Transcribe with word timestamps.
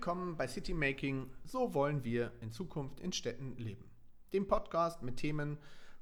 Willkommen 0.00 0.34
bei 0.38 0.48
City 0.48 0.72
Making. 0.72 1.28
So 1.44 1.74
wollen 1.74 2.04
wir 2.04 2.32
in 2.40 2.50
Zukunft 2.50 3.00
in 3.00 3.12
Städten 3.12 3.54
leben. 3.58 3.84
Dem 4.32 4.48
Podcast 4.48 5.02
mit 5.02 5.18
Themen 5.18 5.58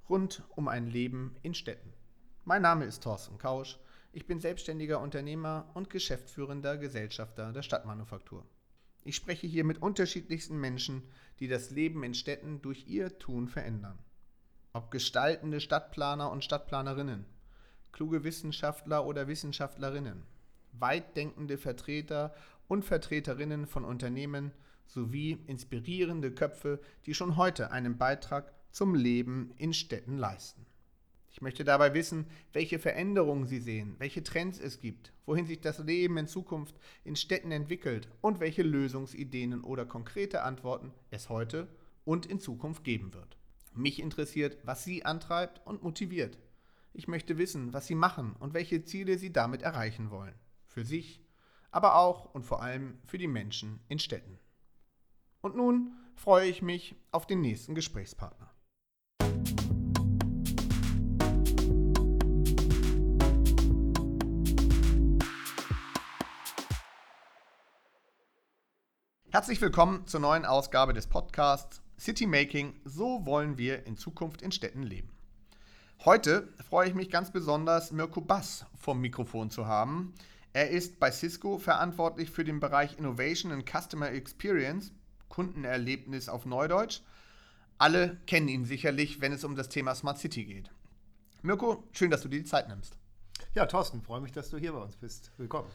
rund 0.09 0.45
um 0.51 0.69
ein 0.69 0.87
Leben 0.87 1.35
in 1.43 1.53
Städten. 1.53 1.93
Mein 2.45 2.63
Name 2.63 2.85
ist 2.85 3.03
Thorsten 3.03 3.39
Kausch. 3.39 3.77
Ich 4.13 4.25
bin 4.25 4.39
selbstständiger 4.39 5.01
Unternehmer 5.01 5.69
und 5.75 5.91
geschäftsführender 5.91 6.77
Gesellschafter 6.77 7.53
der 7.53 7.63
Stadtmanufaktur. 7.63 8.47
Ich 9.03 9.17
spreche 9.17 9.49
hier 9.49 9.65
mit 9.65 9.83
unterschiedlichsten 9.83 10.61
Menschen, 10.61 11.03
die 11.41 11.49
das 11.49 11.71
Leben 11.71 12.05
in 12.05 12.15
Städten 12.15 12.63
durch 12.63 12.87
ihr 12.87 13.19
Tun 13.19 13.49
verändern. 13.49 13.99
Ob 14.75 14.93
gestaltende 14.93 15.61
Stadtplaner 15.61 16.31
und 16.31 16.45
Stadtplanerinnen, 16.45 17.27
kluge 17.91 18.23
Wissenschaftler 18.23 19.05
oder 19.05 19.27
Wissenschaftlerinnen, 19.27 20.23
weitdenkende 20.73 21.59
Vertreter 21.59 22.33
und 22.69 22.85
Vertreterinnen 22.85 23.67
von 23.67 23.85
Unternehmen 23.85 24.53
sowie 24.87 25.39
inspirierende 25.47 26.31
Köpfe, 26.33 26.81
die 27.07 27.15
schon 27.15 27.37
heute 27.37 27.73
einen 27.73 27.99
Beitrag 27.99 28.53
zum 28.71 28.95
Leben 28.95 29.53
in 29.57 29.73
Städten 29.73 30.17
leisten. 30.17 30.67
Ich 31.31 31.43
möchte 31.43 31.63
dabei 31.63 31.95
wissen, 31.95 32.27
welche 32.53 32.79
Veränderungen 32.79 33.47
Sie 33.47 33.61
sehen, 33.61 33.95
welche 33.99 34.23
Trends 34.23 34.59
es 34.59 34.81
gibt, 34.81 35.13
wohin 35.25 35.47
sich 35.47 35.61
das 35.61 35.79
Leben 35.79 36.17
in 36.17 36.27
Zukunft 36.27 36.75
in 37.05 37.17
Städten 37.17 37.53
entwickelt 37.53 38.09
und 38.21 38.41
welche 38.41 38.63
Lösungsideen 38.63 39.63
oder 39.63 39.87
konkrete 39.87 40.43
Antworten 40.43 40.93
es 41.11 41.29
heute 41.29 41.69
und 42.05 42.27
in 42.27 42.41
Zukunft 42.41 42.83
geben 42.83 43.15
wird. 43.15 43.37
Mich 43.75 44.01
interessiert, 44.01 44.59
was 44.65 44.83
Sie 44.83 45.05
antreibt 45.05 45.65
und 45.67 45.83
motiviert. 45.83 46.39
Ich 46.93 47.07
möchte 47.07 47.39
wissen, 47.39 47.73
was 47.73 47.87
Sie 47.87 47.95
machen 47.95 48.35
und 48.41 48.55
welche 48.55 48.83
Ziele 48.83 49.19
Sie 49.19 49.33
damit 49.33 49.63
erreichen 49.63 50.11
wollen. 50.11 50.35
Für 50.67 50.85
sich, 50.85 51.23
aber 51.71 51.97
auch 51.97 52.27
und 52.35 52.45
vor 52.45 52.63
allem 52.63 52.99
für 53.05 53.19
die 53.19 53.29
Menschen 53.29 53.81
in 53.89 53.99
Städten. 53.99 54.39
Und 55.41 55.57
nun 55.57 55.93
freue 56.15 56.49
ich 56.49 56.63
mich 56.63 56.97
auf 57.13 57.27
den 57.27 57.41
nächsten 57.41 57.75
Gesprächspartner. 57.75 58.51
Herzlich 69.31 69.61
willkommen 69.61 70.07
zur 70.07 70.21
neuen 70.21 70.47
Ausgabe 70.47 70.95
des 70.95 71.07
Podcasts 71.07 71.83
City 71.99 72.27
Making. 72.27 72.81
So 72.85 73.27
wollen 73.27 73.59
wir 73.59 73.87
in 73.87 73.97
Zukunft 73.97 74.41
in 74.43 74.53
Städten 74.53 74.83
leben. 74.83 75.11
Heute 76.05 76.49
freue 76.69 76.89
ich 76.89 76.95
mich 76.95 77.11
ganz 77.11 77.31
besonders, 77.31 77.93
Mirko 77.93 78.21
Bass 78.21 78.65
vom 78.77 79.01
Mikrofon 79.01 79.51
zu 79.51 79.67
haben. 79.67 80.15
Er 80.53 80.71
ist 80.71 80.99
bei 80.99 81.11
Cisco 81.11 81.59
verantwortlich 81.59 82.31
für 82.31 82.45
den 82.45 82.61
Bereich 82.61 82.99
Innovation 82.99 83.53
and 83.53 83.69
Customer 83.69 84.11
Experience, 84.11 84.93
Kundenerlebnis 85.29 86.29
auf 86.29 86.47
Neudeutsch. 86.47 87.03
Alle 87.77 88.17
kennen 88.27 88.49
ihn 88.49 88.65
sicherlich, 88.65 89.21
wenn 89.21 89.33
es 89.33 89.45
um 89.45 89.55
das 89.55 89.69
Thema 89.69 89.95
Smart 89.95 90.19
City 90.19 90.45
geht. 90.45 90.71
Mirko, 91.43 91.85
schön, 91.93 92.11
dass 92.11 92.23
du 92.23 92.29
dir 92.29 92.41
die 92.41 92.45
Zeit 92.45 92.69
nimmst. 92.69 92.99
Ja, 93.55 93.67
Thorsten, 93.67 94.03
freue 94.03 94.21
mich, 94.21 94.33
dass 94.33 94.51
du 94.51 94.59
hier 94.59 94.73
bei 94.73 94.81
uns 94.81 94.97
bist. 94.97 95.31
Willkommen. 95.37 95.69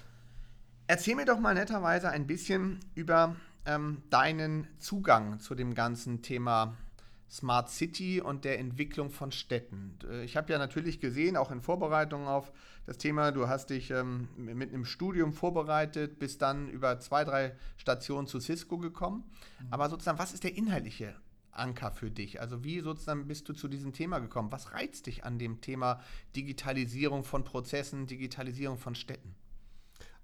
Erzähl 0.87 1.15
mir 1.15 1.25
doch 1.25 1.39
mal 1.39 1.53
netterweise 1.53 2.09
ein 2.09 2.27
bisschen 2.27 2.79
über 2.93 3.37
ähm, 3.65 4.03
deinen 4.09 4.67
Zugang 4.79 5.39
zu 5.39 5.55
dem 5.55 5.73
ganzen 5.73 6.21
Thema 6.21 6.75
Smart 7.33 7.71
City 7.71 8.21
und 8.21 8.45
der 8.45 8.59
Entwicklung 8.59 9.09
von 9.09 9.31
Städten. 9.31 9.97
Äh, 10.07 10.23
ich 10.23 10.37
habe 10.37 10.53
ja 10.53 10.59
natürlich 10.59 10.99
gesehen, 10.99 11.35
auch 11.35 11.49
in 11.49 11.61
Vorbereitung 11.61 12.27
auf 12.27 12.51
das 12.85 12.99
Thema, 12.99 13.31
du 13.31 13.47
hast 13.47 13.71
dich 13.71 13.89
ähm, 13.89 14.27
mit 14.37 14.71
einem 14.71 14.85
Studium 14.85 15.33
vorbereitet, 15.33 16.19
bist 16.19 16.43
dann 16.43 16.69
über 16.69 16.99
zwei, 16.99 17.23
drei 17.23 17.55
Stationen 17.77 18.27
zu 18.27 18.39
Cisco 18.39 18.77
gekommen. 18.77 19.23
Mhm. 19.59 19.67
Aber 19.71 19.89
sozusagen, 19.89 20.19
was 20.19 20.33
ist 20.33 20.43
der 20.43 20.55
inhaltliche 20.55 21.15
Anker 21.51 21.91
für 21.91 22.11
dich? 22.11 22.39
Also 22.39 22.63
wie 22.63 22.81
sozusagen 22.81 23.27
bist 23.27 23.49
du 23.49 23.53
zu 23.53 23.67
diesem 23.67 23.93
Thema 23.93 24.19
gekommen? 24.19 24.51
Was 24.51 24.73
reizt 24.73 25.07
dich 25.07 25.25
an 25.25 25.39
dem 25.39 25.59
Thema 25.59 26.01
Digitalisierung 26.35 27.23
von 27.23 27.43
Prozessen, 27.43 28.05
Digitalisierung 28.05 28.77
von 28.77 28.93
Städten? 28.93 29.35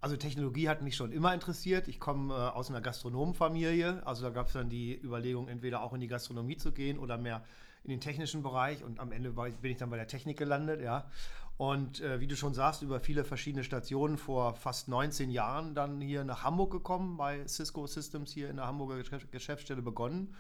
Also 0.02 0.16
Technologie 0.16 0.70
hat 0.70 0.82
mich 0.82 0.96
schon 0.96 1.12
immer 1.12 1.34
interessiert. 1.34 1.88
Ich 1.90 2.00
komme 2.00 2.34
äh, 2.34 2.38
aus 2.38 2.70
einer 2.70 2.80
Gastronomenfamilie. 2.80 4.06
Also 4.06 4.24
da 4.24 4.30
gab 4.30 4.48
es 4.48 4.54
dann 4.54 4.70
die 4.70 4.98
Überlegung, 4.98 5.50
entweder 5.50 5.82
auch 5.82 5.94
in 5.94 6.00
die 6.00 6.08
Gastronomie 6.08 6.56
zu 6.56 6.72
gehen 6.72 6.98
oder 6.98 7.18
mehr 7.18 7.44
in 7.84 7.90
den 7.90 8.00
technischen 8.00 8.42
Bereich. 8.42 8.84
Und 8.84 9.00
am 9.00 9.12
Ende 9.12 9.36
war, 9.36 9.50
bin 9.50 9.72
ich 9.72 9.78
dann 9.78 9.90
bei 9.90 9.98
der 9.98 10.08
Technik 10.08 10.38
gelandet, 10.38 10.82
ja. 10.82 11.10
Und 11.58 12.00
äh, 12.00 12.22
wie 12.22 12.28
du 12.28 12.38
schon 12.38 12.54
sagst, 12.54 12.82
über 12.82 13.02
viele 13.02 13.26
verschiedene 13.26 13.66
Stationen 13.66 14.18
vor 14.18 14.56
fast 14.56 14.88
19 14.88 15.30
Jahren 15.30 15.76
dann 15.76 16.00
hier 16.00 16.24
nach 16.24 16.46
Hamburg 16.46 16.72
gekommen, 16.72 17.18
bei 17.18 17.46
Cisco 17.46 17.86
Systems 17.86 18.32
hier 18.32 18.50
in 18.50 18.56
der 18.56 18.68
Hamburger 18.68 19.04
Geschäftsstelle 19.32 19.82
begonnen. 19.82 20.34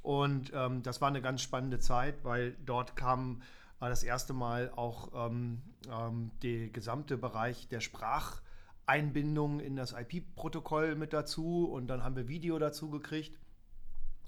Und 0.00 0.50
ähm, 0.54 0.82
das 0.82 1.02
war 1.02 1.08
eine 1.08 1.20
ganz 1.20 1.42
spannende 1.42 1.80
Zeit, 1.80 2.24
weil 2.24 2.56
dort 2.64 2.96
kam 2.96 3.42
äh, 3.82 3.90
das 3.90 4.02
erste 4.02 4.32
Mal 4.32 4.72
auch 4.74 5.28
ähm, 5.28 5.60
ähm, 5.90 6.30
der 6.42 6.68
gesamte 6.68 7.18
Bereich 7.18 7.68
der 7.68 7.80
Sprach- 7.80 8.40
Einbindung 8.86 9.60
in 9.60 9.76
das 9.76 9.92
IP-Protokoll 9.92 10.94
mit 10.94 11.12
dazu 11.12 11.66
und 11.66 11.86
dann 11.86 12.04
haben 12.04 12.16
wir 12.16 12.28
Video 12.28 12.58
dazu 12.58 12.90
gekriegt. 12.90 13.38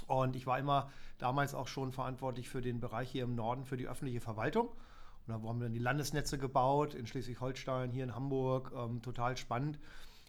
Und 0.06 0.37
ich 0.37 0.47
war 0.47 0.59
immer 0.59 0.91
damals 1.19 1.55
auch 1.55 1.69
schon 1.69 1.93
verantwortlich 1.93 2.49
für 2.49 2.61
den 2.61 2.81
Bereich 2.81 3.11
hier 3.11 3.25
im 3.25 3.34
Norden 3.34 3.65
für 3.65 3.77
die 3.77 3.89
öffentliche 3.89 4.21
Verwaltung. 4.21 4.69
Und 4.69 5.28
da 5.28 5.34
haben 5.34 5.59
wir 5.59 5.65
dann 5.65 5.72
die 5.72 5.81
Landesnetze 5.81 6.39
gebaut 6.39 6.94
in 6.94 7.06
Schleswig-Holstein, 7.06 7.91
hier 7.91 8.05
in 8.05 8.15
Hamburg, 8.15 8.72
ähm, 8.77 9.03
total 9.03 9.37
spannend. 9.37 9.78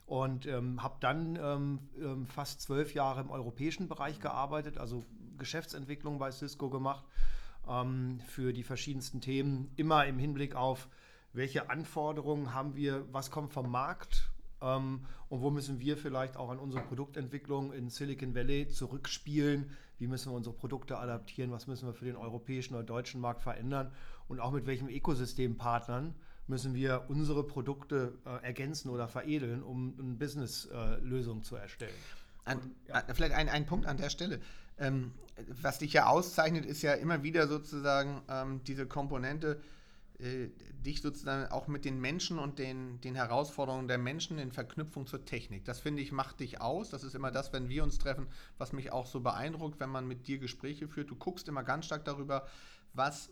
Und 0.05 0.45
ähm, 0.45 0.81
habe 0.81 0.95
dann 1.01 1.35
ähm, 1.35 1.79
ähm 2.01 2.27
fast 2.27 2.61
zwölf 2.61 2.93
Jahre 2.93 3.21
im 3.21 3.29
europäischen 3.29 3.87
Bereich 3.87 4.19
gearbeitet, 4.19 4.77
also 4.77 5.03
Geschäftsentwicklung 5.37 6.17
bei 6.17 6.31
Cisco 6.31 6.69
gemacht 6.69 7.03
ähm, 7.67 8.19
für 8.25 8.53
die 8.53 8.63
verschiedensten 8.63 9.21
Themen, 9.21 9.69
immer 9.75 10.05
im 10.05 10.17
Hinblick 10.17 10.55
auf 10.55 10.87
welche 11.33 11.69
Anforderungen 11.69 12.53
haben 12.53 12.75
wir, 12.75 13.05
was 13.11 13.31
kommt 13.31 13.53
vom 13.53 13.69
Markt 13.69 14.29
ähm, 14.61 15.05
und 15.29 15.41
wo 15.41 15.49
müssen 15.49 15.79
wir 15.79 15.97
vielleicht 15.97 16.37
auch 16.37 16.49
an 16.49 16.59
unsere 16.59 16.83
Produktentwicklung 16.83 17.73
in 17.73 17.89
Silicon 17.89 18.33
Valley 18.35 18.67
zurückspielen, 18.67 19.71
wie 19.99 20.07
müssen 20.07 20.31
wir 20.31 20.35
unsere 20.35 20.55
Produkte 20.55 20.97
adaptieren, 20.97 21.51
was 21.51 21.67
müssen 21.67 21.87
wir 21.87 21.93
für 21.93 22.05
den 22.05 22.15
europäischen 22.15 22.75
oder 22.75 22.83
deutschen 22.83 23.21
Markt 23.21 23.41
verändern 23.41 23.91
und 24.27 24.39
auch 24.39 24.51
mit 24.51 24.65
welchen 24.65 24.89
Ökosystempartnern 24.89 26.13
müssen 26.47 26.73
wir 26.73 27.05
unsere 27.09 27.43
Produkte 27.43 28.13
äh, 28.25 28.45
ergänzen 28.45 28.89
oder 28.89 29.07
veredeln, 29.07 29.61
um 29.61 29.93
eine 29.99 30.13
Business-Lösung 30.13 31.39
äh, 31.39 31.41
zu 31.41 31.55
erstellen. 31.55 31.93
An, 32.45 32.59
ja. 32.87 33.03
Vielleicht 33.13 33.33
ein, 33.33 33.49
ein 33.49 33.65
Punkt 33.65 33.85
an 33.85 33.97
der 33.97 34.09
Stelle. 34.09 34.39
Ähm, 34.79 35.11
was 35.61 35.79
dich 35.79 35.93
ja 35.93 36.07
auszeichnet, 36.07 36.65
ist 36.65 36.81
ja 36.81 36.93
immer 36.93 37.23
wieder 37.23 37.47
sozusagen 37.47 38.21
ähm, 38.29 38.61
diese 38.65 38.85
Komponente, 38.85 39.59
äh, 40.19 40.49
dich 40.83 41.01
sozusagen 41.01 41.51
auch 41.51 41.67
mit 41.67 41.85
den 41.85 41.99
Menschen 41.99 42.39
und 42.39 42.57
den, 42.57 42.99
den 43.01 43.13
Herausforderungen 43.13 43.87
der 43.87 43.99
Menschen 43.99 44.39
in 44.39 44.51
Verknüpfung 44.51 45.05
zur 45.05 45.25
Technik. 45.25 45.65
Das 45.65 45.79
finde 45.79 46.01
ich 46.01 46.11
macht 46.11 46.39
dich 46.39 46.59
aus. 46.59 46.89
Das 46.89 47.03
ist 47.03 47.13
immer 47.13 47.29
das, 47.29 47.53
wenn 47.53 47.69
wir 47.69 47.83
uns 47.83 47.99
treffen, 47.99 48.27
was 48.57 48.73
mich 48.73 48.91
auch 48.91 49.05
so 49.05 49.19
beeindruckt, 49.19 49.79
wenn 49.79 49.89
man 49.89 50.07
mit 50.07 50.27
dir 50.27 50.39
Gespräche 50.39 50.87
führt. 50.87 51.11
Du 51.11 51.15
guckst 51.15 51.47
immer 51.47 51.63
ganz 51.63 51.85
stark 51.85 52.03
darüber, 52.05 52.47
was 52.93 53.29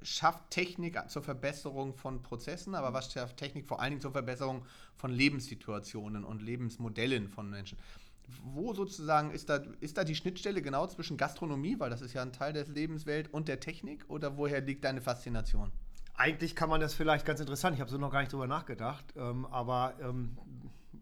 schafft 0.00 0.50
Technik 0.50 0.98
zur 1.08 1.22
Verbesserung 1.22 1.94
von 1.94 2.22
Prozessen, 2.22 2.74
aber 2.74 2.92
was 2.92 3.12
schafft 3.12 3.36
Technik 3.36 3.66
vor 3.66 3.80
allen 3.80 3.92
Dingen 3.92 4.02
zur 4.02 4.12
Verbesserung 4.12 4.64
von 4.96 5.10
Lebenssituationen 5.10 6.24
und 6.24 6.42
Lebensmodellen 6.42 7.28
von 7.28 7.50
Menschen. 7.50 7.78
Wo 8.42 8.72
sozusagen 8.72 9.30
ist 9.30 9.50
da, 9.50 9.62
ist 9.80 9.98
da 9.98 10.04
die 10.04 10.14
Schnittstelle 10.14 10.62
genau 10.62 10.86
zwischen 10.86 11.18
Gastronomie, 11.18 11.78
weil 11.78 11.90
das 11.90 12.00
ist 12.00 12.14
ja 12.14 12.22
ein 12.22 12.32
Teil 12.32 12.54
der 12.54 12.66
Lebenswelt, 12.66 13.32
und 13.32 13.48
der 13.48 13.60
Technik? 13.60 14.04
Oder 14.08 14.38
woher 14.38 14.62
liegt 14.62 14.84
deine 14.84 15.02
Faszination? 15.02 15.70
Eigentlich 16.16 16.54
kann 16.54 16.68
man 16.68 16.80
das 16.80 16.94
vielleicht 16.94 17.26
ganz 17.26 17.40
interessant, 17.40 17.74
ich 17.74 17.80
habe 17.80 17.90
so 17.90 17.98
noch 17.98 18.10
gar 18.10 18.20
nicht 18.20 18.32
drüber 18.32 18.46
nachgedacht, 18.46 19.04
ähm, 19.16 19.46
aber 19.46 19.94
ähm, 20.00 20.38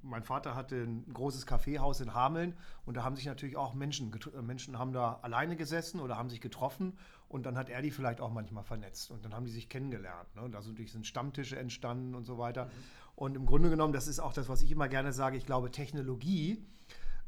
mein 0.02 0.22
Vater 0.22 0.54
hatte 0.54 0.76
ein 0.76 1.12
großes 1.12 1.46
Kaffeehaus 1.46 2.00
in 2.00 2.14
Hameln 2.14 2.54
und 2.86 2.96
da 2.96 3.04
haben 3.04 3.14
sich 3.14 3.26
natürlich 3.26 3.56
auch 3.56 3.74
Menschen, 3.74 4.12
äh, 4.34 4.42
Menschen 4.42 4.78
haben 4.78 4.92
da 4.92 5.18
alleine 5.22 5.56
gesessen 5.56 6.00
oder 6.00 6.16
haben 6.16 6.30
sich 6.30 6.40
getroffen 6.40 6.98
und 7.28 7.44
dann 7.44 7.56
hat 7.56 7.68
er 7.68 7.82
die 7.82 7.90
vielleicht 7.90 8.20
auch 8.20 8.30
manchmal 8.30 8.64
vernetzt 8.64 9.10
und 9.10 9.24
dann 9.24 9.34
haben 9.34 9.44
die 9.44 9.50
sich 9.50 9.68
kennengelernt. 9.68 10.34
Ne? 10.34 10.48
Da 10.50 10.62
sind 10.62 10.72
natürlich 10.72 10.92
sind 10.92 11.06
Stammtische 11.06 11.58
entstanden 11.58 12.14
und 12.14 12.24
so 12.24 12.38
weiter. 12.38 12.66
Mhm. 12.66 12.70
Und 13.14 13.36
im 13.36 13.46
Grunde 13.46 13.70
genommen, 13.70 13.92
das 13.92 14.08
ist 14.08 14.18
auch 14.18 14.32
das, 14.32 14.48
was 14.48 14.62
ich 14.62 14.70
immer 14.70 14.88
gerne 14.88 15.12
sage, 15.12 15.36
ich 15.36 15.46
glaube, 15.46 15.70
Technologie 15.70 16.66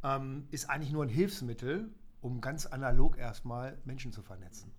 ähm, 0.03 0.49
ist 0.51 0.71
eigentlich 0.71 0.93
nur 0.93 1.05
ein 1.05 1.11
Hilfsmittel, 1.11 1.91
um 2.21 2.41
ganz 2.41 2.67
analog 2.67 3.19
erstmal 3.19 3.79
Menschen 3.85 4.13
zu 4.13 4.23
vernetzen. 4.23 4.73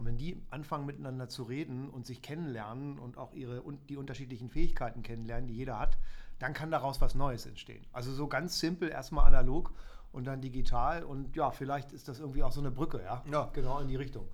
Und 0.00 0.06
wenn 0.06 0.16
die 0.16 0.40
anfangen 0.48 0.86
miteinander 0.86 1.28
zu 1.28 1.42
reden 1.42 1.90
und 1.90 2.06
sich 2.06 2.22
kennenlernen 2.22 2.98
und 2.98 3.18
auch 3.18 3.34
ihre 3.34 3.60
und 3.60 3.90
die 3.90 3.98
unterschiedlichen 3.98 4.48
Fähigkeiten 4.48 5.02
kennenlernen, 5.02 5.46
die 5.46 5.52
jeder 5.52 5.78
hat, 5.78 5.98
dann 6.38 6.54
kann 6.54 6.70
daraus 6.70 7.02
was 7.02 7.14
Neues 7.14 7.44
entstehen. 7.44 7.84
Also 7.92 8.10
so 8.10 8.26
ganz 8.26 8.58
simpel 8.58 8.88
erstmal 8.88 9.26
analog 9.26 9.74
und 10.12 10.24
dann 10.24 10.40
digital 10.40 11.04
und 11.04 11.36
ja, 11.36 11.50
vielleicht 11.50 11.92
ist 11.92 12.08
das 12.08 12.18
irgendwie 12.18 12.42
auch 12.42 12.50
so 12.50 12.60
eine 12.60 12.70
Brücke, 12.70 13.02
ja, 13.02 13.22
ja. 13.30 13.50
genau 13.52 13.78
in 13.80 13.88
die 13.88 13.96
Richtung. 13.96 14.26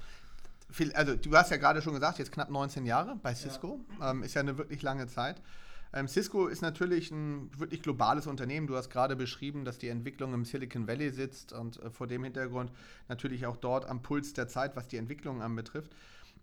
Also 0.94 1.16
du 1.16 1.36
hast 1.36 1.50
ja 1.50 1.56
gerade 1.56 1.82
schon 1.82 1.94
gesagt, 1.94 2.20
jetzt 2.20 2.30
knapp 2.30 2.48
19 2.48 2.86
Jahre 2.86 3.16
bei 3.20 3.34
Cisco, 3.34 3.80
ja. 3.98 4.12
ähm, 4.12 4.22
ist 4.22 4.34
ja 4.34 4.42
eine 4.42 4.56
wirklich 4.58 4.82
lange 4.82 5.08
Zeit. 5.08 5.42
Ähm, 5.92 6.08
Cisco 6.08 6.46
ist 6.46 6.62
natürlich 6.62 7.10
ein 7.10 7.50
wirklich 7.58 7.82
globales 7.82 8.26
Unternehmen. 8.26 8.66
Du 8.66 8.76
hast 8.76 8.90
gerade 8.90 9.16
beschrieben, 9.16 9.64
dass 9.64 9.78
die 9.78 9.88
Entwicklung 9.88 10.34
im 10.34 10.44
Silicon 10.44 10.86
Valley 10.86 11.10
sitzt 11.10 11.52
und 11.52 11.80
äh, 11.82 11.90
vor 11.90 12.06
dem 12.06 12.24
Hintergrund 12.24 12.70
natürlich 13.08 13.46
auch 13.46 13.56
dort 13.56 13.86
am 13.86 14.02
Puls 14.02 14.32
der 14.32 14.48
Zeit, 14.48 14.76
was 14.76 14.88
die 14.88 14.96
Entwicklung 14.96 15.42
anbetrifft. 15.42 15.92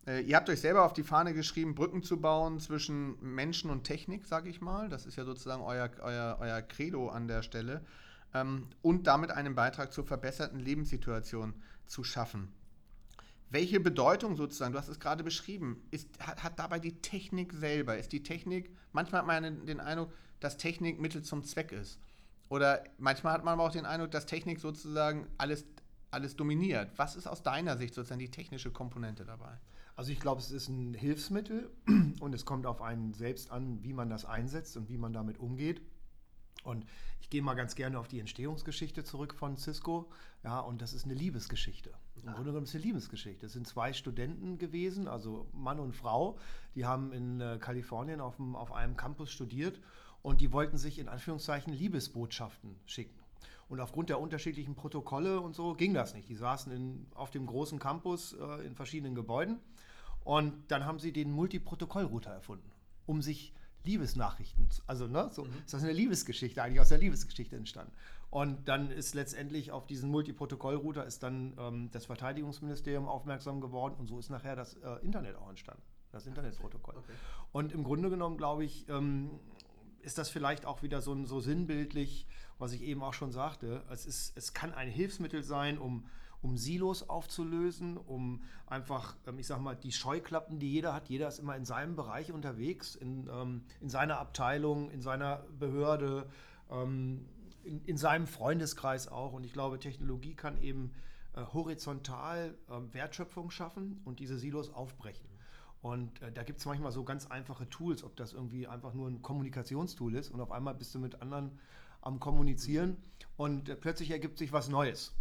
Äh, 0.06 0.22
ihr 0.22 0.36
habt 0.36 0.50
euch 0.50 0.62
selber 0.62 0.84
auf 0.84 0.94
die 0.94 1.04
Fahne 1.04 1.34
geschrieben, 1.34 1.76
Brücken 1.76 2.04
zu 2.04 2.20
bauen 2.20 2.60
zwischen 2.60 3.16
Menschen 3.22 3.70
und 3.70 3.84
Technik, 3.84 4.26
sage 4.26 4.50
ich 4.50 4.62
mal. 4.62 4.90
Das 4.90 5.06
ist 5.06 5.16
ja 5.16 5.24
sozusagen 5.24 5.62
euer, 5.62 5.90
euer, 6.02 6.38
euer 6.40 6.62
Credo 6.62 7.10
an 7.10 7.28
der 7.28 7.42
Stelle. 7.42 7.82
Ähm, 8.34 8.68
und 8.82 9.08
damit 9.08 9.32
einen 9.32 9.56
Beitrag 9.56 9.94
zur 9.94 10.06
verbesserten 10.06 10.60
Lebenssituation 10.60 11.54
zu 11.86 12.04
schaffen. 12.04 12.52
Welche 13.50 13.80
Bedeutung 13.80 14.36
sozusagen, 14.36 14.74
du 14.74 14.80
hast 14.80 14.88
es 14.88 15.00
gerade 15.00 15.24
beschrieben, 15.24 15.84
ist, 15.92 16.08
hat, 16.20 16.44
hat, 16.44 16.58
dabei 16.58 16.80
die 16.80 17.00
Technik 17.02 17.54
selber? 17.54 17.98
Ist 17.98 18.12
die 18.12 18.24
Technik, 18.24 18.76
manchmal 18.94 19.22
hat 19.22 19.28
man 19.28 19.66
den 19.66 19.80
Eindruck, 19.80 20.14
dass 20.40 20.58
Technik 20.58 21.00
Mittel 21.00 21.24
zum 21.24 21.44
Zweck 21.44 21.72
ist. 21.72 22.00
Oder 22.50 22.84
manchmal 22.98 23.34
hat 23.34 23.44
man 23.44 23.54
aber 23.54 23.64
auch 23.64 23.72
den 23.72 23.86
Eindruck, 23.86 24.12
dass 24.12 24.26
Technik 24.26 24.60
sozusagen 24.60 25.28
alles, 25.38 25.66
alles 26.12 26.36
dominiert. 26.36 26.92
Was 26.98 27.16
ist 27.16 27.28
aus 27.28 27.44
deiner 27.44 27.78
Sicht 27.78 27.94
sozusagen 27.94 28.20
die 28.20 28.32
technische 28.32 28.72
Komponente 28.72 29.26
dabei? 29.26 29.60
Also 29.96 30.12
ich 30.12 30.20
glaube, 30.20 30.42
es 30.42 30.52
ist 30.52 30.70
ein 30.70 30.94
Hilfsmittel 30.94 31.70
und 32.20 32.34
es 32.34 32.46
kommt 32.46 32.66
auf 32.66 32.82
einen 32.82 33.14
selbst 33.14 33.52
an, 33.52 33.84
wie 33.84 33.94
man 33.94 34.10
das 34.10 34.26
einsetzt 34.26 34.76
und 34.78 34.90
wie 34.90 34.98
man 34.98 35.14
damit 35.14 35.40
umgeht. 35.40 35.82
Und 36.64 36.86
ich 37.22 37.30
gehe 37.30 37.42
mal 37.42 37.54
ganz 37.54 37.76
gerne 37.76 38.00
auf 38.00 38.08
die 38.08 38.20
Entstehungsgeschichte 38.20 39.04
zurück 39.04 39.34
von 39.34 39.58
Cisco. 39.58 40.10
Ja, 40.44 40.60
und 40.60 40.82
das 40.82 40.94
ist 40.94 41.06
eine 41.06 41.14
Liebesgeschichte. 41.14 41.92
Im 42.16 42.26
Grunde 42.26 42.52
genommen 42.52 42.64
ist 42.64 42.70
es 42.70 42.76
eine 42.76 42.84
Liebesgeschichte. 42.86 43.46
Es 43.46 43.54
sind 43.54 43.68
zwei 43.68 43.94
Studenten 43.94 44.58
gewesen, 44.58 45.08
also 45.08 45.48
Mann 45.54 45.80
und 45.80 45.96
Frau, 45.96 46.38
die 46.76 46.86
haben 46.86 47.12
in 47.12 47.42
äh, 47.42 47.58
Kalifornien 47.60 48.22
auf, 48.22 48.38
dem, 48.38 48.56
auf 48.56 48.72
einem 48.72 48.96
Campus 48.96 49.32
studiert 49.32 49.80
und 50.22 50.40
die 50.40 50.52
wollten 50.54 50.78
sich 50.78 51.00
in 51.00 51.10
Anführungszeichen 51.10 51.74
Liebesbotschaften 51.74 52.76
schicken. 52.86 53.20
Und 53.68 53.80
aufgrund 53.80 54.10
der 54.10 54.20
unterschiedlichen 54.20 54.76
Protokolle 54.76 55.42
und 55.42 55.56
so 55.56 55.74
ging 55.74 55.94
das 55.94 56.14
nicht. 56.14 56.30
Die 56.30 56.36
saßen 56.36 56.72
in, 56.72 57.08
auf 57.16 57.32
dem 57.32 57.46
großen 57.46 57.80
Campus 57.80 58.34
äh, 58.34 58.66
in 58.66 58.76
verschiedenen 58.76 59.16
Gebäuden 59.16 59.60
und 60.24 60.54
dann 60.70 60.86
haben 60.86 61.00
sie 61.00 61.12
den 61.12 61.32
Multiprotokollrouter 61.32 62.32
erfunden, 62.32 62.72
um 63.06 63.22
sich 63.22 63.54
Liebesnachrichten, 63.86 64.70
also 64.88 65.08
ne, 65.08 65.30
so 65.32 65.44
mhm. 65.44 65.50
ist 65.66 65.74
das 65.74 65.84
eine 65.84 65.94
Liebesgeschichte 65.94 66.62
eigentlich 66.64 66.80
aus 66.80 66.90
der 66.90 66.98
Liebesgeschichte 66.98 67.56
entstanden. 67.56 67.92
Und 68.30 68.68
dann 68.68 68.90
ist 68.90 69.14
letztendlich 69.14 69.72
auf 69.72 69.86
diesen 69.86 70.10
Multiprotokollrouter 70.10 71.06
ist 71.06 71.22
dann 71.22 71.54
ähm, 71.60 71.90
das 71.92 72.06
Verteidigungsministerium 72.06 73.08
aufmerksam 73.08 73.62
geworden 73.62 73.96
und 74.00 74.08
so 74.08 74.18
ist 74.18 74.30
nachher 74.30 74.56
das 74.56 74.76
äh, 74.76 74.96
Internet 75.04 75.36
auch 75.36 75.50
entstanden, 75.50 75.84
das 76.12 76.26
Internetprotokoll. 76.26 76.96
Okay. 76.98 77.14
Und 77.52 77.72
im 77.72 77.84
Grunde 77.84 78.10
genommen 78.10 78.38
glaube 78.38 78.66
ich, 78.66 78.90
ähm, 78.90 79.30
ist 80.02 80.18
das 80.18 80.30
vielleicht 80.30 80.66
auch 80.66 80.82
wieder 80.82 81.02
so, 81.02 81.26
so 81.26 81.40
sinnbildlich, 81.40 82.28
was 82.58 82.74
ich 82.74 82.82
eben 82.84 83.04
auch 83.04 83.14
schon 83.14 83.32
sagte. 83.32 83.84
Es, 83.90 84.06
ist, 84.06 84.36
es 84.38 84.54
kann 84.54 84.74
ein 84.74 84.90
Hilfsmittel 84.90 85.44
sein, 85.44 85.78
um 85.78 86.06
um 86.44 86.58
Silos 86.58 87.10
aufzulösen, 87.10 87.98
um 87.98 88.44
einfach, 88.68 89.16
ähm, 89.26 89.40
ich 89.40 89.48
sag 89.48 89.62
mal, 89.62 89.76
die 89.76 89.92
Scheuklappen, 89.92 90.60
die 90.60 90.72
jeder 90.72 90.94
hat. 90.94 91.10
Jeder 91.10 91.28
ist 91.28 91.40
immer 91.40 91.56
in 91.56 91.66
seinem 91.66 91.96
Bereich 91.96 92.32
unterwegs, 92.32 92.96
in, 92.96 93.28
ähm, 93.32 93.64
in 93.82 93.90
seiner 93.90 94.20
Abteilung, 94.20 94.92
in 94.92 95.02
seiner 95.02 95.46
Behörde, 95.58 96.30
ähm, 96.70 97.26
in, 97.64 97.84
in, 97.86 97.98
seinem 97.98 98.28
Freundeskreis 98.28 99.08
auch. 99.08 99.34
Und 99.34 99.46
ich 99.46 99.54
glaube, 99.54 99.80
Technologie 99.80 100.36
kann 100.36 100.62
eben 100.62 100.92
äh, 101.34 101.42
horizontal 101.54 102.56
Wertschöpfung 102.92 103.50
schaffen 103.50 104.02
und 104.04 104.20
diese 104.20 104.38
Silos 104.38 104.72
aufbrechen. 104.72 105.28
Und 105.82 106.22
äh, 106.22 106.32
da 106.32 106.44
gibt 106.44 106.60
es 106.60 106.66
manchmal 106.66 106.92
so 106.92 107.04
ganz 107.04 107.28
einfache 107.28 107.70
Tools, 107.70 108.04
ob 108.04 108.16
das 108.16 108.34
irgendwie 108.34 108.68
einfach 108.68 108.94
nur 108.94 109.10
ein 109.10 109.22
Kommunikationstool 109.22 110.16
ist 110.16 110.30
und 110.30 110.40
auf 110.40 110.52
einmal 110.52 110.76
bist 110.76 110.94
du 110.94 111.00
mit 111.00 111.22
anderen 111.22 111.58
am 112.02 112.20
Kommunizieren 112.20 112.98
und 113.38 113.70
äh, 113.70 113.76
plötzlich 113.76 114.12
ergibt 114.12 114.38
sich 114.38 114.54
was 114.54 114.70
Neues. 114.70 115.14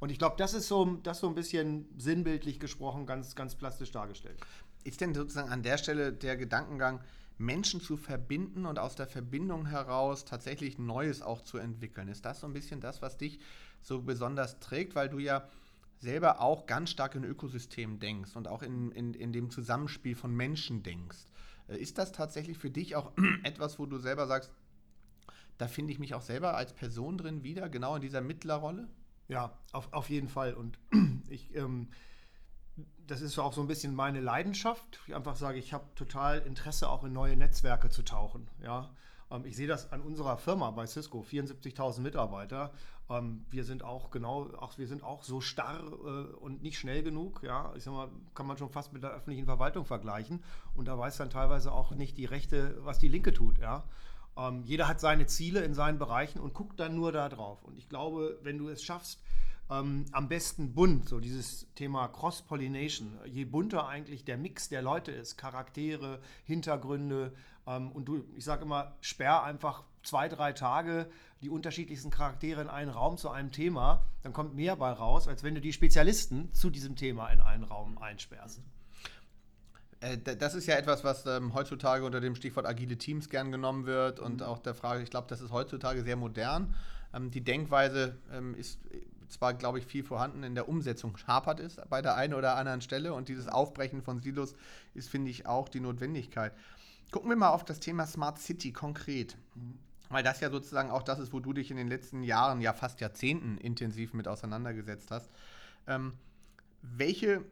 Und 0.00 0.10
ich 0.10 0.18
glaube, 0.18 0.36
das 0.38 0.54
ist 0.54 0.66
so, 0.66 0.96
das 1.02 1.20
so 1.20 1.28
ein 1.28 1.34
bisschen 1.34 1.86
sinnbildlich 1.98 2.58
gesprochen, 2.58 3.06
ganz, 3.06 3.34
ganz 3.34 3.54
plastisch 3.54 3.92
dargestellt. 3.92 4.40
Ist 4.82 5.02
denn 5.02 5.14
sozusagen 5.14 5.50
an 5.50 5.62
der 5.62 5.76
Stelle 5.76 6.12
der 6.12 6.36
Gedankengang, 6.36 7.00
Menschen 7.36 7.80
zu 7.80 7.96
verbinden 7.96 8.66
und 8.66 8.78
aus 8.78 8.96
der 8.96 9.06
Verbindung 9.06 9.66
heraus 9.66 10.24
tatsächlich 10.24 10.78
Neues 10.78 11.22
auch 11.22 11.42
zu 11.42 11.58
entwickeln? 11.58 12.08
Ist 12.08 12.24
das 12.24 12.40
so 12.40 12.46
ein 12.46 12.52
bisschen 12.52 12.80
das, 12.80 13.02
was 13.02 13.18
dich 13.18 13.38
so 13.82 14.02
besonders 14.02 14.58
trägt, 14.60 14.94
weil 14.94 15.08
du 15.08 15.18
ja 15.18 15.48
selber 15.98 16.40
auch 16.40 16.66
ganz 16.66 16.90
stark 16.90 17.14
in 17.14 17.24
Ökosystemen 17.24 17.98
denkst 17.98 18.36
und 18.36 18.48
auch 18.48 18.62
in, 18.62 18.90
in, 18.92 19.14
in 19.14 19.32
dem 19.32 19.50
Zusammenspiel 19.50 20.14
von 20.14 20.34
Menschen 20.34 20.82
denkst? 20.82 21.18
Äh, 21.68 21.76
ist 21.78 21.98
das 21.98 22.12
tatsächlich 22.12 22.58
für 22.58 22.70
dich 22.70 22.96
auch 22.96 23.12
etwas, 23.42 23.78
wo 23.78 23.86
du 23.86 23.98
selber 23.98 24.26
sagst, 24.26 24.50
da 25.58 25.68
finde 25.68 25.92
ich 25.92 25.98
mich 25.98 26.14
auch 26.14 26.22
selber 26.22 26.56
als 26.56 26.72
Person 26.72 27.18
drin 27.18 27.42
wieder, 27.42 27.68
genau 27.68 27.96
in 27.96 28.02
dieser 28.02 28.22
Mittlerrolle? 28.22 28.88
Ja, 29.30 29.52
auf, 29.72 29.92
auf 29.92 30.10
jeden 30.10 30.28
Fall. 30.28 30.54
Und 30.54 30.78
ich, 31.28 31.54
ähm, 31.54 31.88
das 33.06 33.20
ist 33.20 33.38
auch 33.38 33.52
so 33.52 33.60
ein 33.60 33.68
bisschen 33.68 33.94
meine 33.94 34.20
Leidenschaft. 34.20 35.00
Ich 35.06 35.14
einfach 35.14 35.36
sage, 35.36 35.58
ich 35.58 35.72
habe 35.72 35.84
total 35.94 36.40
Interesse, 36.40 36.88
auch 36.88 37.04
in 37.04 37.12
neue 37.12 37.36
Netzwerke 37.36 37.90
zu 37.90 38.02
tauchen. 38.02 38.48
Ja, 38.62 38.90
ähm, 39.30 39.44
ich 39.44 39.56
sehe 39.56 39.68
das 39.68 39.92
an 39.92 40.00
unserer 40.00 40.36
Firma 40.36 40.70
bei 40.72 40.86
Cisco, 40.86 41.20
74.000 41.20 42.00
Mitarbeiter. 42.00 42.72
Ähm, 43.08 43.44
wir 43.50 43.64
sind 43.64 43.84
auch 43.84 44.10
genau, 44.10 44.48
auch 44.58 44.78
wir 44.78 44.88
sind 44.88 45.04
auch 45.04 45.22
so 45.22 45.40
starr 45.40 45.80
äh, 45.80 46.34
und 46.36 46.62
nicht 46.62 46.78
schnell 46.78 47.02
genug. 47.02 47.42
Ja, 47.44 47.72
ich 47.76 47.84
sag 47.84 47.94
mal, 47.94 48.08
kann 48.34 48.46
man 48.46 48.58
schon 48.58 48.70
fast 48.70 48.92
mit 48.92 49.02
der 49.02 49.10
öffentlichen 49.10 49.46
Verwaltung 49.46 49.84
vergleichen. 49.84 50.42
Und 50.74 50.88
da 50.88 50.98
weiß 50.98 51.16
dann 51.18 51.30
teilweise 51.30 51.72
auch 51.72 51.92
nicht 51.92 52.18
die 52.18 52.24
Rechte, 52.24 52.76
was 52.84 52.98
die 52.98 53.08
Linke 53.08 53.32
tut. 53.32 53.58
Ja. 53.58 53.84
Ähm, 54.40 54.62
jeder 54.64 54.88
hat 54.88 55.00
seine 55.00 55.26
Ziele 55.26 55.60
in 55.60 55.74
seinen 55.74 55.98
Bereichen 55.98 56.40
und 56.40 56.54
guckt 56.54 56.80
dann 56.80 56.96
nur 56.96 57.12
da 57.12 57.28
drauf. 57.28 57.62
Und 57.62 57.76
ich 57.76 57.88
glaube, 57.88 58.38
wenn 58.42 58.56
du 58.56 58.68
es 58.68 58.82
schaffst, 58.82 59.20
ähm, 59.70 60.06
am 60.12 60.28
besten 60.28 60.74
bunt, 60.74 61.08
so 61.08 61.20
dieses 61.20 61.66
Thema 61.74 62.08
Cross-Pollination, 62.08 63.18
je 63.26 63.44
bunter 63.44 63.86
eigentlich 63.86 64.24
der 64.24 64.38
Mix 64.38 64.68
der 64.68 64.82
Leute 64.82 65.12
ist, 65.12 65.36
Charaktere, 65.36 66.20
Hintergründe, 66.44 67.34
ähm, 67.66 67.92
und 67.92 68.06
du, 68.06 68.24
ich 68.34 68.44
sage 68.44 68.64
immer, 68.64 68.96
sperr 69.00 69.42
einfach 69.44 69.84
zwei, 70.02 70.28
drei 70.28 70.52
Tage 70.52 71.10
die 71.42 71.50
unterschiedlichsten 71.50 72.10
Charaktere 72.10 72.62
in 72.62 72.68
einen 72.68 72.90
Raum 72.90 73.18
zu 73.18 73.30
einem 73.30 73.52
Thema, 73.52 74.04
dann 74.22 74.32
kommt 74.32 74.54
mehr 74.54 74.76
bei 74.76 74.90
raus, 74.90 75.28
als 75.28 75.42
wenn 75.42 75.54
du 75.54 75.60
die 75.60 75.72
Spezialisten 75.72 76.52
zu 76.52 76.70
diesem 76.70 76.96
Thema 76.96 77.28
in 77.28 77.40
einen 77.40 77.64
Raum 77.64 77.98
einsperrst. 77.98 78.60
Äh, 80.00 80.18
das 80.18 80.54
ist 80.54 80.66
ja 80.66 80.76
etwas, 80.76 81.04
was 81.04 81.26
ähm, 81.26 81.54
heutzutage 81.54 82.04
unter 82.04 82.20
dem 82.20 82.34
Stichwort 82.34 82.66
agile 82.66 82.96
Teams 82.96 83.28
gern 83.28 83.52
genommen 83.52 83.86
wird 83.86 84.20
und 84.20 84.40
mhm. 84.40 84.46
auch 84.46 84.58
der 84.58 84.74
Frage, 84.74 85.02
ich 85.02 85.10
glaube, 85.10 85.28
das 85.28 85.40
ist 85.40 85.52
heutzutage 85.52 86.02
sehr 86.02 86.16
modern. 86.16 86.74
Ähm, 87.14 87.30
die 87.30 87.42
Denkweise 87.42 88.16
ähm, 88.32 88.54
ist 88.54 88.80
zwar, 89.28 89.54
glaube 89.54 89.78
ich, 89.78 89.86
viel 89.86 90.02
vorhanden, 90.02 90.42
in 90.42 90.54
der 90.54 90.68
Umsetzung 90.68 91.16
hapert 91.26 91.60
es 91.60 91.76
bei 91.88 92.02
der 92.02 92.16
einen 92.16 92.34
oder 92.34 92.56
anderen 92.56 92.80
Stelle 92.80 93.14
und 93.14 93.28
dieses 93.28 93.46
Aufbrechen 93.46 94.02
von 94.02 94.18
Silos 94.18 94.54
ist, 94.94 95.08
finde 95.08 95.30
ich, 95.30 95.46
auch 95.46 95.68
die 95.68 95.80
Notwendigkeit. 95.80 96.52
Gucken 97.12 97.30
wir 97.30 97.36
mal 97.36 97.50
auf 97.50 97.64
das 97.64 97.80
Thema 97.80 98.06
Smart 98.06 98.38
City 98.38 98.72
konkret. 98.72 99.36
Mhm. 99.54 99.78
Weil 100.08 100.24
das 100.24 100.40
ja 100.40 100.50
sozusagen 100.50 100.90
auch 100.90 101.04
das 101.04 101.20
ist, 101.20 101.32
wo 101.32 101.38
du 101.38 101.52
dich 101.52 101.70
in 101.70 101.76
den 101.76 101.86
letzten 101.86 102.24
Jahren, 102.24 102.60
ja 102.60 102.72
fast 102.72 103.00
Jahrzehnten 103.00 103.58
intensiv 103.58 104.12
mit 104.12 104.26
auseinandergesetzt 104.26 105.12
hast. 105.12 105.30
Ähm, 105.86 106.14
welche, 106.82 107.44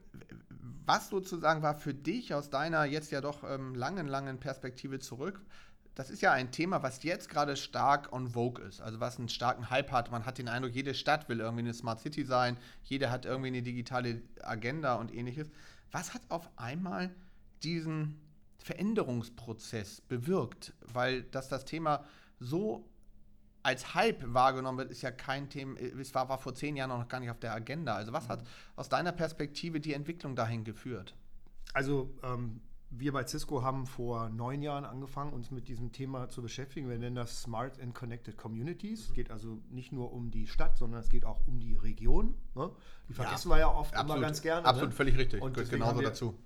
was 0.87 1.09
sozusagen 1.09 1.63
war 1.63 1.75
für 1.75 1.95
dich 1.95 2.35
aus 2.35 2.51
deiner 2.51 2.85
jetzt 2.85 3.11
ja 3.11 3.21
doch 3.21 3.45
ähm, 3.45 3.75
langen, 3.75 4.07
langen 4.07 4.39
Perspektive 4.41 4.99
zurück? 4.99 5.41
Das 5.95 6.11
ist 6.11 6.23
ja 6.23 6.33
ein 6.33 6.53
Thema, 6.53 6.83
was 6.85 7.03
jetzt 7.03 7.29
gerade 7.29 7.57
stark 7.57 8.13
on 8.13 8.29
vogue 8.29 8.65
ist, 8.65 8.81
also 8.81 9.01
was 9.01 9.19
einen 9.19 9.29
starken 9.29 9.69
Hype 9.69 9.91
hat. 9.91 10.13
Man 10.13 10.27
hat 10.27 10.39
den 10.39 10.49
Eindruck, 10.49 10.73
jede 10.73 10.95
Stadt 10.95 11.29
will 11.29 11.41
irgendwie 11.41 11.65
eine 11.65 11.75
Smart 11.75 12.01
City 12.01 12.25
sein, 12.25 12.57
jede 12.85 13.11
hat 13.11 13.27
irgendwie 13.27 13.49
eine 13.49 13.63
digitale 13.63 14.23
Agenda 14.43 14.95
und 14.95 15.13
ähnliches. 15.13 15.51
Was 15.91 16.15
hat 16.15 16.23
auf 16.29 16.49
einmal 16.57 17.11
diesen 17.65 18.21
Veränderungsprozess 18.59 20.03
bewirkt? 20.03 20.73
Weil 20.93 21.23
dass 21.23 21.49
das 21.49 21.65
Thema 21.65 22.05
so 22.39 22.89
als 23.69 23.95
Hype 23.95 24.33
wahrgenommen 24.33 24.79
wird, 24.79 24.91
ist 24.91 25.03
ja 25.03 25.11
kein 25.11 25.51
Thema, 25.51 25.79
es 25.79 26.15
war, 26.15 26.31
war 26.31 26.39
vor 26.39 26.55
zehn 26.55 26.75
Jahren 26.75 26.89
noch 26.89 27.07
gar 27.07 27.21
nicht 27.21 27.31
auf 27.31 27.39
der 27.39 27.53
Agenda. 27.53 27.95
Also 27.95 28.15
was 28.15 28.29
hat 28.31 28.43
aus 28.77 28.89
deiner 28.89 29.13
Perspektive 29.13 29.79
die 29.79 29.93
Entwicklung 29.93 30.35
dahin 30.35 30.65
geführt? 30.65 31.15
Also 31.75 32.11
ähm, 32.23 32.63
wir 32.89 33.13
bei 33.13 33.27
Cisco 33.27 33.63
haben 33.63 33.87
vor 33.87 34.31
neun 34.31 34.63
Jahren 34.63 34.87
angefangen, 34.87 35.35
uns 35.35 35.51
mit 35.51 35.69
diesem 35.69 35.93
Thema 35.93 36.31
zu 36.31 36.41
beschäftigen. 36.41 36.89
Wir 36.89 36.99
nennen 36.99 37.17
das 37.17 37.43
Smart 37.43 37.79
and 37.79 37.95
Connected 37.95 38.39
Communities. 38.39 39.09
Es 39.09 39.13
geht 39.13 39.31
also 39.31 39.59
nicht 39.69 39.93
nur 39.93 40.15
um 40.15 40.31
die 40.31 40.47
Stadt, 40.47 40.79
sondern 40.79 41.01
es 41.01 41.11
geht 41.11 41.27
auch 41.27 41.47
um 41.47 41.61
die 41.61 41.75
Region. 41.75 42.35
Ne? 42.55 42.71
Die 43.07 43.13
vergessen 43.13 43.51
ja, 43.51 43.57
wir 43.57 43.61
ja 43.61 43.69
oft 43.69 43.95
absolut, 43.95 44.17
immer 44.17 44.27
ganz 44.27 44.41
gerne. 44.41 44.63
Ne? 44.63 44.69
Absolut, 44.69 44.91
ne? 44.91 44.97
völlig 44.97 45.19
richtig. 45.19 45.43
Und 45.43 45.53
Gehört 45.53 45.71
genauso 45.71 46.01
dazu. 46.01 46.39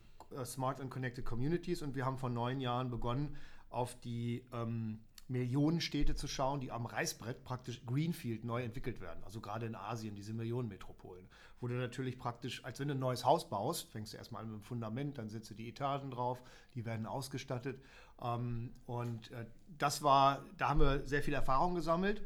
Smart 0.44 0.80
and 0.80 0.90
Connected 0.90 1.24
Communities 1.24 1.82
und 1.82 1.94
wir 1.94 2.04
haben 2.04 2.18
vor 2.18 2.30
neun 2.30 2.60
Jahren 2.60 2.90
begonnen, 2.90 3.36
auf 3.68 3.94
die 4.00 4.44
ähm, 4.52 4.98
Millionenstädte 5.32 6.14
zu 6.14 6.28
schauen, 6.28 6.60
die 6.60 6.70
am 6.70 6.86
Reißbrett 6.86 7.42
praktisch 7.42 7.84
Greenfield 7.86 8.44
neu 8.44 8.62
entwickelt 8.62 9.00
werden. 9.00 9.24
Also 9.24 9.40
gerade 9.40 9.66
in 9.66 9.74
Asien, 9.74 10.14
diese 10.14 10.34
Millionenmetropolen, 10.34 11.26
wo 11.60 11.68
du 11.68 11.74
natürlich 11.74 12.18
praktisch, 12.18 12.64
als 12.64 12.78
wenn 12.78 12.88
du 12.88 12.94
ein 12.94 13.00
neues 13.00 13.24
Haus 13.24 13.48
baust, 13.48 13.90
fängst 13.90 14.12
du 14.12 14.18
erstmal 14.18 14.42
an 14.42 14.50
mit 14.50 14.60
dem 14.60 14.62
Fundament, 14.62 15.18
dann 15.18 15.28
setzt 15.30 15.50
du 15.50 15.54
die 15.54 15.68
Etagen 15.68 16.10
drauf, 16.10 16.42
die 16.74 16.84
werden 16.84 17.06
ausgestattet. 17.06 17.80
Ähm, 18.22 18.72
und 18.86 19.30
äh, 19.32 19.46
das 19.78 20.02
war, 20.02 20.44
da 20.58 20.68
haben 20.68 20.80
wir 20.80 21.06
sehr 21.06 21.22
viel 21.22 21.34
Erfahrung 21.34 21.74
gesammelt. 21.74 22.22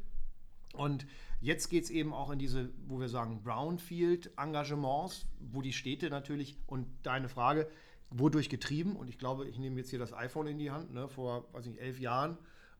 Und 0.72 1.06
jetzt 1.40 1.68
geht 1.70 1.84
es 1.84 1.90
eben 1.90 2.12
auch 2.12 2.30
in 2.30 2.38
diese, 2.38 2.70
wo 2.86 3.00
wir 3.00 3.08
sagen, 3.08 3.42
Brownfield-Engagements, 3.42 5.26
wo 5.38 5.62
die 5.62 5.72
Städte 5.72 6.10
natürlich, 6.10 6.58
und 6.66 6.86
deine 7.02 7.28
Frage, 7.28 7.68
wodurch 8.10 8.48
getrieben? 8.48 8.96
Und 8.96 9.08
ich 9.08 9.18
glaube, 9.18 9.46
ich 9.48 9.58
nehme 9.58 9.78
jetzt 9.78 9.90
hier 9.90 9.98
das 9.98 10.12
iPhone 10.12 10.48
in 10.48 10.58
die 10.58 10.70
Hand, 10.70 10.92
ne, 10.92 11.08
vor, 11.08 11.46
weiß 11.52 11.66
nicht, 11.66 11.80
elf 11.80 11.98
Jahren. 11.98 12.36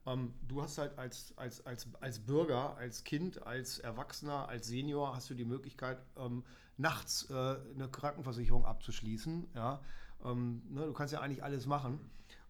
Ähm, 0.07 0.33
du 0.47 0.61
hast 0.61 0.77
halt 0.77 0.97
als, 0.97 1.33
als, 1.35 1.65
als, 1.65 1.87
als 1.99 2.19
Bürger, 2.19 2.75
als 2.77 3.03
Kind, 3.03 3.45
als 3.45 3.79
Erwachsener, 3.79 4.47
als 4.47 4.67
Senior, 4.67 5.13
hast 5.13 5.29
du 5.29 5.33
die 5.33 5.45
Möglichkeit, 5.45 5.99
ähm, 6.17 6.43
nachts 6.77 7.29
äh, 7.29 7.33
eine 7.33 7.89
Krankenversicherung 7.91 8.65
abzuschließen. 8.65 9.47
Ja? 9.53 9.81
Ähm, 10.23 10.63
ne, 10.69 10.85
du 10.85 10.93
kannst 10.93 11.13
ja 11.13 11.19
eigentlich 11.19 11.43
alles 11.43 11.65
machen. 11.65 11.99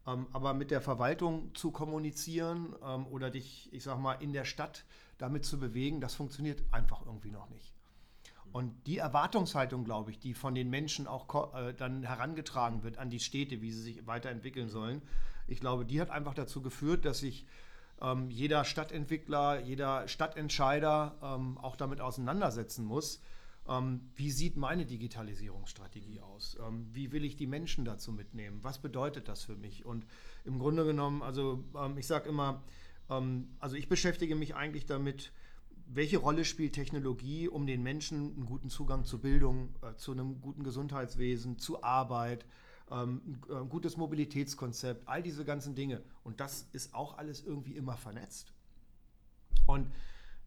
Ähm, 0.06 0.28
aber 0.34 0.54
mit 0.54 0.70
der 0.70 0.82
Verwaltung 0.82 1.54
zu 1.56 1.72
kommunizieren 1.72 2.76
ähm, 2.84 3.08
oder 3.08 3.32
dich, 3.32 3.74
ich 3.74 3.84
sag 3.84 4.00
mal, 4.00 4.14
in 4.14 4.34
der 4.34 4.46
Stadt 4.46 4.86
damit 5.18 5.44
zu 5.44 5.60
bewegen, 5.60 6.00
das 6.00 6.14
funktioniert 6.14 6.64
einfach 6.72 7.06
irgendwie 7.06 7.32
noch 7.32 7.50
nicht. 7.50 7.74
Und 8.54 8.88
die 8.88 8.98
Erwartungshaltung, 8.98 9.84
glaube 9.84 10.12
ich, 10.12 10.20
die 10.20 10.34
von 10.34 10.56
den 10.56 10.70
Menschen 10.70 11.08
auch 11.08 11.54
äh, 11.56 11.74
dann 11.74 12.04
herangetragen 12.04 12.84
wird 12.84 12.98
an 12.98 13.10
die 13.10 13.20
Städte, 13.20 13.62
wie 13.62 13.72
sie 13.72 13.82
sich 13.82 14.08
weiterentwickeln 14.08 14.70
sollen, 14.70 15.02
ich 15.48 15.60
glaube, 15.60 15.86
die 15.86 16.00
hat 16.02 16.10
einfach 16.10 16.34
dazu 16.34 16.62
geführt, 16.62 17.06
dass 17.06 17.20
sich 17.20 17.46
ähm, 18.02 18.30
jeder 18.30 18.64
Stadtentwickler, 18.64 19.62
jeder 19.62 20.08
Stadtentscheider 20.08 21.18
ähm, 21.22 21.58
auch 21.58 21.76
damit 21.76 22.02
auseinandersetzen 22.02 22.86
muss. 22.86 23.22
Ähm, 23.68 24.02
wie 24.16 24.32
sieht 24.32 24.56
meine 24.56 24.86
Digitalisierungsstrategie 24.86 26.22
aus? 26.22 26.58
Ähm, 26.66 26.88
wie 26.92 27.12
will 27.12 27.26
ich 27.26 27.36
die 27.36 27.48
Menschen 27.48 27.86
dazu 27.86 28.12
mitnehmen? 28.12 28.60
Was 28.62 28.80
bedeutet 28.80 29.28
das 29.28 29.44
für 29.44 29.56
mich? 29.56 29.86
Und 29.86 30.06
im 30.46 30.60
Grunde 30.60 30.86
genommen, 30.86 31.22
also 31.22 31.64
ähm, 31.76 31.98
ich 31.98 32.08
sage 32.08 32.30
immer, 32.30 32.64
ähm, 33.10 33.50
also 33.60 33.76
ich 33.76 33.90
beschäftige 33.90 34.36
mich 34.36 34.56
eigentlich 34.56 34.86
damit, 34.86 35.32
welche 35.88 36.18
Rolle 36.18 36.46
spielt 36.46 36.74
Technologie, 36.74 37.48
um 37.48 37.66
den 37.66 37.82
Menschen 37.82 38.36
einen 38.36 38.46
guten 38.46 38.70
Zugang 38.70 39.06
zu 39.06 39.20
Bildung, 39.20 39.76
äh, 39.82 39.96
zu 39.96 40.12
einem 40.12 40.42
guten 40.42 40.64
Gesundheitswesen, 40.64 41.58
zu 41.58 41.84
Arbeit, 41.84 42.46
ähm, 42.92 43.22
ein 43.26 43.66
äh, 43.66 43.66
gutes 43.68 43.98
Mobilitätskonzept, 43.98 45.08
all 45.08 45.22
diese 45.24 45.46
ganzen 45.46 45.76
Dinge. 45.76 46.02
Und 46.24 46.40
das 46.40 46.68
ist 46.74 46.94
auch 46.94 47.18
alles 47.18 47.44
irgendwie 47.44 47.76
immer 47.76 47.98
vernetzt. 47.98 48.54
Und 49.66 49.92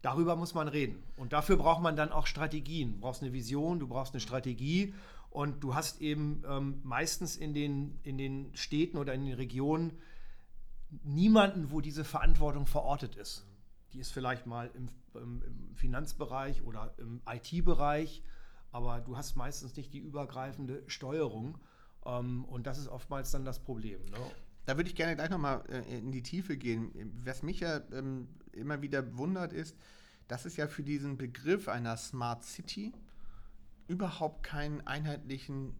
darüber 0.01 0.35
muss 0.35 0.53
man 0.53 0.67
reden. 0.67 1.01
Und 1.15 1.33
dafür 1.33 1.57
braucht 1.57 1.81
man 1.81 1.95
dann 1.95 2.11
auch 2.11 2.27
Strategien. 2.27 2.93
Du 2.93 2.99
brauchst 2.99 3.21
eine 3.21 3.33
Vision, 3.33 3.79
du 3.79 3.87
brauchst 3.87 4.13
eine 4.13 4.21
Strategie. 4.21 4.93
Und 5.29 5.63
du 5.63 5.75
hast 5.75 6.01
eben 6.01 6.43
ähm, 6.47 6.81
meistens 6.83 7.37
in 7.37 7.53
den, 7.53 7.99
in 8.03 8.17
den 8.17 8.53
Städten 8.53 8.97
oder 8.97 9.13
in 9.13 9.25
den 9.25 9.35
Regionen 9.35 9.97
niemanden, 11.03 11.71
wo 11.71 11.79
diese 11.79 12.03
Verantwortung 12.03 12.65
verortet 12.65 13.15
ist. 13.15 13.45
Die 13.93 13.99
ist 13.99 14.11
vielleicht 14.11 14.45
mal 14.45 14.69
im, 14.73 14.89
im, 15.13 15.41
im 15.43 15.75
Finanzbereich 15.75 16.63
oder 16.63 16.93
im 16.97 17.21
IT-Bereich, 17.25 18.23
aber 18.71 18.99
du 18.99 19.17
hast 19.17 19.35
meistens 19.35 19.75
nicht 19.75 19.93
die 19.93 19.99
übergreifende 19.99 20.83
Steuerung. 20.87 21.57
Ähm, 22.05 22.45
und 22.45 22.67
das 22.67 22.77
ist 22.77 22.87
oftmals 22.87 23.31
dann 23.31 23.45
das 23.45 23.59
Problem. 23.59 24.03
Ne? 24.05 24.17
Da 24.65 24.77
würde 24.77 24.89
ich 24.89 24.95
gerne 24.95 25.15
gleich 25.15 25.29
nochmal 25.29 25.63
äh, 25.69 25.97
in 25.99 26.11
die 26.11 26.23
Tiefe 26.23 26.57
gehen. 26.57 26.91
Was 27.23 27.43
mich 27.43 27.59
ja 27.59 27.81
ähm, 27.91 28.27
immer 28.53 28.81
wieder 28.81 29.17
wundert 29.17 29.53
ist, 29.53 29.75
dass 30.27 30.45
es 30.45 30.55
ja 30.55 30.67
für 30.67 30.83
diesen 30.83 31.17
Begriff 31.17 31.67
einer 31.67 31.97
Smart 31.97 32.43
City 32.43 32.93
überhaupt 33.87 34.43
keinen 34.43 34.85
einheitlichen 34.87 35.75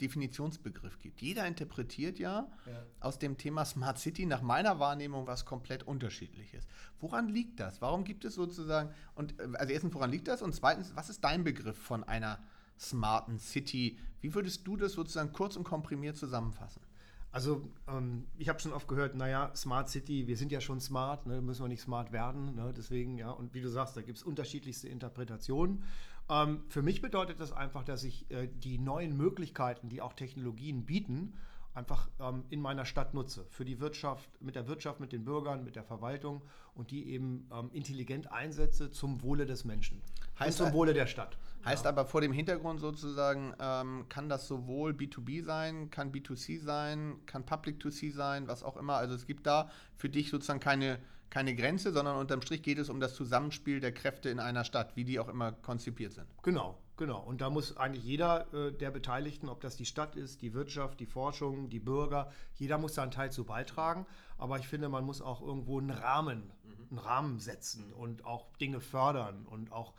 Definitionsbegriff 0.00 0.98
gibt. 0.98 1.22
Jeder 1.22 1.46
interpretiert 1.46 2.18
ja, 2.18 2.50
ja, 2.66 2.82
aus 3.00 3.18
dem 3.18 3.38
Thema 3.38 3.64
Smart 3.64 3.98
City 3.98 4.26
nach 4.26 4.42
meiner 4.42 4.78
Wahrnehmung 4.78 5.26
was 5.26 5.44
komplett 5.44 5.84
unterschiedliches. 5.84 6.66
Woran 7.00 7.28
liegt 7.28 7.60
das? 7.60 7.80
Warum 7.80 8.04
gibt 8.04 8.24
es 8.24 8.34
sozusagen, 8.34 8.92
und 9.14 9.38
äh, 9.40 9.48
also 9.54 9.72
erstens, 9.72 9.94
woran 9.94 10.10
liegt 10.10 10.28
das? 10.28 10.42
Und 10.42 10.54
zweitens, 10.54 10.94
was 10.94 11.08
ist 11.08 11.24
dein 11.24 11.44
Begriff 11.44 11.78
von 11.78 12.04
einer 12.04 12.38
smarten 12.78 13.38
City? 13.38 13.98
Wie 14.26 14.34
würdest 14.34 14.66
du 14.66 14.76
das 14.76 14.94
sozusagen 14.94 15.32
kurz 15.32 15.54
und 15.54 15.62
komprimiert 15.62 16.16
zusammenfassen? 16.16 16.82
Also 17.30 17.62
ähm, 17.86 18.26
ich 18.36 18.48
habe 18.48 18.58
schon 18.58 18.72
oft 18.72 18.88
gehört, 18.88 19.14
naja, 19.14 19.52
Smart 19.54 19.88
City, 19.88 20.26
wir 20.26 20.36
sind 20.36 20.50
ja 20.50 20.60
schon 20.60 20.80
smart, 20.80 21.26
ne, 21.26 21.40
müssen 21.40 21.62
wir 21.62 21.68
nicht 21.68 21.82
smart 21.82 22.10
werden. 22.10 22.56
Ne, 22.56 22.74
deswegen, 22.76 23.18
ja, 23.18 23.30
und 23.30 23.54
wie 23.54 23.60
du 23.60 23.68
sagst, 23.68 23.96
da 23.96 24.02
gibt 24.02 24.18
es 24.18 24.24
unterschiedlichste 24.24 24.88
Interpretationen. 24.88 25.84
Ähm, 26.28 26.64
für 26.66 26.82
mich 26.82 27.02
bedeutet 27.02 27.38
das 27.38 27.52
einfach, 27.52 27.84
dass 27.84 28.02
ich 28.02 28.28
äh, 28.32 28.48
die 28.48 28.78
neuen 28.78 29.16
Möglichkeiten, 29.16 29.90
die 29.90 30.02
auch 30.02 30.12
Technologien 30.12 30.86
bieten, 30.86 31.34
einfach 31.72 32.08
ähm, 32.18 32.42
in 32.50 32.60
meiner 32.60 32.84
Stadt 32.84 33.14
nutze. 33.14 33.46
Für 33.50 33.64
die 33.64 33.78
Wirtschaft, 33.78 34.28
mit 34.42 34.56
der 34.56 34.66
Wirtschaft, 34.66 34.98
mit 34.98 35.12
den 35.12 35.24
Bürgern, 35.24 35.62
mit 35.62 35.76
der 35.76 35.84
Verwaltung 35.84 36.42
und 36.74 36.90
die 36.90 37.10
eben 37.10 37.48
ähm, 37.52 37.70
intelligent 37.72 38.32
einsetze 38.32 38.90
zum 38.90 39.22
Wohle 39.22 39.46
des 39.46 39.64
Menschen. 39.64 40.02
Heißt 40.40 40.60
und 40.60 40.66
zum 40.66 40.74
Wohle 40.74 40.94
der 40.94 41.06
Stadt. 41.06 41.38
Heißt 41.64 41.84
ja. 41.84 41.90
aber 41.90 42.06
vor 42.06 42.20
dem 42.20 42.32
Hintergrund 42.32 42.80
sozusagen, 42.80 43.54
ähm, 43.60 44.06
kann 44.08 44.28
das 44.28 44.46
sowohl 44.46 44.92
B2B 44.92 45.42
sein, 45.44 45.90
kann 45.90 46.12
B2C 46.12 46.62
sein, 46.62 47.16
kann 47.26 47.44
Public 47.44 47.80
to 47.80 47.90
C 47.90 48.10
sein, 48.10 48.46
was 48.46 48.62
auch 48.62 48.76
immer. 48.76 48.94
Also 48.94 49.14
es 49.14 49.26
gibt 49.26 49.46
da 49.46 49.70
für 49.96 50.08
dich 50.08 50.30
sozusagen 50.30 50.60
keine 50.60 50.98
keine 51.30 51.54
Grenze, 51.54 51.92
sondern 51.92 52.16
unterm 52.16 52.40
Strich 52.42 52.62
geht 52.62 52.78
es 52.78 52.88
um 52.88 53.00
das 53.00 53.14
Zusammenspiel 53.14 53.80
der 53.80 53.92
Kräfte 53.92 54.28
in 54.28 54.40
einer 54.40 54.64
Stadt, 54.64 54.96
wie 54.96 55.04
die 55.04 55.18
auch 55.18 55.28
immer 55.28 55.52
konzipiert 55.52 56.12
sind. 56.12 56.26
Genau, 56.42 56.78
genau. 56.96 57.20
Und 57.20 57.40
da 57.40 57.50
muss 57.50 57.76
eigentlich 57.76 58.04
jeder 58.04 58.52
äh, 58.54 58.72
der 58.72 58.90
Beteiligten, 58.90 59.48
ob 59.48 59.60
das 59.60 59.76
die 59.76 59.86
Stadt 59.86 60.16
ist, 60.16 60.42
die 60.42 60.54
Wirtschaft, 60.54 61.00
die 61.00 61.06
Forschung, 61.06 61.68
die 61.68 61.80
Bürger, 61.80 62.30
jeder 62.54 62.78
muss 62.78 62.94
seinen 62.94 63.10
Teil 63.10 63.30
zu 63.32 63.44
beitragen. 63.44 64.06
Aber 64.38 64.58
ich 64.58 64.68
finde, 64.68 64.88
man 64.88 65.04
muss 65.04 65.20
auch 65.20 65.42
irgendwo 65.42 65.78
einen 65.78 65.90
Rahmen, 65.90 66.50
mhm. 66.64 66.86
einen 66.90 66.98
Rahmen 66.98 67.38
setzen 67.38 67.92
und 67.92 68.24
auch 68.24 68.52
Dinge 68.56 68.80
fördern 68.80 69.46
und 69.46 69.72
auch, 69.72 69.94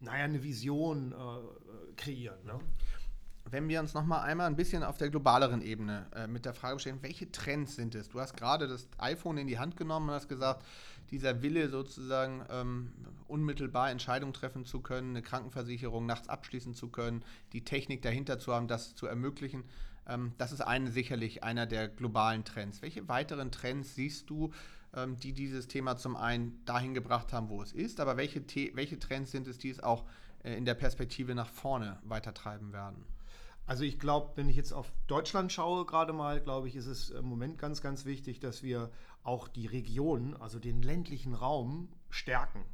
naja, 0.00 0.24
eine 0.24 0.42
Vision 0.42 1.12
äh, 1.12 1.94
kreieren. 1.96 2.44
Ne? 2.44 2.58
wenn 3.52 3.68
wir 3.68 3.80
uns 3.80 3.94
noch 3.94 4.04
mal 4.04 4.22
einmal 4.22 4.46
ein 4.46 4.56
bisschen 4.56 4.82
auf 4.82 4.96
der 4.96 5.10
globaleren 5.10 5.62
Ebene 5.62 6.06
äh, 6.14 6.26
mit 6.26 6.44
der 6.44 6.54
Frage 6.54 6.78
stellen, 6.78 7.02
welche 7.02 7.30
Trends 7.30 7.76
sind 7.76 7.94
es? 7.94 8.08
Du 8.08 8.20
hast 8.20 8.36
gerade 8.36 8.68
das 8.68 8.88
iPhone 8.98 9.38
in 9.38 9.46
die 9.46 9.58
Hand 9.58 9.76
genommen 9.76 10.08
und 10.08 10.14
hast 10.14 10.28
gesagt, 10.28 10.64
dieser 11.10 11.42
Wille 11.42 11.68
sozusagen 11.68 12.44
ähm, 12.50 12.92
unmittelbar 13.26 13.90
Entscheidungen 13.90 14.32
treffen 14.32 14.64
zu 14.64 14.80
können, 14.80 15.10
eine 15.10 15.22
Krankenversicherung 15.22 16.06
nachts 16.06 16.28
abschließen 16.28 16.74
zu 16.74 16.88
können, 16.88 17.24
die 17.52 17.64
Technik 17.64 18.02
dahinter 18.02 18.38
zu 18.38 18.54
haben, 18.54 18.68
das 18.68 18.94
zu 18.94 19.06
ermöglichen. 19.06 19.64
Ähm, 20.06 20.32
das 20.38 20.52
ist 20.52 20.60
ein, 20.60 20.90
sicherlich 20.92 21.42
einer 21.42 21.66
der 21.66 21.88
globalen 21.88 22.44
Trends. 22.44 22.82
Welche 22.82 23.08
weiteren 23.08 23.50
Trends 23.50 23.94
siehst 23.94 24.30
du, 24.30 24.52
die 25.22 25.32
dieses 25.32 25.68
Thema 25.68 25.96
zum 25.96 26.16
einen 26.16 26.64
dahin 26.64 26.94
gebracht 26.94 27.32
haben, 27.32 27.48
wo 27.48 27.62
es 27.62 27.72
ist, 27.72 28.00
aber 28.00 28.16
welche, 28.16 28.42
welche 28.74 28.98
Trends 28.98 29.30
sind 29.30 29.46
es, 29.46 29.58
die 29.58 29.70
es 29.70 29.80
auch 29.80 30.04
äh, 30.42 30.56
in 30.56 30.64
der 30.64 30.74
Perspektive 30.74 31.34
nach 31.34 31.48
vorne 31.48 31.98
weitertreiben 32.02 32.72
werden? 32.72 33.04
Also 33.66 33.84
ich 33.84 34.00
glaube, 34.00 34.32
wenn 34.34 34.48
ich 34.48 34.56
jetzt 34.56 34.72
auf 34.72 34.92
Deutschland 35.06 35.52
schaue, 35.52 35.86
gerade 35.86 36.12
mal, 36.12 36.40
glaube 36.40 36.66
ich, 36.66 36.74
ist 36.74 36.86
es 36.86 37.10
im 37.10 37.24
Moment 37.26 37.56
ganz, 37.56 37.80
ganz 37.80 38.04
wichtig, 38.04 38.40
dass 38.40 38.64
wir 38.64 38.90
auch 39.22 39.46
die 39.46 39.66
Region, 39.66 40.36
also 40.36 40.58
den 40.58 40.82
ländlichen 40.82 41.34
Raum 41.34 41.88
stärken. 42.08 42.64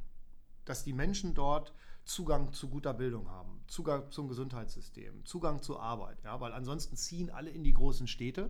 Dass 0.65 0.83
die 0.83 0.93
Menschen 0.93 1.35
dort 1.35 1.73
Zugang 2.03 2.51
zu 2.51 2.69
guter 2.69 2.93
Bildung 2.93 3.29
haben, 3.29 3.61
Zugang 3.67 4.11
zum 4.11 4.27
Gesundheitssystem, 4.27 5.25
Zugang 5.25 5.61
zur 5.61 5.83
Arbeit. 5.83 6.17
Ja, 6.23 6.39
weil 6.39 6.53
ansonsten 6.53 6.95
ziehen 6.95 7.29
alle 7.29 7.51
in 7.51 7.63
die 7.63 7.73
großen 7.73 8.07
Städte 8.07 8.49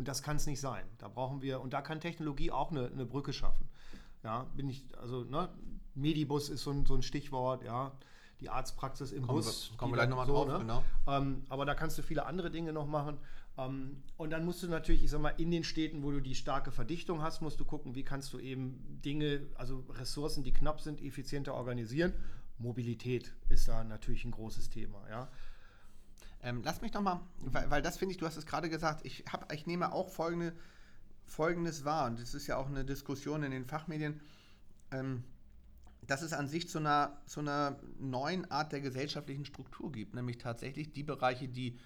und 0.00 0.08
das 0.08 0.22
kann 0.22 0.36
es 0.36 0.46
nicht 0.46 0.60
sein. 0.60 0.84
Da 0.98 1.08
brauchen 1.08 1.42
wir, 1.42 1.60
und 1.60 1.72
da 1.72 1.82
kann 1.82 2.00
Technologie 2.00 2.50
auch 2.50 2.70
eine, 2.70 2.86
eine 2.86 3.06
Brücke 3.06 3.32
schaffen. 3.32 3.68
Ja, 4.24 4.46
bin 4.56 4.68
ich, 4.68 4.84
also, 4.98 5.24
ne, 5.24 5.48
Medibus 5.94 6.48
ist 6.48 6.62
so 6.62 6.72
ein, 6.72 6.86
so 6.86 6.94
ein 6.94 7.02
Stichwort, 7.02 7.62
ja 7.62 7.92
die 8.40 8.48
Arztpraxis 8.48 9.12
im 9.12 9.26
kommen 9.26 9.36
Bus. 9.36 9.70
Wir, 9.70 9.76
kommen 9.76 9.92
wir 9.92 9.96
gleich 9.96 10.08
nochmal 10.08 10.26
so, 10.26 10.32
drauf, 10.32 10.48
ne? 10.48 10.58
genau. 10.60 10.84
Ähm, 11.06 11.42
aber 11.48 11.66
da 11.66 11.74
kannst 11.74 11.98
du 11.98 12.02
viele 12.02 12.24
andere 12.26 12.50
Dinge 12.50 12.72
noch 12.72 12.86
machen. 12.86 13.18
Ähm, 13.58 14.02
und 14.16 14.30
dann 14.30 14.44
musst 14.44 14.62
du 14.62 14.68
natürlich, 14.68 15.04
ich 15.04 15.10
sag 15.10 15.20
mal, 15.20 15.34
in 15.36 15.50
den 15.50 15.64
Städten, 15.64 16.02
wo 16.02 16.10
du 16.10 16.20
die 16.20 16.34
starke 16.34 16.70
Verdichtung 16.70 17.22
hast, 17.22 17.42
musst 17.42 17.60
du 17.60 17.64
gucken, 17.66 17.94
wie 17.94 18.02
kannst 18.02 18.32
du 18.32 18.38
eben 18.38 19.00
Dinge, 19.04 19.46
also 19.56 19.84
Ressourcen, 19.90 20.42
die 20.42 20.52
knapp 20.52 20.80
sind, 20.80 21.02
effizienter 21.02 21.54
organisieren. 21.54 22.14
Mobilität 22.58 23.34
ist 23.50 23.68
da 23.68 23.84
natürlich 23.84 24.24
ein 24.24 24.30
großes 24.30 24.70
Thema, 24.70 25.02
ja. 25.10 25.28
Ähm, 26.42 26.62
lass 26.64 26.80
mich 26.80 26.92
nochmal, 26.92 27.20
weil, 27.40 27.70
weil 27.70 27.82
das 27.82 27.98
finde 27.98 28.12
ich, 28.12 28.18
du 28.18 28.26
hast 28.26 28.36
es 28.36 28.46
gerade 28.46 28.70
gesagt, 28.70 29.04
ich, 29.04 29.24
hab, 29.30 29.52
ich 29.52 29.66
nehme 29.66 29.92
auch 29.92 30.08
folgende, 30.08 30.54
Folgendes 31.26 31.84
wahr, 31.84 32.06
und 32.06 32.20
das 32.20 32.34
ist 32.34 32.46
ja 32.46 32.56
auch 32.56 32.66
eine 32.66 32.84
Diskussion 32.84 33.42
in 33.42 33.52
den 33.52 33.64
Fachmedien. 33.64 34.20
Ähm, 34.90 35.22
dass 36.06 36.22
es 36.22 36.32
an 36.32 36.48
sich 36.48 36.68
zu 36.68 36.78
einer, 36.78 37.20
zu 37.26 37.40
einer 37.40 37.78
neuen 38.00 38.50
Art 38.50 38.72
der 38.72 38.80
gesellschaftlichen 38.80 39.44
Struktur 39.44 39.92
gibt, 39.92 40.14
nämlich 40.14 40.38
tatsächlich 40.38 40.92
die 40.92 41.04
Bereiche, 41.04 41.46
die 41.46 41.78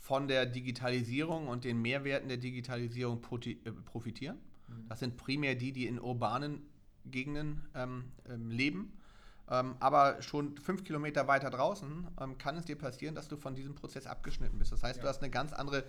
von 0.00 0.26
der 0.26 0.46
Digitalisierung 0.46 1.46
und 1.46 1.64
den 1.64 1.80
Mehrwerten 1.80 2.28
der 2.28 2.38
Digitalisierung 2.38 3.20
äh, 3.44 3.54
profitieren. 3.84 4.38
Mhm. 4.66 4.88
Das 4.88 4.98
sind 4.98 5.16
primär 5.16 5.54
die, 5.54 5.72
die 5.72 5.86
in 5.86 6.00
urbanen 6.00 6.62
Gegenden 7.04 7.68
ähm, 7.74 8.04
ähm, 8.28 8.50
leben. 8.50 8.92
Ähm, 9.50 9.74
aber 9.80 10.22
schon 10.22 10.56
fünf 10.58 10.84
Kilometer 10.84 11.26
weiter 11.26 11.50
draußen 11.50 12.06
ähm, 12.20 12.38
kann 12.38 12.56
es 12.56 12.64
dir 12.66 12.76
passieren, 12.76 13.14
dass 13.14 13.28
du 13.28 13.36
von 13.36 13.54
diesem 13.54 13.74
Prozess 13.74 14.06
abgeschnitten 14.06 14.58
bist. 14.58 14.70
Das 14.70 14.82
heißt, 14.82 14.98
ja. 14.98 15.02
du 15.02 15.08
hast 15.08 15.22
eine 15.22 15.30
ganz 15.30 15.52
andere 15.52 15.84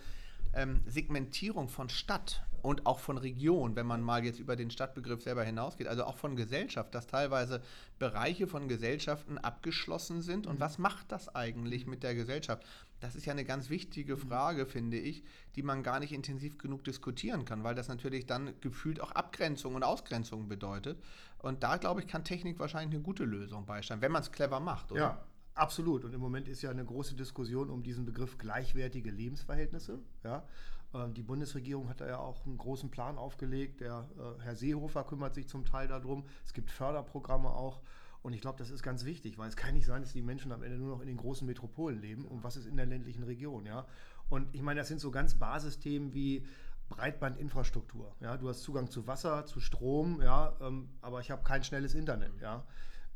ähm, 0.54 0.82
Segmentierung 0.86 1.70
von 1.70 1.90
Stadt 1.90 2.44
und 2.62 2.86
auch 2.86 3.00
von 3.00 3.18
Region, 3.18 3.76
wenn 3.76 3.86
man 3.86 4.02
mal 4.02 4.24
jetzt 4.24 4.40
über 4.40 4.56
den 4.56 4.70
Stadtbegriff 4.70 5.24
selber 5.24 5.44
hinausgeht, 5.44 5.88
also 5.88 6.04
auch 6.04 6.18
von 6.18 6.36
Gesellschaft, 6.36 6.94
dass 6.94 7.08
teilweise 7.08 7.62
Bereiche 7.98 8.48
von 8.48 8.68
Gesellschaften 8.68 9.38
abgeschlossen 9.38 10.22
sind. 10.22 10.48
Und 10.48 10.56
mhm. 10.56 10.60
was 10.60 10.78
macht 10.78 11.12
das 11.12 11.34
eigentlich 11.34 11.88
mit 11.88 12.04
der 12.04 12.16
Gesellschaft? 12.16 12.64
Das 13.00 13.16
ist 13.16 13.26
ja 13.26 13.32
eine 13.32 13.46
ganz 13.46 13.70
wichtige 13.70 14.16
mhm. 14.16 14.20
Frage, 14.20 14.66
finde 14.66 15.00
ich, 15.00 15.24
die 15.56 15.64
man 15.64 15.82
gar 15.82 16.00
nicht 16.00 16.14
intensiv 16.14 16.58
genug 16.58 16.84
diskutieren 16.84 17.46
kann, 17.46 17.64
weil 17.64 17.76
das 17.76 17.88
natürlich 17.88 18.28
dann 18.28 18.54
gefühlt 18.62 19.02
auch 19.02 19.12
Abgrenzung 19.12 19.76
und 19.76 19.84
Ausgrenzung 19.84 20.48
bedeutet. 20.48 21.02
Und 21.40 21.64
da, 21.64 21.78
glaube 21.78 22.02
ich, 22.02 22.08
kann 22.08 22.24
Technik 22.24 22.60
wahrscheinlich 22.60 22.96
eine 22.96 23.04
gute 23.04 23.24
Lösung 23.24 23.66
beisteuern, 23.66 24.02
wenn 24.02 24.12
man 24.12 24.22
es 24.22 24.32
clever 24.32 24.60
macht, 24.60 24.92
oder? 24.92 25.02
Ja, 25.02 25.24
Absolut. 25.54 26.06
Und 26.06 26.14
im 26.14 26.22
Moment 26.22 26.48
ist 26.48 26.62
ja 26.62 26.70
eine 26.70 26.86
große 26.86 27.16
Diskussion 27.16 27.70
um 27.70 27.84
diesen 27.84 28.06
Begriff 28.06 28.38
gleichwertige 28.38 29.12
Lebensverhältnisse. 29.12 30.00
Ja. 30.24 30.46
Ähm, 30.94 31.14
die 31.14 31.24
Bundesregierung 31.24 31.90
hat 31.90 32.02
da 32.02 32.08
ja 32.08 32.18
auch 32.18 32.46
einen 32.46 32.58
großen 32.58 32.90
Plan 32.90 33.18
aufgelegt. 33.18 33.82
Der 33.82 34.08
äh, 34.18 34.44
Herr 34.44 34.56
Seehofer 34.56 35.04
kümmert 35.04 35.34
sich 35.34 35.48
zum 35.48 35.66
Teil 35.66 35.88
darum. 35.88 36.26
Es 36.46 36.54
gibt 36.54 36.72
Förderprogramme 36.72 37.50
auch. 37.50 37.82
Und 38.24 38.34
ich 38.34 38.42
glaube, 38.42 38.60
das 38.60 38.70
ist 38.70 38.84
ganz 38.84 39.04
wichtig, 39.04 39.38
weil 39.38 39.50
es 39.50 39.56
kann 39.56 39.74
nicht 39.74 39.86
sein, 39.86 40.04
dass 40.04 40.14
die 40.14 40.22
Menschen 40.22 40.52
am 40.52 40.62
Ende 40.62 40.78
nur 40.78 40.96
noch 40.96 41.02
in 41.02 41.08
den 41.08 41.18
großen 41.18 41.46
Metropolen 41.48 42.00
leben. 42.00 42.26
Und 42.26 42.44
was 42.44 42.56
ist 42.56 42.68
in 42.68 42.78
der 42.78 42.86
ländlichen 42.86 43.24
Region? 43.24 43.66
Ja? 43.66 43.88
Und 44.30 44.48
ich 44.54 44.62
meine, 44.62 44.80
das 44.80 44.88
sind 44.88 45.00
so 45.00 45.10
ganz 45.10 45.36
Basisthemen 45.36 46.14
wie 46.14 46.46
Breitbandinfrastruktur. 46.90 48.16
Ja? 48.20 48.38
Du 48.38 48.48
hast 48.48 48.62
Zugang 48.62 48.92
zu 48.92 49.08
Wasser, 49.08 49.46
zu 49.48 49.60
Strom, 49.60 50.22
ja? 50.22 50.56
Ähm, 50.62 50.90
aber 51.02 51.20
ich 51.20 51.32
habe 51.32 51.44
kein 51.44 51.64
schnelles 51.64 51.96
Internet. 51.96 52.40
Ja? 52.40 52.64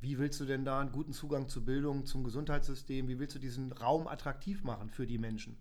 Wie 0.06 0.20
willst 0.20 0.40
du 0.40 0.46
denn 0.46 0.66
da 0.66 0.82
einen 0.82 0.92
guten 0.92 1.14
Zugang 1.14 1.50
zur 1.50 1.66
Bildung, 1.66 2.06
zum 2.06 2.24
Gesundheitssystem, 2.24 3.08
wie 3.08 3.18
willst 3.18 3.34
du 3.34 3.40
diesen 3.40 3.72
Raum 3.72 4.08
attraktiv 4.08 4.64
machen 4.64 4.92
für 4.92 5.08
die 5.08 5.18
Menschen, 5.18 5.58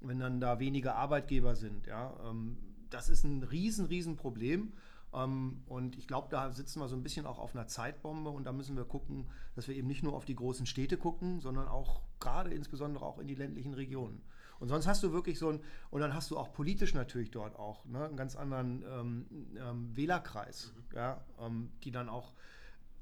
wenn 0.00 0.18
dann 0.18 0.40
da 0.40 0.58
wenige 0.58 0.94
Arbeitgeber 0.94 1.54
sind? 1.54 1.86
Ja? 1.86 2.16
Ähm, 2.24 2.56
das 2.88 3.10
ist 3.10 3.22
ein 3.24 3.42
riesen, 3.42 3.84
riesen 3.84 4.16
Problem. 4.16 4.72
Ähm, 5.12 5.60
und 5.66 5.98
ich 5.98 6.06
glaube, 6.06 6.28
da 6.30 6.52
sitzen 6.52 6.80
wir 6.80 6.88
so 6.88 6.96
ein 6.96 7.02
bisschen 7.02 7.26
auch 7.26 7.38
auf 7.38 7.54
einer 7.54 7.66
Zeitbombe 7.66 8.30
und 8.30 8.44
da 8.44 8.52
müssen 8.52 8.78
wir 8.78 8.86
gucken, 8.86 9.28
dass 9.56 9.68
wir 9.68 9.76
eben 9.76 9.88
nicht 9.88 10.02
nur 10.02 10.14
auf 10.14 10.24
die 10.24 10.36
großen 10.36 10.64
Städte 10.64 10.96
gucken, 10.96 11.40
sondern 11.40 11.68
auch 11.68 12.00
gerade 12.18 12.48
insbesondere 12.48 13.04
auch 13.04 13.18
in 13.18 13.26
die 13.26 13.34
ländlichen 13.34 13.74
Regionen. 13.74 14.22
Und 14.58 14.68
sonst 14.68 14.86
hast 14.86 15.02
du 15.02 15.12
wirklich 15.12 15.38
so 15.38 15.50
ein, 15.50 15.60
und 15.90 16.00
dann 16.00 16.14
hast 16.14 16.30
du 16.30 16.38
auch 16.38 16.54
politisch 16.54 16.94
natürlich 16.94 17.30
dort 17.30 17.56
auch 17.56 17.84
ne, 17.84 18.06
einen 18.06 18.16
ganz 18.16 18.36
anderen 18.36 18.82
ähm, 18.88 19.26
ähm, 19.58 19.94
Wählerkreis, 19.94 20.72
mhm. 20.74 20.96
ja, 20.96 21.20
ähm, 21.38 21.72
die 21.84 21.90
dann 21.90 22.08
auch 22.08 22.32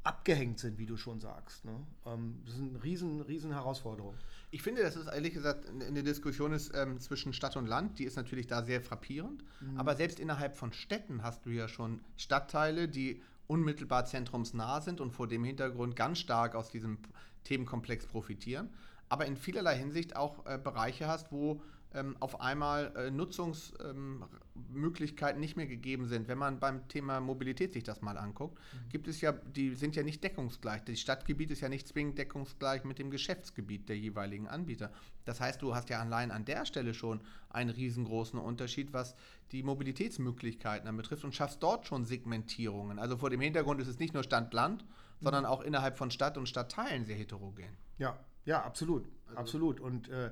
abgehängt 0.02 0.58
sind, 0.58 0.78
wie 0.78 0.86
du 0.86 0.96
schon 0.96 1.20
sagst. 1.20 1.64
Ne? 1.64 1.74
Ähm, 2.06 2.40
das 2.44 2.54
ist 2.54 2.60
eine 2.60 2.82
riesen, 2.82 3.20
riesen 3.20 3.52
Herausforderung. 3.52 4.14
Ich 4.50 4.62
finde, 4.62 4.82
dass 4.82 4.96
es 4.96 5.06
ehrlich 5.06 5.34
gesagt 5.34 5.68
eine 5.68 6.02
Diskussion 6.02 6.52
ist 6.52 6.72
ähm, 6.74 6.98
zwischen 7.00 7.32
Stadt 7.32 7.56
und 7.56 7.66
Land, 7.66 7.98
die 7.98 8.04
ist 8.04 8.16
natürlich 8.16 8.46
da 8.46 8.62
sehr 8.62 8.80
frappierend. 8.80 9.44
Mhm. 9.60 9.78
Aber 9.78 9.96
selbst 9.96 10.18
innerhalb 10.18 10.56
von 10.56 10.72
Städten 10.72 11.22
hast 11.22 11.44
du 11.44 11.50
ja 11.50 11.68
schon 11.68 12.00
Stadtteile, 12.16 12.88
die 12.88 13.22
unmittelbar 13.46 14.06
zentrumsnah 14.06 14.80
sind 14.80 15.00
und 15.00 15.10
vor 15.10 15.26
dem 15.26 15.44
Hintergrund 15.44 15.96
ganz 15.96 16.18
stark 16.18 16.54
aus 16.54 16.70
diesem 16.70 16.98
Themenkomplex 17.44 18.06
profitieren. 18.06 18.70
Aber 19.08 19.26
in 19.26 19.36
vielerlei 19.36 19.76
Hinsicht 19.76 20.16
auch 20.16 20.46
äh, 20.46 20.56
Bereiche 20.56 21.08
hast, 21.08 21.32
wo 21.32 21.60
ähm, 21.92 22.16
auf 22.20 22.40
einmal 22.40 22.94
äh, 22.96 23.10
Nutzungsmöglichkeiten 23.10 25.36
ähm, 25.36 25.40
nicht 25.40 25.56
mehr 25.56 25.66
gegeben 25.66 26.06
sind. 26.06 26.28
Wenn 26.28 26.38
man 26.38 26.60
beim 26.60 26.86
Thema 26.88 27.20
Mobilität 27.20 27.72
sich 27.72 27.82
das 27.82 28.00
mal 28.00 28.16
anguckt, 28.16 28.60
mhm. 28.72 28.88
gibt 28.90 29.08
es 29.08 29.20
ja, 29.20 29.32
die 29.32 29.74
sind 29.74 29.96
ja 29.96 30.04
nicht 30.04 30.22
deckungsgleich. 30.22 30.84
Das 30.84 31.00
Stadtgebiet 31.00 31.50
ist 31.50 31.62
ja 31.62 31.68
nicht 31.68 31.88
zwingend 31.88 32.16
deckungsgleich 32.18 32.84
mit 32.84 32.98
dem 32.98 33.10
Geschäftsgebiet 33.10 33.88
der 33.88 33.98
jeweiligen 33.98 34.46
Anbieter. 34.46 34.92
Das 35.24 35.40
heißt, 35.40 35.60
du 35.62 35.74
hast 35.74 35.90
ja 35.90 36.00
allein 36.00 36.30
an 36.30 36.44
der 36.44 36.64
Stelle 36.64 36.94
schon 36.94 37.22
einen 37.48 37.70
riesengroßen 37.70 38.38
Unterschied, 38.38 38.92
was 38.92 39.16
die 39.50 39.64
Mobilitätsmöglichkeiten 39.64 40.86
dann 40.86 40.96
betrifft 40.96 41.24
und 41.24 41.34
schaffst 41.34 41.60
dort 41.62 41.86
schon 41.86 42.04
Segmentierungen. 42.04 43.00
Also 43.00 43.16
vor 43.16 43.30
dem 43.30 43.40
Hintergrund 43.40 43.80
ist 43.80 43.88
es 43.88 43.98
nicht 43.98 44.14
nur 44.14 44.22
Stadt-Land, 44.22 44.84
mhm. 44.84 44.88
sondern 45.20 45.44
auch 45.44 45.62
innerhalb 45.62 45.98
von 45.98 46.12
Stadt 46.12 46.38
und 46.38 46.48
Stadtteilen 46.48 47.04
sehr 47.04 47.16
heterogen. 47.16 47.76
Ja, 47.98 48.16
ja, 48.44 48.62
absolut. 48.62 49.08
Also 49.26 49.38
absolut. 49.38 49.80
Und 49.80 50.08
äh, 50.08 50.30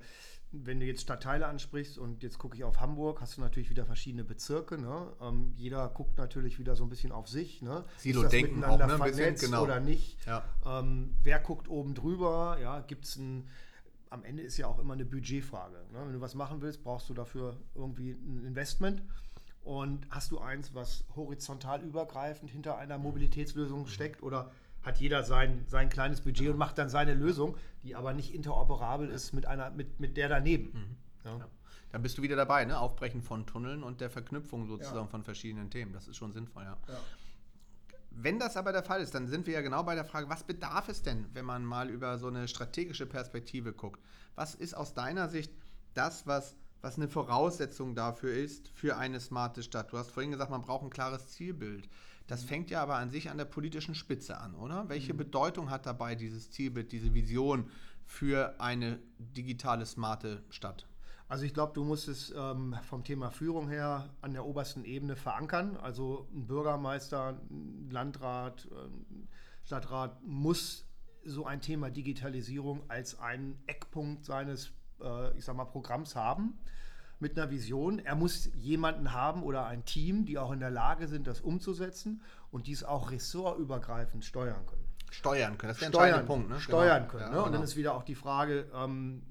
wenn 0.51 0.81
du 0.81 0.87
jetzt 0.87 1.03
Stadtteile 1.03 1.47
ansprichst 1.47 1.99
und 1.99 2.23
jetzt 2.23 2.39
gucke 2.39 2.57
ich 2.57 2.65
auf 2.65 2.81
Hamburg, 2.81 3.21
hast 3.21 3.37
du 3.37 3.41
natürlich 3.41 3.71
wieder 3.71 3.85
verschiedene 3.85 4.25
Bezirke. 4.25 4.79
Ne? 4.79 5.13
Ähm, 5.21 5.53
jeder 5.57 5.89
guckt 5.89 6.17
natürlich 6.17 6.59
wieder 6.59 6.75
so 6.75 6.85
ein 6.85 6.89
bisschen 6.89 7.13
auf 7.13 7.29
sich. 7.29 7.61
Ne? 7.61 7.85
Silo-Denken 7.99 8.65
auch, 8.65 8.79
ne? 8.79 8.95
ein 8.95 9.01
bisschen, 9.01 9.37
genau. 9.37 9.65
oder 9.65 9.81
nicht? 9.81 10.17
Ja. 10.27 10.45
Ähm, 10.65 11.15
wer 11.23 11.39
guckt 11.41 11.69
oben 11.69 11.95
drüber? 11.95 12.59
Ja, 12.61 12.81
gibt 12.81 13.05
es 13.05 13.17
ein 13.17 13.49
am 14.11 14.25
Ende 14.25 14.43
ist 14.43 14.57
ja 14.57 14.67
auch 14.67 14.79
immer 14.79 14.95
eine 14.95 15.05
Budgetfrage. 15.05 15.77
Ne? 15.93 15.99
Wenn 16.07 16.15
du 16.15 16.21
was 16.21 16.35
machen 16.35 16.63
willst, 16.63 16.83
brauchst 16.83 17.09
du 17.11 17.15
dafür 17.15 17.57
irgendwie 17.75 18.13
ein 18.13 18.45
Investment. 18.47 19.03
Und 19.63 20.07
hast 20.09 20.31
du 20.31 20.39
eins, 20.39 20.75
was 20.75 21.05
horizontal 21.15 21.83
übergreifend 21.83 22.51
hinter 22.51 22.79
einer 22.79 22.97
Mobilitätslösung 22.97 23.87
steckt 23.87 24.23
oder 24.23 24.51
hat 24.83 24.99
jeder 24.99 25.23
sein, 25.23 25.65
sein 25.69 25.89
kleines 25.89 26.21
Budget 26.21 26.51
und 26.51 26.57
macht 26.57 26.79
dann 26.79 26.89
seine 26.89 27.15
Lösung, 27.15 27.57
die 27.83 27.95
aber 27.95 28.13
nicht 28.13 28.35
interoperabel 28.35 29.09
ist 29.11 29.33
mit, 29.33 29.47
einer, 29.47 29.71
mit, 29.71 30.01
mit 30.01 30.17
der 30.17 30.29
daneben. 30.29 30.73
Mhm. 30.73 30.97
Ja. 31.25 31.39
Ja. 31.39 31.49
Dann 31.91 32.03
bist 32.03 32.19
du 32.19 32.23
wieder 32.23 32.37
dabei, 32.37 32.65
ne? 32.65 32.79
Aufbrechen 32.79 33.23
von 33.23 33.47
Tunneln 33.47 33.83
und 33.83 34.01
der 34.01 34.11
Verknüpfung 34.11 34.67
sozusagen 34.67 35.07
ja. 35.07 35.07
von 35.07 35.25
verschiedenen 35.25 35.71
Themen. 35.71 35.93
Das 35.93 36.07
ist 36.07 36.17
schon 36.17 36.33
sinnvoll, 36.33 36.65
ja. 36.65 36.77
Wenn 38.11 38.39
das 38.39 38.57
aber 38.57 38.73
der 38.73 38.83
Fall 38.83 39.01
ist, 39.01 39.15
dann 39.15 39.29
sind 39.29 39.47
wir 39.47 39.55
ja 39.55 39.61
genau 39.61 39.85
bei 39.85 39.95
der 39.95 40.05
Frage, 40.05 40.29
was 40.29 40.43
bedarf 40.43 40.89
es 40.89 41.03
denn, 41.03 41.27
wenn 41.35 41.45
man 41.45 41.65
mal 41.65 41.89
über 41.89 42.19
so 42.19 42.27
eine 42.27 42.49
strategische 42.49 43.07
Perspektive 43.07 43.73
guckt? 43.73 44.01
Was 44.35 44.55
ist 44.55 44.75
aus 44.75 44.93
deiner 44.93 45.29
Sicht 45.29 45.53
das, 45.95 46.27
was, 46.27 46.57
was 46.81 46.97
eine 46.97 47.09
Voraussetzung 47.09 47.95
dafür 47.95 48.35
ist, 48.35 48.69
für 48.71 48.97
eine 48.97 49.21
smarte 49.21 49.63
Stadt? 49.63 49.93
Du 49.93 49.99
hast 49.99 50.11
vorhin 50.11 50.33
gesagt, 50.33 50.51
man 50.51 50.63
braucht 50.63 50.83
ein 50.83 50.91
klares 50.91 51.29
Zielbild. 51.29 51.89
Das 52.29 52.45
fängt 52.45 52.71
ja 52.71 52.83
aber 52.83 52.97
an 52.97 53.11
sich 53.11 53.31
an 53.31 53.39
der 53.39 53.47
politischen 53.47 53.95
Spitze 53.95 54.39
an, 54.39 54.55
oder? 54.55 54.89
Welche 54.89 55.15
mhm. 55.15 55.19
Bedeutung 55.19 55.71
hat 55.71 55.87
dabei 55.87 56.15
dieses 56.15 56.51
Zielbild, 56.51 56.93
diese 56.93 57.15
Vision 57.15 57.71
für 58.05 58.55
eine 58.61 59.01
digitale, 59.19 59.87
smarte 59.87 60.45
Stadt? 60.51 60.87
Also 61.27 61.45
ich 61.45 61.55
glaube, 61.55 61.73
du 61.73 61.85
musst 61.85 62.07
es 62.07 62.33
ähm, 62.37 62.77
vom 62.89 63.03
Thema 63.03 63.31
Führung 63.31 63.69
her 63.69 64.15
an 64.21 64.35
der 64.35 64.45
obersten 64.45 64.85
Ebene 64.85 65.17
verankern. 65.17 65.77
Also 65.79 66.29
ein 66.35 66.47
Bürgermeister, 66.47 67.41
ein 67.51 67.89
Landrat, 67.91 68.69
ein 68.73 69.29
Stadtrat 69.65 70.23
muss 70.23 70.87
so 71.25 71.47
ein 71.47 71.63
Thema 71.63 71.91
Digitalisierung 71.91 72.83
als 72.89 73.19
einen 73.19 73.59
Eckpunkt 73.67 74.25
seines, 74.27 74.71
äh, 75.03 75.37
ich 75.37 75.45
sag 75.45 75.57
mal, 75.57 75.65
Programms 75.65 76.15
haben 76.15 76.59
mit 77.21 77.37
einer 77.37 77.51
Vision. 77.51 77.99
Er 77.99 78.15
muss 78.15 78.51
jemanden 78.55 79.13
haben 79.13 79.43
oder 79.43 79.67
ein 79.67 79.85
Team, 79.85 80.25
die 80.25 80.39
auch 80.39 80.53
in 80.53 80.61
der 80.61 80.71
Lage 80.71 81.09
sind, 81.09 81.27
das 81.27 81.41
umzusetzen 81.41 82.23
und 82.51 82.67
dies 82.67 82.85
auch 82.85 83.11
ressortübergreifend 83.11 84.25
steuern 84.25 84.67
können. 84.67 84.85
Steuern 85.11 85.57
können, 85.57 85.71
das 85.71 85.79
ist 85.79 85.83
der 85.83 85.89
steuern, 85.89 86.27
Punkt. 86.27 86.51
Ne? 86.51 86.61
Steuern 86.61 87.03
genau. 87.03 87.11
können. 87.11 87.23
Ja, 87.23 87.31
ne? 87.31 87.39
Und 87.39 87.45
genau. 87.45 87.57
dann 87.57 87.63
ist 87.63 87.77
wieder 87.77 87.95
auch 87.95 88.03
die 88.03 88.15
Frage, 88.15 88.67
ähm, 88.75 89.23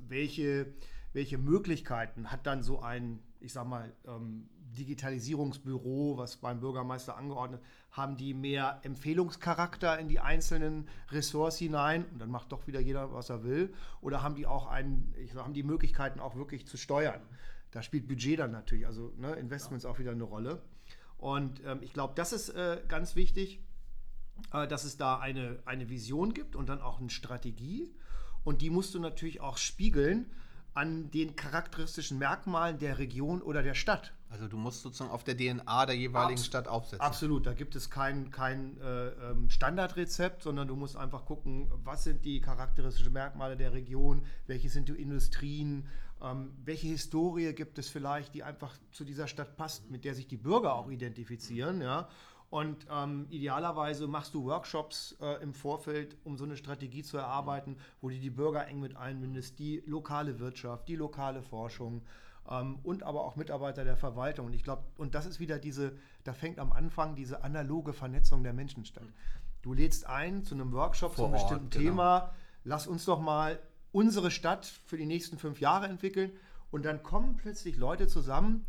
welche, 0.00 0.72
welche 1.12 1.38
Möglichkeiten 1.38 2.30
hat 2.30 2.46
dann 2.46 2.62
so 2.62 2.80
ein, 2.80 3.20
ich 3.40 3.52
sag 3.52 3.66
mal, 3.66 3.92
ähm, 4.06 4.48
Digitalisierungsbüro, 4.76 6.16
was 6.16 6.36
beim 6.36 6.60
Bürgermeister 6.60 7.16
angeordnet, 7.16 7.60
haben 7.90 8.16
die 8.16 8.34
mehr 8.34 8.80
Empfehlungscharakter 8.82 9.98
in 9.98 10.08
die 10.08 10.20
einzelnen 10.20 10.88
Ressorts 11.10 11.58
hinein 11.58 12.04
und 12.12 12.20
dann 12.20 12.30
macht 12.30 12.52
doch 12.52 12.66
wieder 12.66 12.80
jeder, 12.80 13.12
was 13.12 13.30
er 13.30 13.42
will? 13.42 13.74
Oder 14.00 14.22
haben 14.22 14.36
die 14.36 14.46
auch 14.46 14.66
einen, 14.66 15.12
ich 15.18 15.32
sag, 15.32 15.44
haben 15.44 15.54
die 15.54 15.62
Möglichkeiten 15.64 16.20
auch 16.20 16.36
wirklich 16.36 16.66
zu 16.66 16.76
steuern? 16.76 17.20
Da 17.70 17.82
spielt 17.82 18.06
Budget 18.06 18.38
dann 18.38 18.52
natürlich, 18.52 18.86
also 18.86 19.12
ne, 19.18 19.34
Investments 19.34 19.84
ja. 19.84 19.90
auch 19.90 19.98
wieder 19.98 20.12
eine 20.12 20.24
Rolle. 20.24 20.62
Und 21.18 21.60
ähm, 21.64 21.80
ich 21.82 21.92
glaube, 21.92 22.12
das 22.14 22.32
ist 22.32 22.50
äh, 22.50 22.80
ganz 22.88 23.16
wichtig, 23.16 23.60
äh, 24.52 24.66
dass 24.66 24.84
es 24.84 24.96
da 24.96 25.18
eine, 25.18 25.58
eine 25.64 25.88
Vision 25.88 26.34
gibt 26.34 26.56
und 26.56 26.68
dann 26.68 26.80
auch 26.80 27.00
eine 27.00 27.10
Strategie. 27.10 27.94
Und 28.44 28.62
die 28.62 28.70
musst 28.70 28.94
du 28.94 29.00
natürlich 29.00 29.40
auch 29.40 29.58
spiegeln 29.58 30.30
an 30.74 31.10
den 31.10 31.36
charakteristischen 31.36 32.18
Merkmalen 32.18 32.78
der 32.78 32.98
Region 32.98 33.42
oder 33.42 33.62
der 33.62 33.74
Stadt. 33.74 34.12
Also 34.28 34.48
du 34.48 34.56
musst 34.56 34.82
sozusagen 34.82 35.10
auf 35.10 35.22
der 35.22 35.36
DNA 35.36 35.86
der 35.86 35.96
jeweiligen 35.96 36.38
Abs 36.38 36.46
Stadt 36.46 36.68
aufsetzen. 36.68 37.00
Absolut, 37.00 37.46
da 37.46 37.52
gibt 37.52 37.76
es 37.76 37.90
kein, 37.90 38.30
kein 38.30 38.76
äh, 38.80 39.08
ähm, 39.08 39.50
Standardrezept, 39.50 40.42
sondern 40.42 40.66
du 40.66 40.74
musst 40.74 40.96
einfach 40.96 41.24
gucken, 41.24 41.70
was 41.84 42.04
sind 42.04 42.24
die 42.24 42.40
charakteristischen 42.40 43.12
Merkmale 43.12 43.56
der 43.56 43.72
Region, 43.72 44.24
welche 44.46 44.68
sind 44.68 44.88
die 44.88 44.94
Industrien, 44.94 45.86
ähm, 46.20 46.52
welche 46.64 46.88
Historie 46.88 47.52
gibt 47.52 47.78
es 47.78 47.88
vielleicht, 47.88 48.34
die 48.34 48.42
einfach 48.42 48.76
zu 48.90 49.04
dieser 49.04 49.28
Stadt 49.28 49.56
passt, 49.56 49.90
mit 49.90 50.04
der 50.04 50.14
sich 50.14 50.26
die 50.26 50.36
Bürger 50.36 50.74
auch 50.74 50.90
identifizieren. 50.90 51.80
Ja? 51.80 52.08
Und 52.50 52.86
ähm, 52.90 53.26
idealerweise 53.30 54.06
machst 54.06 54.34
du 54.34 54.44
Workshops 54.44 55.16
äh, 55.20 55.42
im 55.42 55.52
Vorfeld, 55.52 56.16
um 56.24 56.36
so 56.36 56.44
eine 56.44 56.56
Strategie 56.56 57.02
zu 57.02 57.16
erarbeiten, 57.16 57.76
wo 58.00 58.08
du 58.08 58.18
die 58.18 58.30
Bürger 58.30 58.66
eng 58.66 58.80
mit 58.80 58.96
einbindest, 58.96 59.58
die 59.58 59.82
lokale 59.86 60.38
Wirtschaft, 60.38 60.88
die 60.88 60.96
lokale 60.96 61.42
Forschung 61.42 62.02
ähm, 62.50 62.78
und 62.82 63.02
aber 63.02 63.24
auch 63.24 63.36
Mitarbeiter 63.36 63.84
der 63.84 63.96
Verwaltung. 63.96 64.46
Und 64.46 64.52
ich 64.52 64.64
glaube, 64.64 64.84
und 64.96 65.14
das 65.14 65.26
ist 65.26 65.40
wieder 65.40 65.58
diese, 65.58 65.96
da 66.24 66.32
fängt 66.32 66.58
am 66.58 66.72
Anfang 66.72 67.14
diese 67.14 67.42
analoge 67.44 67.92
Vernetzung 67.92 68.42
der 68.42 68.52
Menschen 68.52 68.84
statt. 68.84 69.04
Du 69.62 69.72
lädst 69.72 70.06
ein 70.06 70.44
zu 70.44 70.54
einem 70.54 70.72
Workshop 70.72 71.14
Vor 71.14 71.16
zu 71.16 71.24
einem 71.24 71.34
Ort, 71.34 71.42
bestimmten 71.42 71.70
genau. 71.70 71.90
Thema, 71.90 72.34
lass 72.64 72.86
uns 72.86 73.04
doch 73.04 73.20
mal 73.20 73.58
unsere 73.92 74.30
Stadt 74.30 74.66
für 74.66 74.96
die 74.96 75.06
nächsten 75.06 75.38
fünf 75.38 75.60
Jahre 75.60 75.86
entwickeln. 75.86 76.32
Und 76.70 76.84
dann 76.84 77.02
kommen 77.02 77.36
plötzlich 77.36 77.76
Leute 77.76 78.06
zusammen, 78.08 78.66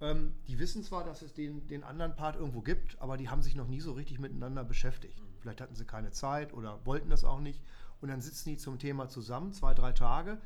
ähm, 0.00 0.34
die 0.46 0.58
wissen 0.58 0.82
zwar, 0.82 1.04
dass 1.04 1.22
es 1.22 1.34
den, 1.34 1.66
den 1.66 1.82
anderen 1.82 2.14
Part 2.14 2.36
irgendwo 2.36 2.60
gibt, 2.60 3.00
aber 3.00 3.16
die 3.16 3.28
haben 3.28 3.42
sich 3.42 3.56
noch 3.56 3.66
nie 3.66 3.80
so 3.80 3.92
richtig 3.92 4.18
miteinander 4.18 4.64
beschäftigt. 4.64 5.20
Vielleicht 5.40 5.60
hatten 5.60 5.74
sie 5.74 5.84
keine 5.84 6.10
Zeit 6.10 6.52
oder 6.52 6.84
wollten 6.84 7.10
das 7.10 7.24
auch 7.24 7.40
nicht. 7.40 7.62
Und 8.00 8.08
dann 8.08 8.20
sitzen 8.20 8.50
die 8.50 8.56
zum 8.56 8.78
Thema 8.78 9.08
zusammen, 9.08 9.52
zwei, 9.52 9.74
drei 9.74 9.92
Tage, 9.92 10.38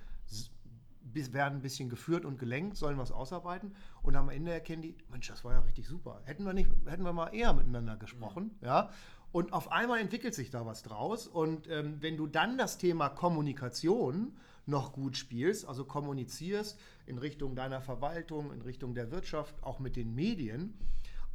werden 1.04 1.58
ein 1.58 1.62
bisschen 1.62 1.88
geführt 1.88 2.24
und 2.24 2.38
gelenkt, 2.38 2.76
sollen 2.76 2.98
was 2.98 3.12
ausarbeiten 3.12 3.74
und 4.02 4.16
am 4.16 4.28
Ende 4.28 4.52
erkennen 4.52 4.82
die, 4.82 4.96
Mensch, 5.10 5.28
das 5.28 5.44
war 5.44 5.52
ja 5.52 5.60
richtig 5.60 5.86
super. 5.86 6.22
Hätten 6.24 6.44
wir 6.44 6.52
nicht, 6.52 6.70
hätten 6.86 7.04
wir 7.04 7.12
mal 7.12 7.34
eher 7.34 7.52
miteinander 7.52 7.96
gesprochen, 7.96 8.56
ja. 8.60 8.90
Und 9.32 9.54
auf 9.54 9.72
einmal 9.72 9.98
entwickelt 9.98 10.34
sich 10.34 10.50
da 10.50 10.66
was 10.66 10.82
draus. 10.82 11.26
Und 11.26 11.66
ähm, 11.68 11.96
wenn 12.00 12.18
du 12.18 12.26
dann 12.26 12.58
das 12.58 12.76
Thema 12.76 13.08
Kommunikation 13.08 14.36
noch 14.66 14.92
gut 14.92 15.16
spielst, 15.16 15.66
also 15.66 15.86
kommunizierst 15.86 16.78
in 17.06 17.16
Richtung 17.16 17.56
deiner 17.56 17.80
Verwaltung, 17.80 18.52
in 18.52 18.60
Richtung 18.60 18.94
der 18.94 19.10
Wirtschaft, 19.10 19.62
auch 19.62 19.78
mit 19.78 19.96
den 19.96 20.14
Medien, 20.14 20.74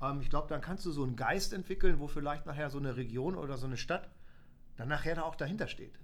ähm, 0.02 0.22
ich 0.22 0.30
glaube, 0.30 0.48
dann 0.48 0.62
kannst 0.62 0.86
du 0.86 0.92
so 0.92 1.04
einen 1.04 1.16
Geist 1.16 1.54
entwickeln, 1.54 2.00
wo 2.00 2.08
vielleicht 2.08 2.46
nachher 2.46 2.70
so 2.70 2.78
eine 2.78 2.98
Region 2.98 3.36
oder 3.36 3.58
so 3.58 3.66
eine 3.66 3.78
Stadt 3.78 4.10
dann 4.76 4.90
nachher 4.90 5.16
da 5.16 5.24
auch 5.24 5.36
dahinter 5.36 5.68
steht. 5.68 6.00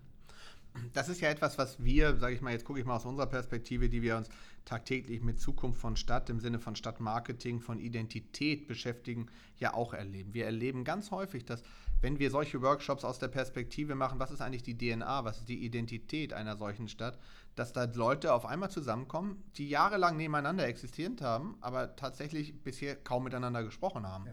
Das 0.94 1.10
ist 1.10 1.22
ja 1.22 1.30
etwas, 1.30 1.58
was 1.58 1.84
wir, 1.84 2.18
sage 2.18 2.36
ich 2.36 2.42
mal, 2.42 2.52
jetzt 2.52 2.66
gucke 2.66 2.80
ich 2.80 2.86
mal 2.86 2.96
aus 2.96 3.06
unserer 3.06 3.28
Perspektive, 3.28 3.90
die 3.90 4.02
wir 4.02 4.18
uns 4.18 4.30
tagtäglich 4.66 5.22
mit 5.22 5.40
Zukunft 5.40 5.80
von 5.80 5.96
Stadt 5.96 6.30
im 6.30 6.40
Sinne 6.40 6.60
von 6.60 6.76
Stadtmarketing, 6.76 7.60
von 7.60 7.80
Identität 7.80 8.68
beschäftigen, 8.68 9.28
ja 9.58 9.74
auch 9.74 9.94
erleben. 9.94 10.34
Wir 10.34 10.46
erleben 10.46 10.84
ganz 10.84 11.12
häufig, 11.12 11.46
dass 11.46 11.64
wenn 12.02 12.20
wir 12.20 12.32
solche 12.32 12.62
Workshops 12.62 13.06
aus 13.06 13.20
der 13.20 13.30
Perspektive 13.30 13.96
machen, 13.96 14.20
was 14.20 14.32
ist 14.32 14.42
eigentlich 14.42 14.64
die 14.64 14.78
DNA, 14.78 15.24
was 15.24 15.40
ist 15.40 15.50
die 15.50 15.64
Identität 15.64 16.34
einer 16.34 16.58
solchen 16.58 16.88
Stadt, 16.90 17.18
dass 17.56 17.72
da 17.72 17.86
Leute 17.86 18.34
auf 18.34 18.46
einmal 18.46 18.70
zusammenkommen, 18.70 19.44
die 19.56 19.70
jahrelang 19.70 20.18
nebeneinander 20.18 20.68
existiert 20.68 21.22
haben, 21.22 21.56
aber 21.62 21.96
tatsächlich 21.96 22.62
bisher 22.64 22.96
kaum 22.96 23.24
miteinander 23.24 23.64
gesprochen 23.64 24.08
haben. 24.08 24.26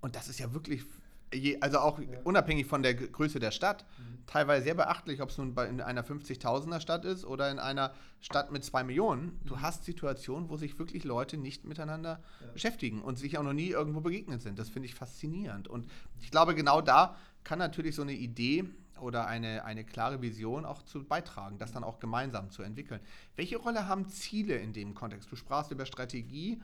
Und 0.00 0.16
das 0.16 0.28
ist 0.28 0.38
ja 0.38 0.54
wirklich, 0.54 0.84
je, 1.32 1.58
also 1.60 1.78
auch 1.78 2.00
unabhängig 2.24 2.66
von 2.66 2.82
der 2.82 2.94
Größe 2.94 3.38
der 3.38 3.50
Stadt, 3.50 3.84
teilweise 4.26 4.64
sehr 4.64 4.74
beachtlich, 4.74 5.20
ob 5.20 5.30
es 5.30 5.38
nun 5.38 5.54
bei, 5.54 5.66
in 5.66 5.80
einer 5.80 6.04
50.000er 6.04 6.80
Stadt 6.80 7.04
ist 7.04 7.24
oder 7.24 7.50
in 7.50 7.58
einer 7.58 7.92
Stadt 8.20 8.52
mit 8.52 8.64
zwei 8.64 8.84
Millionen. 8.84 9.40
Du 9.44 9.60
hast 9.60 9.84
Situationen, 9.84 10.48
wo 10.48 10.56
sich 10.56 10.78
wirklich 10.78 11.04
Leute 11.04 11.36
nicht 11.36 11.64
miteinander 11.64 12.20
beschäftigen 12.52 13.02
und 13.02 13.18
sich 13.18 13.38
auch 13.38 13.42
noch 13.42 13.52
nie 13.52 13.68
irgendwo 13.68 14.00
begegnet 14.00 14.42
sind. 14.42 14.58
Das 14.58 14.68
finde 14.68 14.86
ich 14.86 14.94
faszinierend. 14.94 15.68
Und 15.68 15.90
ich 16.20 16.30
glaube, 16.30 16.54
genau 16.54 16.80
da 16.80 17.16
kann 17.44 17.58
natürlich 17.58 17.94
so 17.94 18.02
eine 18.02 18.12
Idee 18.12 18.64
oder 19.00 19.26
eine, 19.26 19.64
eine 19.64 19.84
klare 19.84 20.20
Vision 20.22 20.64
auch 20.64 20.82
zu 20.82 21.02
beitragen, 21.02 21.58
das 21.58 21.72
dann 21.72 21.84
auch 21.84 21.98
gemeinsam 22.00 22.50
zu 22.50 22.62
entwickeln. 22.62 23.00
Welche 23.36 23.56
Rolle 23.56 23.88
haben 23.88 24.08
Ziele 24.08 24.56
in 24.56 24.72
dem 24.72 24.94
Kontext? 24.94 25.30
Du 25.32 25.36
sprachst 25.36 25.70
über 25.70 25.86
Strategie. 25.86 26.60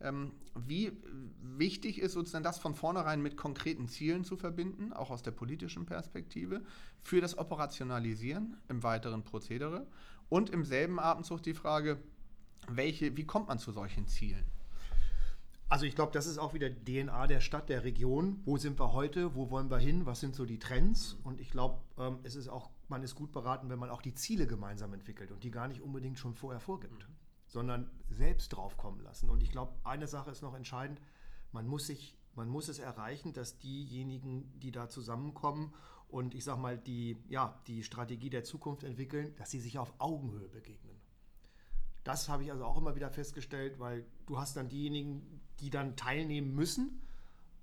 Ähm, 0.00 0.32
wie 0.54 0.92
wichtig 1.42 2.00
ist 2.00 2.12
sozusagen 2.12 2.44
das 2.44 2.58
von 2.58 2.74
vornherein 2.74 3.20
mit 3.20 3.36
konkreten 3.36 3.88
Zielen 3.88 4.24
zu 4.24 4.36
verbinden, 4.36 4.92
auch 4.92 5.10
aus 5.10 5.22
der 5.22 5.32
politischen 5.32 5.86
Perspektive, 5.86 6.62
für 7.00 7.20
das 7.20 7.36
Operationalisieren 7.36 8.56
im 8.68 8.82
weiteren 8.82 9.24
Prozedere 9.24 9.86
und 10.28 10.50
im 10.50 10.64
selben 10.64 10.98
Atemzug 10.98 11.42
die 11.42 11.54
Frage, 11.54 11.98
welche, 12.68 13.16
wie 13.16 13.24
kommt 13.24 13.48
man 13.48 13.58
zu 13.58 13.72
solchen 13.72 14.06
Zielen? 14.06 14.44
Also 15.68 15.86
ich 15.86 15.94
glaube, 15.94 16.12
das 16.12 16.26
ist 16.26 16.38
auch 16.38 16.52
wieder 16.52 16.68
DNA 16.68 17.28
der 17.28 17.40
Stadt, 17.40 17.68
der 17.68 17.84
Region. 17.84 18.40
Wo 18.44 18.56
sind 18.56 18.80
wir 18.80 18.92
heute? 18.92 19.36
Wo 19.36 19.50
wollen 19.50 19.70
wir 19.70 19.78
hin? 19.78 20.04
Was 20.04 20.18
sind 20.18 20.34
so 20.34 20.44
die 20.44 20.58
Trends? 20.58 21.16
Und 21.22 21.40
ich 21.40 21.50
glaube, 21.52 21.80
ähm, 21.96 22.18
es 22.24 22.34
ist 22.34 22.48
auch, 22.48 22.70
man 22.88 23.04
ist 23.04 23.14
gut 23.14 23.30
beraten, 23.30 23.68
wenn 23.70 23.78
man 23.78 23.88
auch 23.88 24.02
die 24.02 24.12
Ziele 24.12 24.48
gemeinsam 24.48 24.92
entwickelt 24.94 25.30
und 25.30 25.44
die 25.44 25.52
gar 25.52 25.68
nicht 25.68 25.80
unbedingt 25.80 26.18
schon 26.18 26.34
vorher 26.34 26.58
vorgibt, 26.58 27.06
sondern 27.50 27.90
selbst 28.08 28.50
drauf 28.50 28.76
kommen 28.76 29.00
lassen. 29.00 29.28
Und 29.28 29.42
ich 29.42 29.50
glaube, 29.50 29.74
eine 29.84 30.06
Sache 30.06 30.30
ist 30.30 30.40
noch 30.40 30.54
entscheidend: 30.54 31.00
Man 31.52 31.66
muss 31.66 31.86
sich, 31.86 32.16
man 32.34 32.48
muss 32.48 32.68
es 32.68 32.78
erreichen, 32.78 33.32
dass 33.32 33.58
diejenigen, 33.58 34.58
die 34.60 34.70
da 34.70 34.88
zusammenkommen 34.88 35.74
und 36.08 36.34
ich 36.34 36.44
sag 36.44 36.58
mal 36.58 36.78
die, 36.78 37.22
ja, 37.28 37.60
die 37.66 37.82
Strategie 37.82 38.30
der 38.30 38.44
Zukunft 38.44 38.84
entwickeln, 38.84 39.34
dass 39.36 39.50
sie 39.50 39.60
sich 39.60 39.78
auf 39.78 39.92
Augenhöhe 39.98 40.48
begegnen. 40.48 40.96
Das 42.04 42.28
habe 42.28 42.44
ich 42.44 42.50
also 42.50 42.64
auch 42.64 42.78
immer 42.78 42.94
wieder 42.94 43.10
festgestellt, 43.10 43.78
weil 43.78 44.06
du 44.26 44.38
hast 44.38 44.56
dann 44.56 44.68
diejenigen, 44.68 45.42
die 45.58 45.70
dann 45.70 45.96
teilnehmen 45.96 46.54
müssen, 46.54 47.02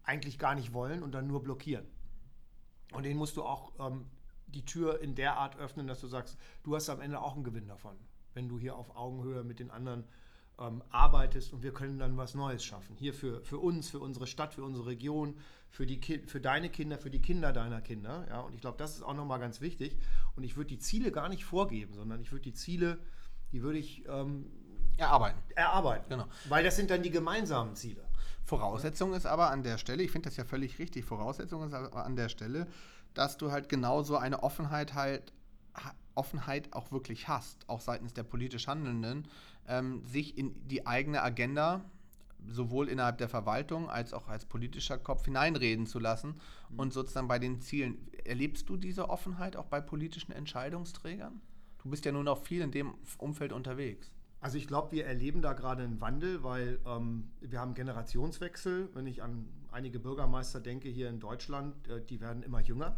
eigentlich 0.04 0.38
gar 0.38 0.54
nicht 0.54 0.74
wollen 0.74 1.02
und 1.02 1.14
dann 1.14 1.28
nur 1.28 1.44
blockieren. 1.44 1.86
Und 2.94 3.04
denen 3.04 3.18
musst 3.18 3.36
du 3.36 3.44
auch 3.44 3.74
ähm, 3.80 4.06
die 4.48 4.64
Tür 4.64 5.02
in 5.02 5.16
der 5.16 5.38
Art 5.38 5.58
öffnen, 5.58 5.88
dass 5.88 6.00
du 6.02 6.08
sagst, 6.08 6.38
du 6.64 6.76
hast 6.76 6.90
am 6.90 7.02
Ende 7.02 7.20
auch 7.20 7.36
einen 7.36 7.44
Gewinn 7.44 7.68
davon, 7.68 7.98
wenn 8.38 8.48
du 8.48 8.58
hier 8.60 8.76
auf 8.76 8.96
Augenhöhe 8.96 9.44
mit 9.44 9.60
den 9.60 9.72
anderen 9.72 10.04
ähm, 10.60 10.82
arbeitest 10.92 11.54
und 11.54 11.64
wir 11.64 11.74
können 11.74 12.00
dann 12.00 12.18
was 12.18 12.36
Neues 12.36 12.64
schaffen. 12.64 12.96
Hier 12.98 13.14
für, 13.14 13.42
für 13.44 13.58
uns, 13.58 13.90
für 13.90 14.00
unsere 14.00 14.28
Stadt, 14.28 14.54
für 14.54 14.64
unsere 14.64 14.86
Region, 14.86 15.36
für, 15.70 15.86
die 15.86 16.00
Ki 16.00 16.20
für 16.26 16.40
deine 16.40 16.70
Kinder, 16.70 16.98
für 16.98 17.10
die 17.10 17.22
Kinder 17.22 17.52
deiner 17.52 17.82
Kinder. 17.82 18.26
Ja? 18.30 18.42
Und 18.42 18.54
ich 18.54 18.62
glaube, 18.62 18.78
das 18.78 18.96
ist 18.96 19.02
auch 19.02 19.16
nochmal 19.16 19.40
ganz 19.40 19.60
wichtig. 19.60 19.98
Und 20.36 20.44
ich 20.44 20.56
würde 20.56 20.70
die 20.70 20.80
Ziele 20.80 21.12
gar 21.12 21.30
nicht 21.30 21.46
vorgeben, 21.46 21.94
sondern 21.94 22.22
ich 22.22 22.32
würde 22.32 22.44
die 22.44 22.54
Ziele, 22.54 23.00
die 23.52 23.62
würde 23.64 23.80
ich 23.80 24.06
ähm, 24.08 24.52
Erarbeiten. 24.98 25.40
erarbeiten. 25.56 26.06
Genau. 26.10 26.26
Weil 26.48 26.64
das 26.64 26.76
sind 26.76 26.90
dann 26.90 27.02
die 27.04 27.12
gemeinsamen 27.12 27.76
Ziele. 27.76 28.04
Voraussetzung 28.46 29.14
ist 29.14 29.26
aber 29.26 29.52
an 29.52 29.64
der 29.64 29.78
Stelle, 29.78 30.04
ich 30.04 30.12
finde 30.12 30.30
das 30.30 30.38
ja 30.38 30.46
völlig 30.46 30.80
richtig, 30.80 31.06
Voraussetzung 31.06 31.64
ist 31.64 31.74
aber 31.74 32.06
an 32.06 32.16
der 32.16 32.30
Stelle, 32.30 32.68
dass 33.14 33.38
du 33.38 33.52
halt 33.52 33.68
genau 33.68 34.04
so 34.04 34.16
eine 34.16 34.42
Offenheit 34.42 34.94
halt 34.94 35.34
ha- 35.34 35.37
Offenheit 36.18 36.74
auch 36.74 36.92
wirklich 36.92 37.28
hast, 37.28 37.70
auch 37.70 37.82
seitens 37.82 38.14
der 38.14 38.24
politisch 38.24 38.68
Handelnden, 38.68 39.28
ähm, 39.68 40.06
sich 40.06 40.38
in 40.38 40.68
die 40.68 40.86
eigene 40.88 41.22
Agenda 41.22 41.86
sowohl 42.50 42.88
innerhalb 42.88 43.18
der 43.18 43.30
Verwaltung 43.30 43.90
als 43.90 44.14
auch 44.14 44.28
als 44.28 44.46
politischer 44.46 44.98
Kopf 44.98 45.26
hineinreden 45.26 45.86
zu 45.86 46.00
lassen 46.00 46.36
und 46.76 46.94
sozusagen 46.94 47.28
bei 47.28 47.40
den 47.40 47.62
Zielen. 47.62 47.98
Erlebst 48.24 48.70
du 48.70 48.78
diese 48.78 49.10
Offenheit 49.10 49.56
auch 49.56 49.66
bei 49.66 49.82
politischen 49.82 50.32
Entscheidungsträgern? 50.32 51.42
Du 51.84 51.90
bist 51.90 52.06
ja 52.06 52.12
nun 52.12 52.28
auch 52.28 52.44
viel 52.44 52.62
in 52.62 52.72
dem 52.72 52.96
Umfeld 53.18 53.54
unterwegs. 53.54 54.12
Also 54.40 54.58
ich 54.58 54.68
glaube, 54.68 54.92
wir 54.92 55.06
erleben 55.06 55.42
da 55.42 55.54
gerade 55.54 55.84
einen 55.84 56.00
Wandel, 56.00 56.44
weil 56.44 56.80
ähm, 56.86 57.32
wir 57.42 57.60
haben 57.60 57.74
Generationswechsel. 57.74 58.90
Wenn 58.94 59.08
ich 59.08 59.24
an 59.24 59.48
einige 59.72 60.00
Bürgermeister 60.00 60.60
denke 60.60 60.90
hier 60.90 61.10
in 61.10 61.20
Deutschland, 61.20 61.88
äh, 61.88 62.06
die 62.06 62.22
werden 62.22 62.44
immer 62.44 62.62
jünger. 62.62 62.98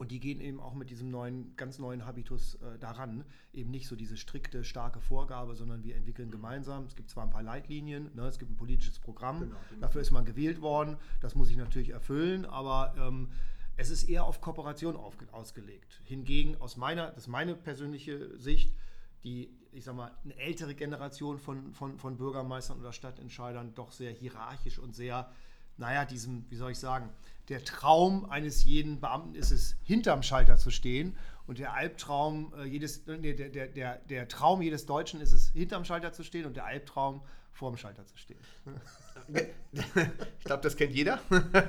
Und 0.00 0.12
die 0.12 0.18
gehen 0.18 0.40
eben 0.40 0.60
auch 0.60 0.72
mit 0.72 0.88
diesem 0.88 1.10
neuen, 1.10 1.54
ganz 1.56 1.78
neuen 1.78 2.06
Habitus 2.06 2.54
äh, 2.54 2.78
daran. 2.78 3.22
Eben 3.52 3.70
nicht 3.70 3.86
so 3.86 3.96
diese 3.96 4.16
strikte, 4.16 4.64
starke 4.64 4.98
Vorgabe, 4.98 5.54
sondern 5.54 5.84
wir 5.84 5.94
entwickeln 5.94 6.30
gemeinsam. 6.30 6.86
Es 6.86 6.96
gibt 6.96 7.10
zwar 7.10 7.24
ein 7.24 7.28
paar 7.28 7.42
Leitlinien, 7.42 8.10
ne, 8.14 8.22
es 8.22 8.38
gibt 8.38 8.50
ein 8.50 8.56
politisches 8.56 8.98
Programm, 8.98 9.52
dafür 9.78 10.00
ist 10.00 10.10
man 10.10 10.24
gewählt 10.24 10.62
worden. 10.62 10.96
Das 11.20 11.34
muss 11.34 11.50
ich 11.50 11.58
natürlich 11.58 11.90
erfüllen, 11.90 12.46
aber 12.46 12.94
ähm, 12.96 13.28
es 13.76 13.90
ist 13.90 14.04
eher 14.04 14.24
auf 14.24 14.40
Kooperation 14.40 14.96
aufge 14.96 15.26
ausgelegt. 15.32 16.00
Hingegen 16.04 16.58
aus 16.62 16.78
meiner, 16.78 17.08
das 17.08 17.24
ist 17.24 17.28
meine 17.28 17.54
persönliche 17.54 18.38
Sicht, 18.38 18.74
die, 19.22 19.50
ich 19.70 19.84
sag 19.84 19.96
mal, 19.96 20.12
eine 20.24 20.34
ältere 20.38 20.74
Generation 20.74 21.38
von, 21.38 21.74
von, 21.74 21.98
von 21.98 22.16
Bürgermeistern 22.16 22.80
oder 22.80 22.94
Stadtentscheidern 22.94 23.74
doch 23.74 23.92
sehr 23.92 24.12
hierarchisch 24.12 24.78
und 24.78 24.94
sehr, 24.94 25.30
naja, 25.76 26.06
diesem, 26.06 26.46
wie 26.48 26.56
soll 26.56 26.70
ich 26.70 26.78
sagen, 26.78 27.10
der 27.50 27.64
Traum 27.64 28.24
eines 28.30 28.64
jeden 28.64 29.00
Beamten 29.00 29.34
ist 29.34 29.50
es, 29.50 29.76
hinterm 29.82 30.22
Schalter 30.22 30.56
zu 30.56 30.70
stehen. 30.70 31.16
Und 31.46 31.58
der 31.58 31.74
Albtraum 31.74 32.54
äh, 32.56 32.64
jedes, 32.64 33.04
nee, 33.06 33.34
der, 33.34 33.48
der, 33.48 33.66
der, 33.66 33.96
der 33.98 34.28
Traum 34.28 34.62
jedes 34.62 34.86
Deutschen 34.86 35.20
ist 35.20 35.32
es, 35.32 35.50
hinterm 35.50 35.84
Schalter 35.84 36.12
zu 36.12 36.22
stehen 36.22 36.46
und 36.46 36.56
der 36.56 36.64
Albtraum 36.64 37.22
vorm 37.50 37.76
Schalter 37.76 38.06
zu 38.06 38.16
stehen. 38.16 38.40
Ich 39.72 40.44
glaube, 40.44 40.62
das 40.62 40.76
kennt 40.76 40.92
jeder. 40.92 41.20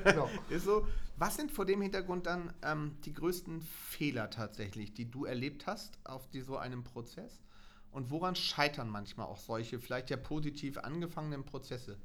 Genau. 0.03 0.27
Ist 0.49 0.63
so. 0.65 0.87
Was 1.17 1.35
sind 1.35 1.51
vor 1.51 1.65
dem 1.65 1.81
Hintergrund 1.81 2.25
dann 2.25 2.51
ähm, 2.63 2.97
die 3.05 3.13
größten 3.13 3.61
Fehler 3.61 4.31
tatsächlich, 4.31 4.93
die 4.93 5.11
du 5.11 5.25
erlebt 5.25 5.67
hast 5.67 5.99
auf 6.03 6.27
die, 6.29 6.41
so 6.41 6.57
einem 6.57 6.83
Prozess? 6.83 7.43
Und 7.91 8.09
woran 8.09 8.35
scheitern 8.35 8.89
manchmal 8.89 9.27
auch 9.27 9.37
solche, 9.37 9.79
vielleicht 9.79 10.09
ja 10.09 10.17
positiv 10.17 10.79
angefangenen 10.79 11.43
Prozesse? 11.43 11.99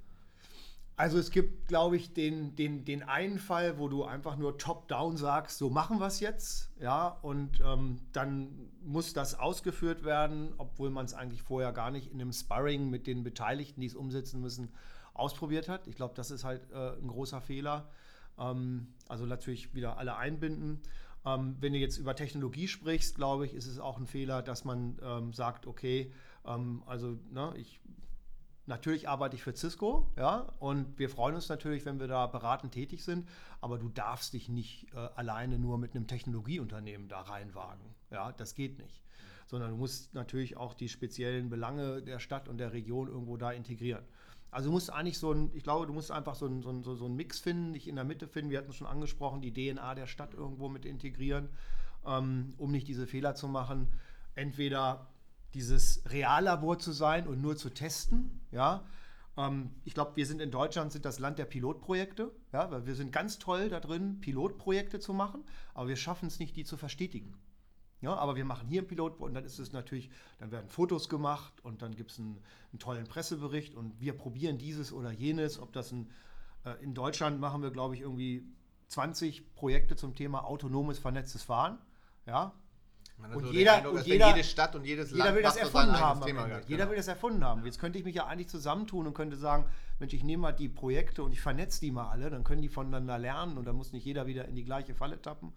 Also 0.97 1.19
es 1.19 1.31
gibt, 1.31 1.69
glaube 1.69 1.97
ich, 1.97 2.15
den, 2.15 2.57
den, 2.57 2.87
den 2.87 3.03
einen 3.03 3.39
Fall, 3.39 3.79
wo 3.79 3.89
du 3.89 4.05
einfach 4.05 4.37
nur 4.37 4.57
top-down 4.57 5.19
sagst, 5.19 5.59
so 5.59 5.69
machen 5.69 5.99
wir 5.99 6.07
es 6.07 6.21
jetzt, 6.21 6.71
ja, 6.81 7.09
und 7.21 7.61
ähm, 7.61 8.01
dann 8.13 8.71
muss 8.83 9.13
das 9.13 9.39
ausgeführt 9.39 10.05
werden, 10.05 10.55
obwohl 10.57 10.89
man 10.89 11.05
es 11.05 11.13
eigentlich 11.13 11.43
vorher 11.43 11.73
gar 11.73 11.91
nicht 11.91 12.11
in 12.13 12.21
einem 12.21 12.33
Sparring 12.33 12.89
mit 12.89 13.07
den 13.07 13.25
Beteiligten, 13.25 13.83
die 13.83 13.89
es 13.89 13.95
umsetzen 13.95 14.41
müssen, 14.41 14.73
ausprobiert 15.13 15.69
hat. 15.69 15.87
Ich 15.87 15.97
glaube, 15.97 16.15
das 16.15 16.31
ist 16.31 16.45
halt 16.45 16.71
äh, 16.73 16.97
ein 16.97 17.09
großer 17.09 17.43
Fehler. 17.43 17.91
Ähm, 18.39 18.89
also 19.07 19.27
natürlich 19.27 19.75
wieder 19.75 19.99
alle 19.99 20.17
einbinden. 20.17 20.81
Ähm, 21.27 21.57
wenn 21.61 21.75
du 21.75 21.79
jetzt 21.79 21.99
über 21.99 22.15
Technologie 22.15 22.69
sprichst, 22.69 23.17
glaube 23.17 23.45
ich, 23.45 23.53
ist 23.55 23.67
es 23.67 23.79
auch 23.79 23.99
ein 23.99 24.07
Fehler, 24.07 24.41
dass 24.41 24.65
man 24.65 24.99
ähm, 25.03 25.33
sagt, 25.35 25.67
okay, 25.67 26.13
Ähm, 26.47 26.83
also 26.87 27.19
ne, 27.33 27.53
ich 27.57 27.81
Natürlich 28.67 29.09
arbeite 29.09 29.37
ich 29.37 29.45
für 29.45 29.55
Cisco, 29.55 30.11
ja, 30.17 30.53
und 30.59 30.99
wir 30.99 31.09
freuen 31.09 31.37
uns 31.37 31.49
natürlich, 31.49 31.85
wenn 31.85 32.01
wir 32.01 32.09
da 32.09 32.27
beratend 32.27 32.75
tätig 32.75 33.05
sind, 33.05 33.29
aber 33.61 33.79
du 33.79 33.89
darfst 33.89 34.33
dich 34.33 34.49
nicht 34.49 34.93
äh, 34.93 34.97
alleine 35.15 35.61
nur 35.61 35.79
mit 35.79 35.95
einem 35.95 36.09
Technologieunternehmen 36.09 37.09
da 37.09 37.21
reinwagen. 37.21 37.95
Ja, 38.11 38.33
das 38.33 38.55
geht 38.57 38.79
nicht. 38.79 39.03
Sondern 39.47 39.71
du 39.71 39.77
musst 39.77 40.15
natürlich 40.15 40.57
auch 40.57 40.75
die 40.75 40.89
speziellen 40.89 41.49
Belange 41.49 42.03
der 42.03 42.19
Stadt 42.19 42.49
und 42.49 42.59
der 42.59 42.73
Region 42.73 43.07
irgendwo 43.07 43.37
da 43.37 43.53
integrieren. 43.53 44.05
Also 44.51 44.69
du 44.69 44.73
musst 44.73 44.93
eigentlich 44.93 45.19
so 45.19 45.33
ein, 45.33 45.51
ich 45.55 45.63
glaube, 45.63 45.87
du 45.87 45.93
musst 45.93 46.11
einfach 46.11 46.35
so 46.35 46.47
einen 46.47 46.63
so 46.63 46.83
so, 46.83 46.97
so 46.97 47.07
ein 47.07 47.15
Mix 47.15 47.39
finden, 47.39 47.73
dich 47.73 47.87
in 47.87 47.95
der 47.95 48.05
Mitte 48.05 48.27
finden. 48.27 48.51
Wir 48.51 48.59
hatten 48.59 48.71
es 48.71 48.77
schon 48.77 48.87
angesprochen, 48.89 49.43
die 49.43 49.53
DNA 49.53 49.95
der 49.95 50.07
Stadt 50.09 50.35
irgendwo 50.35 50.69
mit 50.69 50.85
integrieren, 50.87 51.51
ähm, 52.05 52.53
um 52.57 52.73
nicht 52.73 52.89
diese 52.89 53.07
Fehler 53.07 53.37
zu 53.37 53.47
machen. 53.47 53.93
Entweder 54.35 55.07
dieses 55.57 56.03
Reallabor 56.11 56.79
zu 56.79 56.93
sein 56.93 57.27
und 57.27 57.41
nur 57.41 57.57
zu 57.57 57.71
testen. 57.71 58.41
Ja? 58.53 58.85
Ähm, 59.39 59.71
ich 59.85 59.95
glaube, 59.95 60.15
wir 60.17 60.27
sind 60.27 60.43
in 60.43 60.51
Deutschland 60.51 60.93
sind 60.93 61.07
das 61.07 61.19
Land 61.19 61.39
der 61.39 61.47
Pilotprojekte. 61.47 62.31
Ja? 62.53 62.71
Weil 62.71 62.85
wir 62.85 62.95
sind 62.95 63.11
ganz 63.11 63.39
toll 63.39 63.71
da 63.71 63.81
drin, 63.81 64.21
Pilotprojekte 64.21 65.01
zu 65.01 65.15
machen, 65.15 65.45
aber 65.73 65.89
wir 65.89 65.97
schaffen 65.97 66.27
es 66.27 66.39
nicht, 66.39 66.57
die 66.57 66.65
zu 66.65 66.77
verstetigen. 66.77 67.35
Ja, 68.03 68.15
aber 68.15 68.37
wir 68.37 68.45
machen 68.45 68.69
hier 68.69 68.83
ein 68.83 68.87
Pilot 68.87 69.19
und 69.19 69.33
dann 69.33 69.47
ist 69.47 69.59
es 69.59 69.73
natürlich, 69.73 70.11
dann 70.39 70.51
werden 70.51 70.69
Fotos 70.69 71.09
gemacht 71.09 71.55
und 71.65 71.81
dann 71.81 71.97
gibt 71.97 72.11
es 72.11 72.19
einen, 72.19 72.39
einen, 72.71 72.79
tollen 72.79 73.07
Pressebericht 73.07 73.75
und 73.75 73.99
wir 73.99 74.13
probieren 74.13 74.59
dieses 74.59 74.93
oder 74.93 75.11
jenes. 75.11 75.59
Ob 75.59 75.73
das 75.73 75.93
ein, 75.93 76.11
äh, 76.67 76.75
in 76.83 76.93
Deutschland 76.93 77.41
machen 77.41 77.63
wir, 77.63 77.71
glaube 77.71 77.95
ich, 77.95 78.03
irgendwie 78.03 78.47
20 78.89 79.55
Projekte 79.55 79.97
zum 79.97 80.15
Thema 80.15 80.45
autonomes 80.45 80.99
vernetztes 80.99 81.43
Fahren. 81.43 81.79
Ja, 82.27 82.53
und, 83.19 83.45
so 83.47 83.53
jeder, 83.53 83.77
Eindruck, 83.77 83.95
und 83.95 84.07
jeder, 84.07 84.29
jede 84.29 84.45
Stadt 84.45 84.77
und 84.77 84.85
jedes 84.85 85.11
jeder 85.11 85.25
Land 85.25 85.37
will 85.37 85.43
das 85.43 85.57
erfunden 85.57 85.99
haben. 85.99 86.21
Thema 86.21 86.47
jeder 86.47 86.63
genau. 86.67 86.91
will 86.91 86.97
das 86.97 87.09
erfunden 87.09 87.45
haben. 87.45 87.65
Jetzt 87.65 87.79
könnte 87.79 87.99
ich 87.99 88.05
mich 88.05 88.15
ja 88.15 88.27
eigentlich 88.27 88.49
zusammentun 88.49 89.07
und 89.07 89.15
könnte 89.15 89.37
sagen, 89.37 89.67
Mensch, 89.99 90.13
ich 90.13 90.23
nehme 90.23 90.43
mal 90.43 90.53
die 90.53 90.69
Projekte 90.69 91.23
und 91.23 91.33
ich 91.33 91.41
vernetze 91.41 91.81
die 91.81 91.91
mal 91.91 92.09
alle, 92.09 92.31
dann 92.31 92.45
können 92.45 92.63
die 92.63 92.69
voneinander 92.69 93.19
lernen 93.19 93.57
und 93.57 93.65
dann 93.65 93.77
muss 93.77 93.93
nicht 93.93 94.05
jeder 94.05 94.27
wieder 94.27 94.47
in 94.47 94.55
die 94.55 94.65
gleiche 94.65 94.95
Falle 94.95 95.21
tappen 95.21 95.53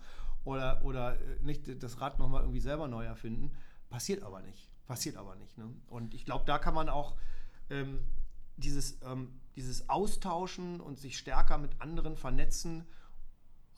oder, 0.45 0.81
oder 0.83 1.13
äh, 1.15 1.17
nicht 1.41 1.83
das 1.83 1.99
Rad 1.99 2.17
nochmal 2.19 2.41
irgendwie 2.41 2.61
selber 2.61 2.87
neu 2.87 3.03
erfinden. 3.03 3.51
Passiert 3.89 4.23
aber 4.23 4.41
nicht. 4.41 4.69
Passiert 4.87 5.17
aber 5.17 5.35
nicht. 5.35 5.57
Ne? 5.57 5.65
Und 5.87 6.13
ich 6.13 6.25
glaube, 6.25 6.45
da 6.45 6.57
kann 6.57 6.73
man 6.73 6.89
auch 6.89 7.15
ähm, 7.69 7.99
dieses, 8.57 8.99
ähm, 9.03 9.39
dieses 9.55 9.89
Austauschen 9.89 10.79
und 10.79 10.97
sich 10.97 11.17
stärker 11.17 11.57
mit 11.57 11.81
anderen 11.81 12.15
vernetzen 12.15 12.85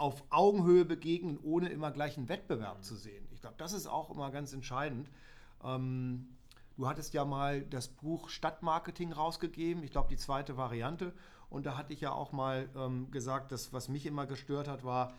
auf 0.01 0.23
Augenhöhe 0.31 0.83
begegnen, 0.83 1.37
ohne 1.43 1.69
immer 1.69 1.91
gleich 1.91 2.17
einen 2.17 2.27
Wettbewerb 2.27 2.83
zu 2.83 2.95
sehen. 2.95 3.27
Ich 3.31 3.41
glaube, 3.41 3.55
das 3.59 3.71
ist 3.71 3.85
auch 3.85 4.09
immer 4.09 4.31
ganz 4.31 4.51
entscheidend. 4.51 5.11
Ähm, 5.63 6.27
du 6.75 6.87
hattest 6.87 7.13
ja 7.13 7.23
mal 7.23 7.61
das 7.61 7.87
Buch 7.87 8.29
Stadtmarketing 8.29 9.13
rausgegeben, 9.13 9.83
ich 9.83 9.91
glaube 9.91 10.09
die 10.09 10.17
zweite 10.17 10.57
Variante. 10.57 11.13
Und 11.51 11.67
da 11.67 11.77
hatte 11.77 11.93
ich 11.93 12.01
ja 12.01 12.13
auch 12.13 12.31
mal 12.31 12.67
ähm, 12.75 13.11
gesagt, 13.11 13.51
dass 13.51 13.73
was 13.73 13.89
mich 13.89 14.07
immer 14.07 14.25
gestört 14.25 14.67
hat, 14.67 14.83
war, 14.83 15.13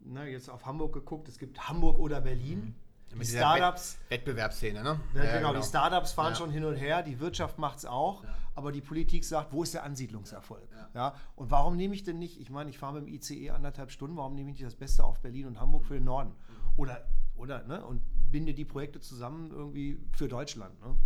na, 0.00 0.26
jetzt 0.26 0.50
auf 0.50 0.66
Hamburg 0.66 0.92
geguckt, 0.92 1.28
es 1.28 1.38
gibt 1.38 1.68
Hamburg 1.68 1.98
oder 1.98 2.20
Berlin. 2.20 2.74
Mhm. 3.14 3.18
Die 3.18 3.24
Startups. 3.24 3.98
Wettbewerbsszene, 4.10 4.82
ne? 4.82 5.00
Ja, 5.14 5.24
ja, 5.24 5.36
genau, 5.38 5.48
genau, 5.48 5.60
die 5.60 5.66
Startups 5.66 6.12
fahren 6.12 6.32
ja. 6.32 6.38
schon 6.38 6.50
hin 6.50 6.64
und 6.64 6.76
her, 6.76 7.02
die 7.02 7.18
Wirtschaft 7.18 7.58
macht 7.58 7.78
es 7.78 7.86
auch, 7.86 8.24
aber 8.54 8.72
die 8.72 8.80
Politik 8.80 9.24
sagt, 9.24 9.52
wo 9.52 9.62
ist 9.62 9.74
der 9.74 9.82
Ansiedlungserfolg? 9.84 10.68
Ja. 10.94 11.14
Und 11.36 11.50
warum 11.50 11.76
nehme 11.76 11.94
ich 11.94 12.02
denn 12.02 12.18
nicht, 12.18 12.40
ich 12.40 12.50
meine, 12.50 12.70
ich 12.70 12.78
fahre 12.78 13.00
mit 13.00 13.06
dem 13.06 13.14
ICE 13.14 13.50
anderthalb 13.50 13.90
Stunden, 13.90 14.16
warum 14.16 14.34
nehme 14.34 14.50
ich 14.50 14.56
nicht 14.56 14.66
das 14.66 14.74
Beste 14.74 15.04
auf 15.04 15.20
Berlin 15.20 15.46
und 15.46 15.60
Hamburg 15.60 15.84
für 15.84 15.94
den 15.94 16.04
Norden? 16.04 16.30
Mhm. 16.30 16.72
Oder, 16.76 17.04
oder, 17.36 17.62
ne? 17.66 17.84
Und 17.84 18.02
binde 18.30 18.54
die 18.54 18.64
Projekte 18.64 19.00
zusammen 19.00 19.50
irgendwie 19.50 19.98
für 20.12 20.28
Deutschland. 20.28 20.80
Ne? 20.80 20.96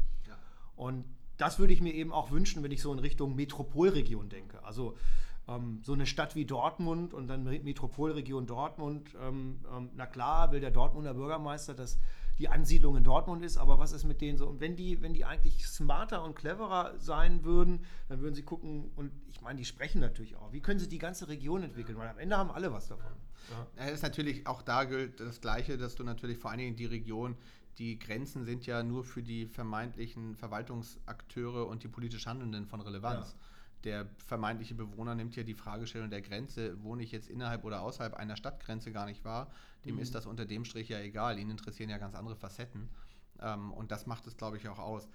Und 0.77 1.05
das 1.37 1.59
würde 1.59 1.73
ich 1.73 1.83
mir 1.83 1.93
eben 1.93 2.13
auch 2.13 2.31
wünschen, 2.31 2.63
wenn 2.63 2.71
ich 2.71 2.81
so 2.81 2.93
in 2.93 2.99
Richtung 2.99 3.35
Metropolregion 3.35 4.29
denke. 4.29 4.63
Also 4.65 4.97
ähm, 5.49 5.81
so 5.83 5.93
eine 5.93 6.07
Stadt 6.07 6.35
wie 6.35 6.45
Dortmund 6.45 7.13
und 7.13 7.29
dann 7.29 7.45
Metropolregion 7.45 8.47
Dortmund, 8.47 9.11
ähm, 9.21 9.61
ähm, 9.75 9.91
na 9.95 10.07
klar 10.07 10.53
will 10.53 10.61
der 10.61 10.71
Dortmunder 10.71 11.15
Bürgermeister, 11.15 11.75
dass 11.75 11.99
die 12.39 12.49
Ansiedlung 12.49 12.97
in 12.97 13.05
Dortmund 13.05 13.45
ist, 13.45 13.57
aber 13.57 13.79
was 13.79 13.93
ist 13.93 14.05
mit 14.05 14.21
denen 14.21 14.37
so? 14.37 14.47
Und 14.47 14.61
wenn 14.61 14.77
die, 14.77 15.01
wenn 15.03 15.15
die 15.15 15.25
eigentlich 15.25 15.67
smarter 15.67 16.23
und 16.23 16.35
cleverer 16.35 16.95
sein 16.99 17.45
würden, 17.45 17.85
dann 18.09 18.21
würden 18.21 18.35
sie 18.35 18.43
gucken, 18.43 18.91
und 18.97 19.11
ich 19.29 19.41
meine, 19.41 19.59
die 19.59 19.65
sprechen 19.65 20.01
natürlich 20.01 20.37
auch, 20.37 20.53
wie 20.53 20.61
können 20.61 20.79
sie 20.79 20.89
die 20.89 20.99
ganze 20.99 21.29
Region 21.29 21.63
entwickeln, 21.63 21.97
weil 21.99 22.09
am 22.09 22.19
Ende 22.19 22.37
haben 22.37 22.51
alle 22.51 22.73
was 22.73 22.89
davon. 22.89 23.13
Ja. 23.51 23.87
Es 23.87 23.95
ist 23.95 24.03
natürlich 24.03 24.47
auch 24.47 24.63
da 24.63 24.85
gilt 24.85 25.21
das 25.21 25.41
Gleiche, 25.41 25.79
dass 25.79 25.95
du 25.95 26.03
natürlich 26.03 26.39
vor 26.39 26.51
allen 26.51 26.59
Dingen 26.59 26.77
die 26.77 26.87
Region 26.87 27.37
die 27.79 27.99
Grenzen 27.99 28.45
sind 28.47 28.65
ja 28.65 28.83
nur 28.83 29.05
für 29.05 29.23
die 29.23 29.45
vermeintlichen 29.45 30.35
Verwaltungsakteure 30.35 31.67
und 31.67 31.83
die 31.83 31.89
politisch 31.89 32.27
Handelnden 32.27 32.67
von 32.67 32.81
Relevanz. 32.81 33.33
Ja 33.33 33.47
der 33.85 34.07
vermeintliche 34.27 34.75
Bewohner 34.75 35.15
nimmt 35.15 35.37
ja 35.37 35.43
die 35.43 35.55
Fragestellung 35.55 36.11
der 36.11 36.23
Grenze, 36.23 36.83
wohne 36.83 37.03
ich 37.03 37.13
jetzt 37.13 37.29
innerhalb 37.29 37.65
oder 37.65 37.83
außerhalb 37.83 38.15
einer 38.15 38.37
Stadtgrenze 38.37 38.93
gar 38.93 39.07
nicht 39.07 39.25
wahr. 39.25 39.51
Dem 39.85 39.97
mhm. 39.97 40.01
ist 40.01 40.15
das 40.15 40.27
unter 40.27 40.45
dem 40.45 40.65
Strich 40.65 40.89
ja 40.89 40.99
egal. 40.99 41.39
Ihn 41.39 41.51
interessieren 41.51 41.91
ja 41.91 41.99
ganz 41.99 42.15
andere 42.15 42.37
Facetten. 42.37 42.89
Ähm, 43.41 43.73
und 43.73 43.93
das 43.93 44.07
macht 44.07 44.27
es, 44.27 44.37
glaube 44.37 44.57
ich, 44.57 44.69
auch 44.69 44.79
aus. 44.79 45.09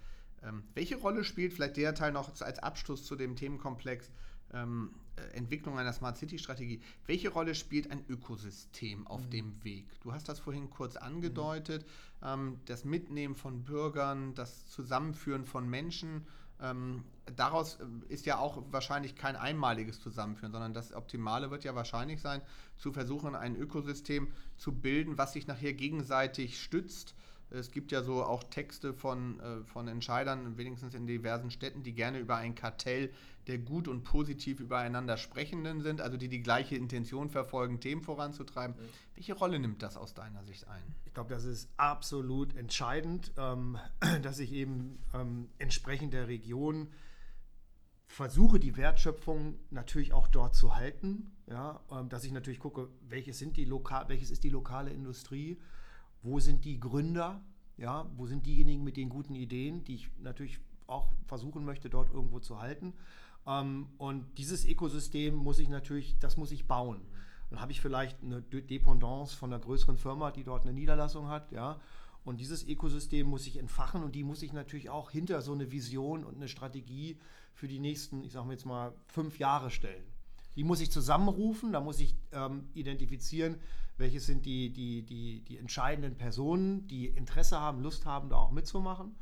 Ähm, 0.43 0.63
welche 0.73 0.95
Rolle 0.95 1.23
spielt 1.23 1.53
vielleicht 1.53 1.77
der 1.77 1.93
Teil 1.93 2.11
noch 2.11 2.29
als 2.41 2.59
Abschluss 2.59 3.03
zu 3.05 3.15
dem 3.15 3.35
Themenkomplex 3.35 4.09
ähm, 4.53 4.91
äh, 5.15 5.35
Entwicklung 5.35 5.77
einer 5.77 5.93
Smart 5.93 6.17
City 6.17 6.39
Strategie? 6.39 6.81
Welche 7.05 7.29
Rolle 7.29 7.55
spielt 7.55 7.91
ein 7.91 8.03
Ökosystem 8.07 9.05
auf 9.07 9.25
mhm. 9.25 9.29
dem 9.31 9.63
Weg? 9.63 9.85
Du 10.01 10.13
hast 10.13 10.29
das 10.29 10.39
vorhin 10.39 10.69
kurz 10.69 10.95
angedeutet. 10.95 11.85
Mhm. 12.23 12.59
das 12.65 12.85
Mitnehmen 12.85 13.35
von 13.35 13.63
Bürgern, 13.63 14.35
das 14.35 14.67
Zusammenführen 14.67 15.43
von 15.43 15.67
Menschen 15.67 16.27
ähm, 16.61 17.03
daraus 17.35 17.79
äh, 17.79 18.13
ist 18.13 18.25
ja 18.25 18.37
auch 18.37 18.61
wahrscheinlich 18.71 19.15
kein 19.15 19.35
einmaliges 19.35 19.99
Zusammenführen, 19.99 20.51
sondern 20.51 20.73
das 20.73 20.93
Optimale 20.93 21.51
wird 21.51 21.63
ja 21.63 21.75
wahrscheinlich 21.75 22.21
sein, 22.21 22.41
zu 22.77 22.91
versuchen, 22.91 23.35
ein 23.35 23.55
Ökosystem 23.55 24.27
zu 24.57 24.71
bilden, 24.71 25.17
was 25.17 25.33
sich 25.33 25.47
nachher 25.47 25.73
gegenseitig 25.73 26.61
stützt. 26.61 27.15
Es 27.51 27.71
gibt 27.71 27.91
ja 27.91 28.01
so 28.01 28.23
auch 28.23 28.43
Texte 28.45 28.93
von, 28.93 29.39
äh, 29.39 29.63
von 29.65 29.87
Entscheidern, 29.87 30.57
wenigstens 30.57 30.93
in 30.93 31.05
diversen 31.05 31.51
Städten, 31.51 31.83
die 31.83 31.93
gerne 31.93 32.19
über 32.19 32.37
ein 32.37 32.55
Kartell 32.55 33.11
der 33.47 33.57
gut 33.57 33.87
und 33.87 34.03
positiv 34.03 34.59
übereinander 34.59 35.17
Sprechenden 35.17 35.81
sind, 35.81 35.99
also 35.99 36.15
die 36.17 36.29
die 36.29 36.41
gleiche 36.41 36.75
Intention 36.75 37.29
verfolgen, 37.29 37.79
Themen 37.79 38.03
voranzutreiben. 38.03 38.75
Mhm. 38.75 38.89
Welche 39.15 39.33
Rolle 39.33 39.59
nimmt 39.59 39.81
das 39.81 39.97
aus 39.97 40.13
deiner 40.13 40.43
Sicht 40.43 40.67
ein? 40.67 40.83
Ich 41.05 41.13
glaube, 41.13 41.33
das 41.33 41.43
ist 41.43 41.69
absolut 41.77 42.55
entscheidend, 42.55 43.31
ähm, 43.37 43.77
dass 44.21 44.39
ich 44.39 44.53
eben 44.53 44.99
ähm, 45.13 45.49
entsprechend 45.57 46.13
der 46.13 46.27
Region 46.27 46.89
versuche, 48.05 48.59
die 48.59 48.77
Wertschöpfung 48.77 49.57
natürlich 49.69 50.13
auch 50.13 50.27
dort 50.27 50.55
zu 50.55 50.75
halten. 50.75 51.31
Ja, 51.47 51.81
ähm, 51.91 52.09
dass 52.09 52.23
ich 52.23 52.31
natürlich 52.31 52.59
gucke, 52.59 52.89
welches, 53.07 53.39
sind 53.39 53.57
die 53.57 53.65
lokal, 53.65 54.07
welches 54.07 54.31
ist 54.31 54.43
die 54.43 54.49
lokale 54.49 54.91
Industrie, 54.91 55.59
wo 56.23 56.39
sind 56.39 56.65
die 56.65 56.79
Gründer, 56.79 57.41
ja, 57.77 58.09
wo 58.15 58.27
sind 58.27 58.45
diejenigen 58.45 58.83
mit 58.83 58.97
den 58.97 59.09
guten 59.09 59.35
Ideen, 59.35 59.83
die 59.83 59.95
ich 59.95 60.09
natürlich 60.19 60.59
auch 60.87 61.13
versuchen 61.25 61.65
möchte, 61.65 61.89
dort 61.89 62.11
irgendwo 62.11 62.39
zu 62.39 62.59
halten. 62.59 62.93
Ähm, 63.47 63.87
und 63.97 64.37
dieses 64.37 64.65
Ökosystem 64.65 65.35
muss 65.35 65.59
ich 65.59 65.69
natürlich, 65.69 66.19
das 66.19 66.37
muss 66.37 66.51
ich 66.51 66.67
bauen. 66.67 67.01
Dann 67.49 67.59
habe 67.59 67.71
ich 67.71 67.81
vielleicht 67.81 68.21
eine 68.23 68.41
Dependance 68.41 69.35
von 69.35 69.51
einer 69.51 69.61
größeren 69.61 69.97
Firma, 69.97 70.31
die 70.31 70.43
dort 70.43 70.63
eine 70.63 70.73
Niederlassung 70.73 71.27
hat, 71.27 71.51
ja. 71.51 71.79
Und 72.23 72.39
dieses 72.39 72.67
Ökosystem 72.67 73.27
muss 73.27 73.47
ich 73.47 73.57
entfachen 73.57 74.03
und 74.03 74.13
die 74.13 74.23
muss 74.23 74.43
ich 74.43 74.53
natürlich 74.53 74.91
auch 74.91 75.09
hinter 75.09 75.41
so 75.41 75.53
eine 75.53 75.71
Vision 75.71 76.23
und 76.23 76.35
eine 76.35 76.47
Strategie 76.47 77.17
für 77.53 77.67
die 77.67 77.79
nächsten, 77.79 78.23
ich 78.23 78.33
sage 78.33 78.45
mal 78.45 78.53
jetzt 78.53 78.65
mal, 78.65 78.93
fünf 79.07 79.39
Jahre 79.39 79.71
stellen. 79.71 80.05
Die 80.55 80.63
muss 80.63 80.81
ich 80.81 80.91
zusammenrufen, 80.91 81.71
da 81.71 81.79
muss 81.79 81.99
ich 81.99 82.15
ähm, 82.31 82.69
identifizieren, 82.73 83.57
welche 83.97 84.19
sind 84.19 84.45
die, 84.45 84.71
die, 84.71 85.03
die, 85.03 85.41
die 85.41 85.57
entscheidenden 85.57 86.17
Personen, 86.17 86.87
die 86.87 87.07
Interesse 87.07 87.59
haben, 87.59 87.81
Lust 87.81 88.05
haben, 88.05 88.29
da 88.29 88.37
auch 88.37 88.51
mitzumachen. 88.51 89.15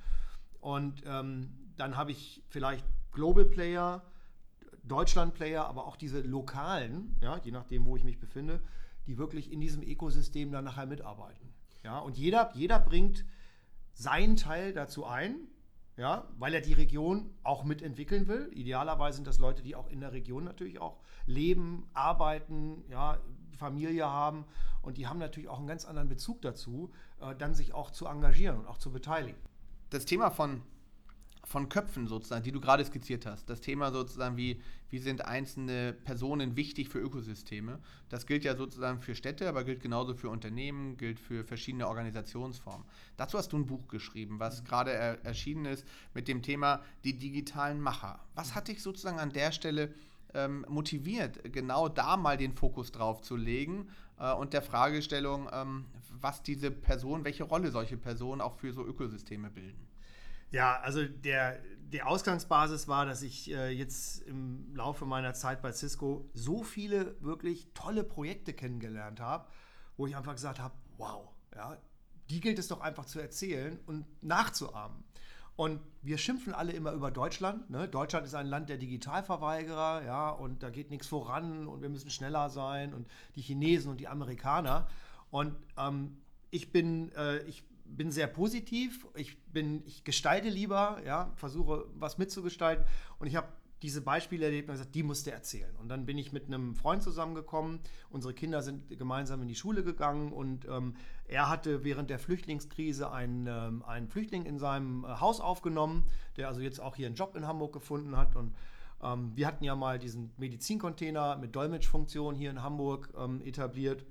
Und 0.59 1.03
ähm, 1.05 1.49
dann 1.77 1.95
habe 1.95 2.11
ich 2.11 2.43
vielleicht 2.49 2.85
Global 3.11 3.45
Player, 3.45 4.03
Deutschland 4.83 5.33
Player, 5.33 5.65
aber 5.65 5.85
auch 5.85 5.95
diese 5.95 6.21
lokalen, 6.21 7.15
ja, 7.21 7.37
je 7.43 7.51
nachdem, 7.51 7.85
wo 7.85 7.95
ich 7.95 8.03
mich 8.03 8.19
befinde, 8.19 8.61
die 9.05 9.17
wirklich 9.17 9.51
in 9.51 9.59
diesem 9.59 9.83
Ökosystem 9.83 10.51
dann 10.51 10.65
nachher 10.65 10.85
mitarbeiten. 10.85 11.53
Ja, 11.83 11.99
und 11.99 12.17
jeder, 12.17 12.51
jeder 12.55 12.79
bringt 12.79 13.25
seinen 13.93 14.35
Teil 14.35 14.73
dazu 14.73 15.05
ein, 15.05 15.35
ja, 15.97 16.27
weil 16.37 16.53
er 16.53 16.61
die 16.61 16.73
Region 16.73 17.29
auch 17.43 17.63
mitentwickeln 17.63 18.27
will. 18.27 18.49
Idealerweise 18.53 19.17
sind 19.17 19.27
das 19.27 19.39
Leute, 19.39 19.63
die 19.63 19.75
auch 19.75 19.89
in 19.89 19.99
der 19.99 20.13
Region 20.13 20.43
natürlich 20.43 20.79
auch 20.79 20.97
leben, 21.29 21.87
arbeiten, 21.93 22.83
ja, 22.89 23.19
Familie 23.57 24.05
haben 24.07 24.45
und 24.81 24.97
die 24.97 25.07
haben 25.07 25.19
natürlich 25.19 25.49
auch 25.49 25.59
einen 25.59 25.67
ganz 25.67 25.85
anderen 25.85 26.09
Bezug 26.09 26.41
dazu, 26.41 26.91
äh, 27.21 27.35
dann 27.35 27.53
sich 27.53 27.73
auch 27.73 27.91
zu 27.91 28.05
engagieren 28.05 28.57
und 28.57 28.67
auch 28.67 28.77
zu 28.77 28.91
beteiligen. 28.91 29.39
Das 29.89 30.05
Thema 30.05 30.31
von 30.31 30.61
von 31.49 31.67
Köpfen 31.67 32.07
sozusagen, 32.07 32.43
die 32.43 32.51
du 32.51 32.61
gerade 32.61 32.85
skizziert 32.85 33.25
hast. 33.25 33.49
Das 33.49 33.59
Thema 33.59 33.91
sozusagen, 33.91 34.37
wie, 34.37 34.61
wie 34.91 34.99
sind 34.99 35.25
einzelne 35.25 35.93
Personen 35.93 36.55
wichtig 36.55 36.89
für 36.89 36.99
Ökosysteme. 36.99 37.79
Das 38.09 38.27
gilt 38.27 38.43
ja 38.43 38.55
sozusagen 38.55 39.01
für 39.01 39.15
Städte, 39.15 39.49
aber 39.49 39.63
gilt 39.63 39.81
genauso 39.81 40.13
für 40.13 40.29
Unternehmen, 40.29 40.95
gilt 40.95 41.19
für 41.19 41.43
verschiedene 41.43 41.87
Organisationsformen. 41.87 42.85
Dazu 43.17 43.39
hast 43.39 43.51
du 43.51 43.57
ein 43.57 43.65
Buch 43.65 43.87
geschrieben, 43.87 44.39
was 44.39 44.61
mhm. 44.61 44.65
gerade 44.67 44.91
er, 44.91 45.25
erschienen 45.25 45.65
ist 45.65 45.87
mit 46.13 46.27
dem 46.27 46.43
Thema 46.43 46.83
die 47.03 47.17
digitalen 47.17 47.81
Macher. 47.81 48.19
Was 48.35 48.53
hat 48.53 48.67
dich 48.67 48.83
sozusagen 48.83 49.17
an 49.17 49.31
der 49.31 49.51
Stelle 49.51 49.95
ähm, 50.33 50.65
motiviert, 50.69 51.39
genau 51.51 51.89
da 51.89 52.17
mal 52.17 52.37
den 52.37 52.53
Fokus 52.53 52.91
drauf 52.91 53.21
zu 53.21 53.35
legen 53.35 53.89
äh, 54.19 54.33
und 54.33 54.53
der 54.53 54.61
Fragestellung, 54.61 55.49
ähm, 55.51 55.85
was 56.11 56.43
diese 56.43 56.71
Personen, 56.71 57.23
welche 57.25 57.43
Rolle 57.43 57.71
solche 57.71 57.97
Personen 57.97 58.41
auch 58.41 58.55
für 58.55 58.73
so 58.73 58.85
Ökosysteme 58.85 59.49
bilden? 59.49 59.87
Ja, 60.51 60.79
also 60.79 61.05
der, 61.05 61.59
die 61.79 62.01
Ausgangsbasis 62.01 62.87
war, 62.87 63.05
dass 63.05 63.21
ich 63.21 63.51
äh, 63.51 63.69
jetzt 63.69 64.21
im 64.23 64.73
Laufe 64.75 65.05
meiner 65.05 65.33
Zeit 65.33 65.61
bei 65.61 65.71
Cisco 65.71 66.29
so 66.33 66.63
viele 66.63 67.15
wirklich 67.21 67.71
tolle 67.73 68.03
Projekte 68.03 68.53
kennengelernt 68.53 69.19
habe, 69.19 69.47
wo 69.95 70.07
ich 70.07 70.15
einfach 70.15 70.33
gesagt 70.33 70.59
habe, 70.59 70.73
wow, 70.97 71.29
ja, 71.55 71.77
die 72.29 72.39
gilt 72.39 72.59
es 72.59 72.67
doch 72.67 72.81
einfach 72.81 73.05
zu 73.05 73.19
erzählen 73.19 73.79
und 73.85 74.05
nachzuahmen. 74.23 75.03
Und 75.59 75.81
wir 76.01 76.17
schimpfen 76.17 76.53
alle 76.53 76.71
immer 76.71 76.93
über 76.93 77.11
Deutschland. 77.11 77.69
Ne? 77.69 77.85
Deutschland 77.89 78.25
ist 78.25 78.33
ein 78.33 78.47
Land 78.47 78.69
der 78.69 78.77
Digitalverweigerer, 78.77 80.05
ja, 80.05 80.29
und 80.29 80.63
da 80.63 80.69
geht 80.69 80.89
nichts 80.89 81.07
voran 81.07 81.67
und 81.67 81.81
wir 81.81 81.89
müssen 81.89 82.09
schneller 82.09 82.49
sein 82.49 82.93
und 82.93 83.09
die 83.35 83.41
Chinesen 83.41 83.91
und 83.91 83.99
die 83.99 84.07
Amerikaner. 84.07 84.87
Und 85.31 85.53
ähm, 85.77 86.15
ich 86.49 86.71
bin, 86.71 87.11
äh, 87.11 87.39
ich 87.39 87.65
bin 87.83 88.09
sehr 88.09 88.27
positiv. 88.27 89.05
Ich 89.15 89.37
bin, 89.51 89.83
ich 89.85 90.05
gestalte 90.05 90.47
lieber, 90.47 91.01
ja, 91.05 91.29
versuche 91.35 91.87
was 91.93 92.17
mitzugestalten. 92.17 92.85
Und 93.17 93.27
ich 93.27 93.35
habe 93.35 93.49
diese 93.81 94.01
Beispiele 94.01 94.45
erlebt 94.45 94.69
und 94.69 94.75
gesagt, 94.75 94.95
die 94.95 95.03
musste 95.03 95.31
erzählen. 95.31 95.73
Und 95.77 95.89
dann 95.89 96.05
bin 96.05 96.17
ich 96.17 96.31
mit 96.31 96.47
einem 96.47 96.75
Freund 96.75 97.01
zusammengekommen. 97.01 97.79
Unsere 98.09 98.33
Kinder 98.33 98.61
sind 98.61 98.89
gemeinsam 98.97 99.41
in 99.41 99.47
die 99.47 99.55
Schule 99.55 99.83
gegangen 99.83 100.33
und 100.33 100.65
ähm, 100.65 100.95
er 101.25 101.49
hatte 101.49 101.83
während 101.83 102.09
der 102.09 102.19
Flüchtlingskrise 102.19 103.11
einen, 103.11 103.47
ähm, 103.47 103.83
einen 103.85 104.07
Flüchtling 104.07 104.45
in 104.45 104.59
seinem 104.59 105.05
äh, 105.05 105.07
Haus 105.19 105.39
aufgenommen, 105.39 106.05
der 106.37 106.47
also 106.47 106.61
jetzt 106.61 106.79
auch 106.79 106.95
hier 106.95 107.07
einen 107.07 107.15
Job 107.15 107.35
in 107.35 107.47
Hamburg 107.47 107.73
gefunden 107.73 108.17
hat. 108.17 108.35
Und 108.35 108.55
ähm, 109.01 109.31
wir 109.35 109.47
hatten 109.47 109.63
ja 109.63 109.75
mal 109.75 109.97
diesen 109.97 110.31
Medizincontainer 110.37 111.37
mit 111.37 111.55
Dolmetschfunktion 111.55 112.35
hier 112.35 112.49
in 112.49 112.61
Hamburg 112.61 113.13
ähm, 113.17 113.41
etabliert. 113.41 114.05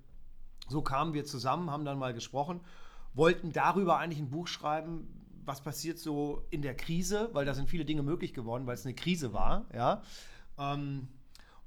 So 0.69 0.83
kamen 0.83 1.15
wir 1.15 1.25
zusammen, 1.25 1.71
haben 1.71 1.85
dann 1.85 1.99
mal 1.99 2.15
gesprochen 2.15 2.61
wollten 3.15 3.53
darüber 3.53 3.99
eigentlich 3.99 4.21
ein 4.21 4.31
Buch 4.31 4.47
schreiben, 4.47 5.18
was 5.49 5.63
passiert 5.63 5.99
so 5.99 6.47
in 6.51 6.63
der 6.63 6.77
Krise, 6.77 7.31
weil 7.33 7.45
da 7.45 7.55
sind 7.55 7.69
viele 7.69 7.85
Dinge 7.85 8.03
möglich 8.03 8.35
geworden, 8.35 8.67
weil 8.67 8.75
es 8.75 8.85
eine 8.85 8.95
Krise 8.95 9.33
war. 9.33 9.67
Ja? 9.75 10.03
Ähm, 10.59 11.09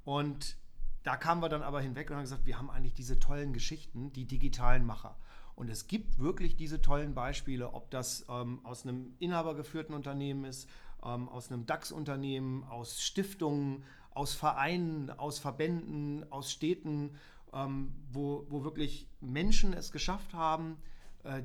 und 0.04 0.56
da 1.02 1.16
kamen 1.16 1.42
wir 1.42 1.48
dann 1.48 1.62
aber 1.62 1.80
hinweg 1.80 2.08
und 2.08 2.16
haben 2.16 2.22
gesagt, 2.22 2.46
wir 2.46 2.58
haben 2.58 2.70
eigentlich 2.70 2.94
diese 2.94 3.18
tollen 3.18 3.52
Geschichten, 3.52 4.12
die 4.12 4.24
digitalen 4.24 4.86
Macher. 4.86 5.16
Und 5.54 5.68
es 5.68 5.86
gibt 5.86 6.18
wirklich 6.18 6.56
diese 6.56 6.80
tollen 6.80 7.14
Beispiele, 7.14 7.74
ob 7.74 7.90
das 7.90 8.24
ähm, 8.30 8.64
aus 8.64 8.84
einem 8.84 9.14
inhabergeführten 9.18 9.94
Unternehmen 9.94 10.44
ist, 10.44 10.68
ähm, 11.04 11.28
aus 11.28 11.50
einem 11.50 11.66
DAX-Unternehmen, 11.66 12.64
aus 12.64 13.02
Stiftungen, 13.02 13.84
aus 14.14 14.34
Vereinen, 14.34 15.10
aus 15.10 15.38
Verbänden, 15.38 16.30
aus 16.30 16.52
Städten, 16.52 17.16
ähm, 17.52 17.92
wo, 18.12 18.46
wo 18.48 18.64
wirklich 18.64 19.08
Menschen 19.20 19.72
es 19.72 19.92
geschafft 19.92 20.32
haben, 20.32 20.76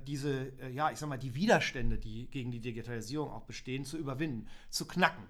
diese, 0.06 0.52
äh, 0.60 0.72
ja, 0.72 0.92
ich 0.92 0.98
sag 0.98 1.10
mal, 1.10 1.18
die 1.18 1.36
Widerstände, 1.36 1.98
die 1.98 2.28
gegen 2.28 2.52
die 2.52 2.60
Digitalisierung 2.60 3.32
auch 3.32 3.44
bestehen, 3.44 3.86
zu 3.86 3.98
überwinden, 3.98 4.48
zu 4.70 4.88
knacken. 4.88 5.24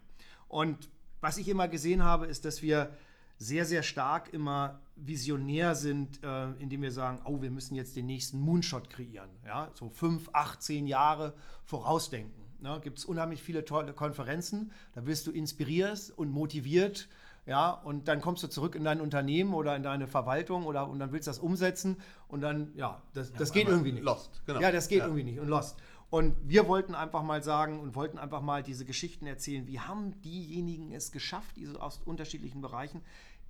Und 0.48 0.90
was 1.20 1.38
ich 1.38 1.50
immer 1.50 1.68
gesehen 1.68 2.04
habe, 2.04 2.28
ist, 2.28 2.46
dass 2.46 2.62
wir 2.62 2.96
sehr, 3.40 3.66
sehr 3.66 3.84
stark 3.84 4.34
immer 4.34 4.82
visionär 4.96 5.76
sind, 5.76 6.24
äh, 6.24 6.52
indem 6.54 6.82
wir 6.82 6.92
sagen, 6.92 7.22
oh, 7.26 7.42
wir 7.42 7.52
müssen 7.52 7.76
jetzt 7.76 7.96
den 7.96 8.08
nächsten 8.08 8.40
Moonshot 8.40 8.90
kreieren. 8.90 9.30
Ja? 9.46 9.70
So 9.76 9.90
fünf, 9.90 10.30
acht, 10.34 10.62
zehn 10.62 10.88
Jahre 10.88 11.34
vorausdenken. 11.64 12.44
Ne? 12.60 12.80
Gibt 12.84 12.98
es 12.98 13.06
unheimlich 13.06 13.44
viele 13.44 13.66
tolle 13.66 13.94
Konferenzen, 13.94 14.72
da 14.94 15.06
wirst 15.06 15.28
du 15.28 15.32
inspiriert 15.32 16.12
und 16.16 16.32
motiviert 16.32 17.08
ja, 17.48 17.72
und 17.72 18.10
dann 18.10 18.20
kommst 18.20 18.44
du 18.44 18.48
zurück 18.48 18.76
in 18.76 18.84
dein 18.84 19.00
Unternehmen 19.00 19.54
oder 19.54 19.76
in 19.76 19.82
deine 19.82 20.06
Verwaltung 20.06 20.66
oder 20.66 20.88
und 20.90 21.00
dann 21.00 21.14
willst 21.14 21.28
du 21.28 21.30
das 21.30 21.40
umsetzen 21.40 21.96
und 22.28 22.42
dann, 22.42 22.74
ja, 22.76 23.02
das, 23.14 23.32
das 23.32 23.50
ja, 23.50 23.54
geht 23.56 23.70
irgendwie 23.70 23.94
nicht. 23.94 24.04
Lost, 24.04 24.42
genau. 24.46 24.60
Ja, 24.60 24.72
das 24.72 24.90
geht 24.90 25.00
ja. 25.00 25.06
irgendwie 25.06 25.24
nicht 25.24 25.40
und 25.40 25.48
lost. 25.48 25.78
Und 26.10 26.36
wir 26.44 26.68
wollten 26.68 26.94
einfach 26.94 27.24
mal 27.24 27.42
sagen 27.42 27.80
und 27.80 27.96
wollten 27.96 28.18
einfach 28.18 28.42
mal 28.42 28.64
diese 28.64 28.86
Geschichten 28.86 29.26
erzählen, 29.28 29.66
wie 29.66 29.80
haben 29.80 30.22
diejenigen 30.22 30.92
es 30.92 31.12
geschafft, 31.12 31.56
diese 31.56 31.82
aus 31.82 32.02
unterschiedlichen 32.04 32.62
Bereichen, 32.62 33.02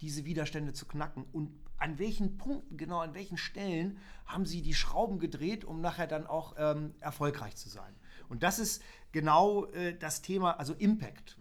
diese 0.01 0.25
Widerstände 0.25 0.73
zu 0.73 0.85
knacken 0.85 1.25
und 1.31 1.51
an 1.79 1.97
welchen 1.97 2.37
Punkten, 2.37 2.77
genau 2.77 2.99
an 2.99 3.15
welchen 3.15 3.37
Stellen 3.37 3.97
haben 4.27 4.45
sie 4.45 4.61
die 4.61 4.73
Schrauben 4.75 5.17
gedreht, 5.17 5.65
um 5.65 5.81
nachher 5.81 6.07
dann 6.07 6.27
auch 6.27 6.55
ähm, 6.57 6.93
erfolgreich 6.99 7.55
zu 7.55 7.69
sein. 7.69 7.95
Und 8.29 8.43
das 8.43 8.59
ist 8.59 8.81
genau 9.11 9.65
äh, 9.67 9.95
das 9.97 10.21
Thema, 10.21 10.59
also 10.59 10.73
Impact. 10.73 11.37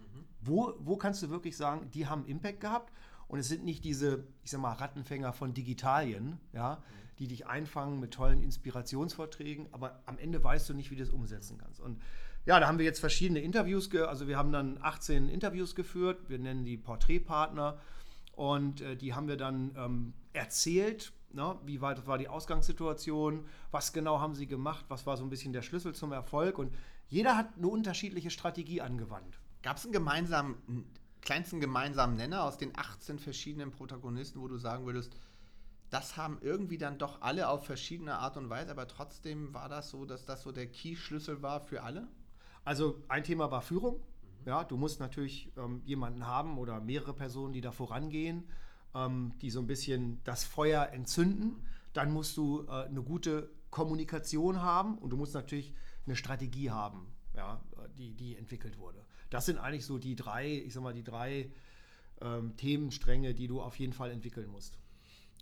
Wo, 0.47 0.73
wo 0.79 0.97
kannst 0.97 1.21
du 1.23 1.29
wirklich 1.29 1.57
sagen, 1.57 1.89
die 1.93 2.07
haben 2.07 2.25
Impact 2.25 2.61
gehabt 2.61 2.91
und 3.27 3.39
es 3.39 3.47
sind 3.47 3.65
nicht 3.65 3.83
diese, 3.83 4.23
ich 4.43 4.51
sag 4.51 4.61
mal, 4.61 4.73
Rattenfänger 4.73 5.33
von 5.33 5.53
Digitalien, 5.53 6.39
ja, 6.53 6.81
die 7.19 7.27
dich 7.27 7.47
einfangen 7.47 7.99
mit 7.99 8.13
tollen 8.13 8.41
Inspirationsvorträgen, 8.41 9.67
aber 9.71 10.01
am 10.05 10.17
Ende 10.17 10.43
weißt 10.43 10.69
du 10.69 10.73
nicht, 10.73 10.91
wie 10.91 10.95
du 10.95 11.03
es 11.03 11.09
umsetzen 11.09 11.57
kannst. 11.57 11.79
Und 11.79 12.01
ja, 12.45 12.59
da 12.59 12.67
haben 12.67 12.77
wir 12.77 12.85
jetzt 12.85 12.99
verschiedene 12.99 13.41
Interviews, 13.41 13.93
also 13.93 14.27
wir 14.27 14.37
haben 14.37 14.51
dann 14.51 14.77
18 14.81 15.27
Interviews 15.27 15.75
geführt, 15.75 16.29
wir 16.29 16.39
nennen 16.39 16.63
die 16.63 16.77
Porträtpartner 16.77 17.79
und 18.33 18.81
äh, 18.81 18.95
die 18.95 19.13
haben 19.13 19.27
wir 19.27 19.35
dann 19.35 19.73
ähm, 19.75 20.13
erzählt, 20.31 21.11
ne, 21.33 21.57
wie 21.65 21.81
weit 21.81 22.07
war 22.07 22.17
die 22.17 22.29
Ausgangssituation, 22.29 23.45
was 23.71 23.91
genau 23.91 24.21
haben 24.21 24.35
sie 24.35 24.47
gemacht, 24.47 24.85
was 24.87 25.05
war 25.05 25.17
so 25.17 25.23
ein 25.23 25.29
bisschen 25.29 25.51
der 25.51 25.61
Schlüssel 25.61 25.93
zum 25.93 26.11
Erfolg 26.13 26.57
und 26.57 26.73
jeder 27.07 27.35
hat 27.35 27.57
eine 27.57 27.67
unterschiedliche 27.67 28.29
Strategie 28.29 28.81
angewandt. 28.81 29.39
Gab 29.63 29.77
es 29.77 29.83
einen 29.83 29.93
gemeinsamen, 29.93 30.55
kleinsten 31.21 31.59
gemeinsamen 31.59 32.15
Nenner 32.15 32.43
aus 32.43 32.57
den 32.57 32.77
18 32.77 33.19
verschiedenen 33.19 33.71
Protagonisten, 33.71 34.39
wo 34.39 34.47
du 34.47 34.57
sagen 34.57 34.85
würdest, 34.85 35.15
das 35.89 36.17
haben 36.17 36.37
irgendwie 36.41 36.77
dann 36.77 36.97
doch 36.97 37.21
alle 37.21 37.49
auf 37.49 37.65
verschiedene 37.65 38.15
Art 38.15 38.37
und 38.37 38.49
Weise, 38.49 38.71
aber 38.71 38.87
trotzdem 38.87 39.53
war 39.53 39.69
das 39.69 39.89
so, 39.89 40.05
dass 40.05 40.25
das 40.25 40.43
so 40.43 40.51
der 40.51 40.67
Key-Schlüssel 40.67 41.41
war 41.41 41.61
für 41.61 41.83
alle? 41.83 42.07
Also 42.65 43.01
ein 43.07 43.23
Thema 43.23 43.49
war 43.51 43.61
Führung. 43.61 43.95
Mhm. 43.95 44.47
Ja, 44.47 44.63
du 44.63 44.75
musst 44.75 44.99
natürlich 44.99 45.51
ähm, 45.57 45.81
jemanden 45.85 46.27
haben 46.27 46.57
oder 46.57 46.81
mehrere 46.81 47.13
Personen, 47.13 47.53
die 47.53 47.61
da 47.61 47.71
vorangehen, 47.71 48.49
ähm, 48.93 49.33
die 49.41 49.49
so 49.49 49.61
ein 49.61 49.67
bisschen 49.67 50.21
das 50.25 50.43
Feuer 50.43 50.89
entzünden. 50.91 51.65
Dann 51.93 52.11
musst 52.11 52.35
du 52.35 52.65
äh, 52.67 52.85
eine 52.85 53.01
gute 53.01 53.49
Kommunikation 53.69 54.61
haben 54.61 54.97
und 54.97 55.11
du 55.11 55.17
musst 55.17 55.33
natürlich 55.33 55.73
eine 56.05 56.15
Strategie 56.15 56.71
haben, 56.71 57.07
ja, 57.33 57.61
die, 57.97 58.13
die 58.13 58.35
entwickelt 58.35 58.77
wurde 58.77 59.05
das 59.29 59.45
sind 59.45 59.57
eigentlich 59.57 59.85
so 59.85 59.97
die 59.97 60.15
drei, 60.15 60.47
ich 60.47 60.73
sag 60.73 60.83
mal, 60.83 60.93
die 60.93 61.03
drei 61.03 61.49
ähm, 62.21 62.55
Themenstränge, 62.57 63.33
die 63.33 63.47
du 63.47 63.61
auf 63.61 63.77
jeden 63.79 63.93
Fall 63.93 64.11
entwickeln 64.11 64.49
musst. 64.49 64.77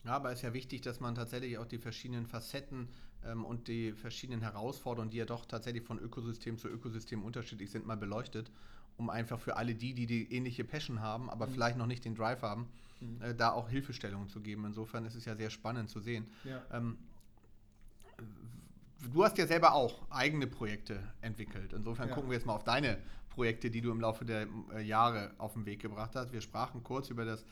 Ja, 0.04 0.12
aber 0.12 0.32
es 0.32 0.40
ist 0.40 0.44
ja 0.44 0.54
wichtig, 0.54 0.82
dass 0.82 1.00
man 1.00 1.16
tatsächlich 1.16 1.58
auch 1.58 1.66
die 1.66 1.80
verschiedenen 1.80 2.28
Facetten 2.28 2.90
ähm, 3.26 3.44
und 3.44 3.68
die 3.68 3.94
verschiedenen 3.94 4.42
Herausforderungen, 4.42 5.10
die 5.10 5.18
ja 5.18 5.26
doch 5.26 5.46
tatsächlich 5.46 5.84
von 5.84 6.00
Ökosystem 6.00 6.58
zu 6.58 6.68
Ökosystem 6.68 7.24
unterschiedlich 7.24 7.72
sind, 7.72 7.86
mal 7.86 7.98
beleuchtet, 7.98 8.52
um 8.98 9.10
einfach 9.10 9.40
für 9.40 9.58
alle 9.58 9.74
die, 9.76 9.94
die 9.94 10.06
die 10.06 10.32
ähnliche 10.32 10.64
Passion 10.64 11.02
haben, 11.02 11.30
aber 11.30 11.48
mhm. 11.48 11.52
vielleicht 11.52 11.78
noch 11.78 11.88
nicht 11.88 12.06
den 12.06 12.16
Drive 12.16 12.44
haben, 12.44 12.68
mhm. 13.02 13.22
äh, 13.22 13.36
da 13.36 13.52
auch 13.52 13.70
Hilfestellungen 13.70 14.30
zu 14.30 14.42
geben. 14.42 14.66
Insofern 14.66 15.06
ist 15.06 15.16
es 15.16 15.26
ja 15.26 15.36
sehr 15.36 15.50
spannend 15.50 15.90
zu 15.90 16.00
sehen. 16.00 16.28
Ja. 16.44 16.62
Ähm, 16.72 16.98
du 19.12 19.24
hast 19.24 19.38
ja 19.38 19.48
selber 19.48 19.74
auch 19.74 20.10
eigene 20.12 20.48
Projekte 20.48 21.02
entwickelt. 21.22 21.74
Insofern 21.74 22.10
ja. 22.10 22.14
gucken 22.14 22.30
wir 22.30 22.38
jetzt 22.38 22.46
mal 22.46 22.54
auf 22.54 22.64
deine 22.64 23.00
Projekte, 23.36 23.70
die 23.70 23.82
du 23.82 23.92
im 23.92 24.00
Laufe 24.00 24.26
der 24.26 24.48
äh, 24.74 24.82
Jahre 24.82 25.32
auf 25.38 25.54
den 25.54 25.66
Weg 25.66 25.82
gebracht 25.82 26.16
hast. 26.16 26.32
Wir 26.32 26.42
sprachen 26.42 26.84
kurz 26.84 27.10
über 27.10 27.26
das 27.26 27.46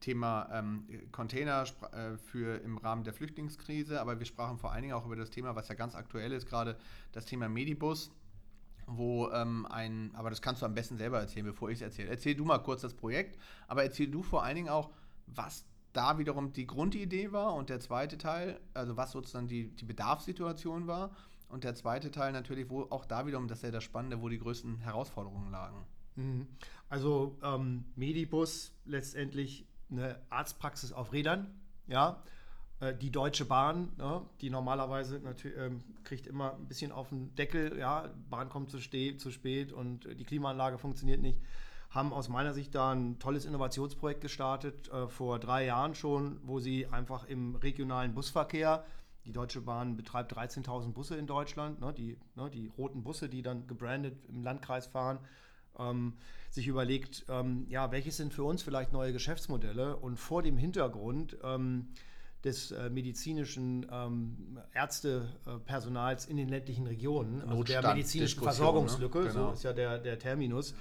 Thema 0.00 0.48
ähm, 0.52 0.84
Container 1.12 1.64
äh, 1.92 2.16
für 2.16 2.62
im 2.62 2.76
Rahmen 2.78 3.04
der 3.04 3.14
Flüchtlingskrise, 3.14 4.00
aber 4.00 4.18
wir 4.18 4.26
sprachen 4.26 4.58
vor 4.58 4.72
allen 4.72 4.82
Dingen 4.82 4.94
auch 4.94 5.06
über 5.06 5.16
das 5.16 5.30
Thema, 5.30 5.56
was 5.56 5.68
ja 5.68 5.74
ganz 5.74 5.94
aktuell 5.94 6.32
ist, 6.32 6.46
gerade 6.46 6.76
das 7.12 7.24
Thema 7.24 7.48
Medibus, 7.48 8.10
wo 8.86 9.30
ähm, 9.30 9.66
ein, 9.66 10.10
aber 10.14 10.30
das 10.30 10.42
kannst 10.42 10.60
du 10.60 10.66
am 10.66 10.74
besten 10.74 10.98
selber 10.98 11.18
erzählen, 11.20 11.46
bevor 11.46 11.70
ich 11.70 11.76
es 11.76 11.82
erzähle. 11.82 12.10
Erzähl 12.10 12.34
du 12.34 12.44
mal 12.44 12.58
kurz 12.58 12.82
das 12.82 12.94
Projekt, 12.94 13.38
aber 13.66 13.82
erzähl 13.82 14.08
du 14.08 14.22
vor 14.22 14.42
allen 14.42 14.56
Dingen 14.56 14.68
auch, 14.68 14.90
was 15.26 15.64
da 15.92 16.18
wiederum 16.18 16.52
die 16.52 16.66
Grundidee 16.66 17.32
war 17.32 17.54
und 17.54 17.68
der 17.70 17.80
zweite 17.80 18.18
Teil, 18.18 18.60
also 18.74 18.96
was 18.96 19.12
sozusagen 19.12 19.48
die, 19.48 19.68
die 19.68 19.84
Bedarfssituation 19.84 20.86
war 20.86 21.10
und 21.50 21.64
der 21.64 21.74
zweite 21.74 22.10
Teil 22.10 22.32
natürlich, 22.32 22.70
wo 22.70 22.82
auch 22.90 23.04
da 23.04 23.26
wiederum, 23.26 23.48
das 23.48 23.58
ist 23.58 23.64
ja 23.64 23.70
das 23.70 23.84
Spannende, 23.84 24.20
wo 24.22 24.28
die 24.28 24.38
größten 24.38 24.78
Herausforderungen 24.78 25.50
lagen. 25.50 25.84
Mhm. 26.16 26.46
Also 26.88 27.36
ähm, 27.42 27.84
Medibus 27.96 28.72
letztendlich 28.84 29.66
eine 29.90 30.20
Arztpraxis 30.30 30.92
auf 30.92 31.12
Rädern, 31.12 31.54
ja. 31.86 32.22
Äh, 32.80 32.94
die 32.94 33.10
Deutsche 33.10 33.44
Bahn, 33.44 33.92
ne, 33.96 34.22
die 34.40 34.50
normalerweise 34.50 35.20
natürlich 35.20 35.56
ähm, 35.56 35.82
kriegt 36.04 36.26
immer 36.26 36.54
ein 36.54 36.66
bisschen 36.66 36.92
auf 36.92 37.10
den 37.10 37.34
Deckel, 37.34 37.78
ja, 37.78 38.08
Bahn 38.28 38.48
kommt 38.48 38.70
zu, 38.70 38.78
zu 38.78 39.30
spät 39.30 39.72
und 39.72 40.04
die 40.04 40.24
Klimaanlage 40.24 40.78
funktioniert 40.78 41.20
nicht, 41.20 41.38
haben 41.90 42.12
aus 42.12 42.28
meiner 42.28 42.54
Sicht 42.54 42.74
da 42.74 42.92
ein 42.92 43.18
tolles 43.18 43.44
Innovationsprojekt 43.44 44.20
gestartet, 44.20 44.88
äh, 44.88 45.08
vor 45.08 45.38
drei 45.38 45.66
Jahren 45.66 45.94
schon, 45.94 46.40
wo 46.44 46.58
sie 46.58 46.86
einfach 46.86 47.24
im 47.26 47.56
regionalen 47.56 48.14
Busverkehr, 48.14 48.84
die 49.24 49.32
Deutsche 49.32 49.60
Bahn 49.60 49.96
betreibt 49.96 50.34
13.000 50.34 50.92
Busse 50.92 51.16
in 51.16 51.26
Deutschland, 51.26 51.80
ne, 51.80 51.92
die, 51.92 52.18
ne, 52.36 52.50
die 52.50 52.68
roten 52.68 53.02
Busse, 53.02 53.28
die 53.28 53.42
dann 53.42 53.66
gebrandet 53.66 54.24
im 54.28 54.42
Landkreis 54.42 54.86
fahren, 54.86 55.18
ähm, 55.78 56.14
sich 56.50 56.66
überlegt, 56.66 57.24
ähm, 57.28 57.66
ja, 57.68 57.92
welche 57.92 58.10
sind 58.10 58.34
für 58.34 58.44
uns 58.44 58.62
vielleicht 58.62 58.92
neue 58.92 59.12
Geschäftsmodelle 59.12 59.96
und 59.96 60.16
vor 60.16 60.42
dem 60.42 60.56
Hintergrund 60.56 61.36
ähm, 61.42 61.88
des 62.44 62.70
äh, 62.70 62.88
medizinischen 62.88 63.86
ähm, 63.90 64.58
Ärztepersonals 64.72 66.26
in 66.26 66.38
den 66.38 66.48
ländlichen 66.48 66.86
Regionen, 66.86 67.42
also 67.42 67.62
der 67.62 67.82
medizinischen 67.82 68.40
ne? 68.40 68.44
Versorgungslücke, 68.44 69.18
ne? 69.18 69.28
genau. 69.28 69.48
so 69.48 69.52
ist 69.52 69.62
ja 69.64 69.72
der, 69.72 69.98
der 69.98 70.18
Terminus. 70.18 70.74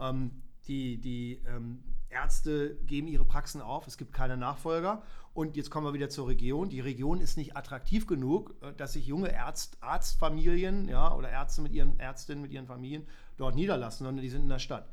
Ähm, 0.00 0.42
die 0.66 0.98
die 0.98 1.42
ähm, 1.46 1.82
Ärzte 2.08 2.76
geben 2.86 3.08
ihre 3.08 3.24
Praxen 3.24 3.60
auf, 3.60 3.86
es 3.86 3.98
gibt 3.98 4.12
keine 4.12 4.36
Nachfolger. 4.36 5.02
Und 5.34 5.56
jetzt 5.56 5.68
kommen 5.68 5.84
wir 5.84 5.92
wieder 5.92 6.08
zur 6.08 6.28
Region. 6.28 6.68
Die 6.68 6.78
Region 6.78 7.20
ist 7.20 7.36
nicht 7.36 7.56
attraktiv 7.56 8.06
genug, 8.06 8.54
äh, 8.62 8.72
dass 8.72 8.92
sich 8.92 9.06
junge 9.06 9.32
Ärzt, 9.32 9.76
Arztfamilien 9.82 10.88
ja, 10.88 11.12
oder 11.12 11.28
Ärzte 11.28 11.60
mit 11.60 11.72
ihren 11.72 11.98
Ärztinnen, 11.98 12.40
mit 12.40 12.52
ihren 12.52 12.66
Familien 12.66 13.04
dort 13.36 13.56
niederlassen, 13.56 14.04
sondern 14.04 14.22
die 14.22 14.30
sind 14.30 14.42
in 14.42 14.48
der 14.48 14.60
Stadt. 14.60 14.88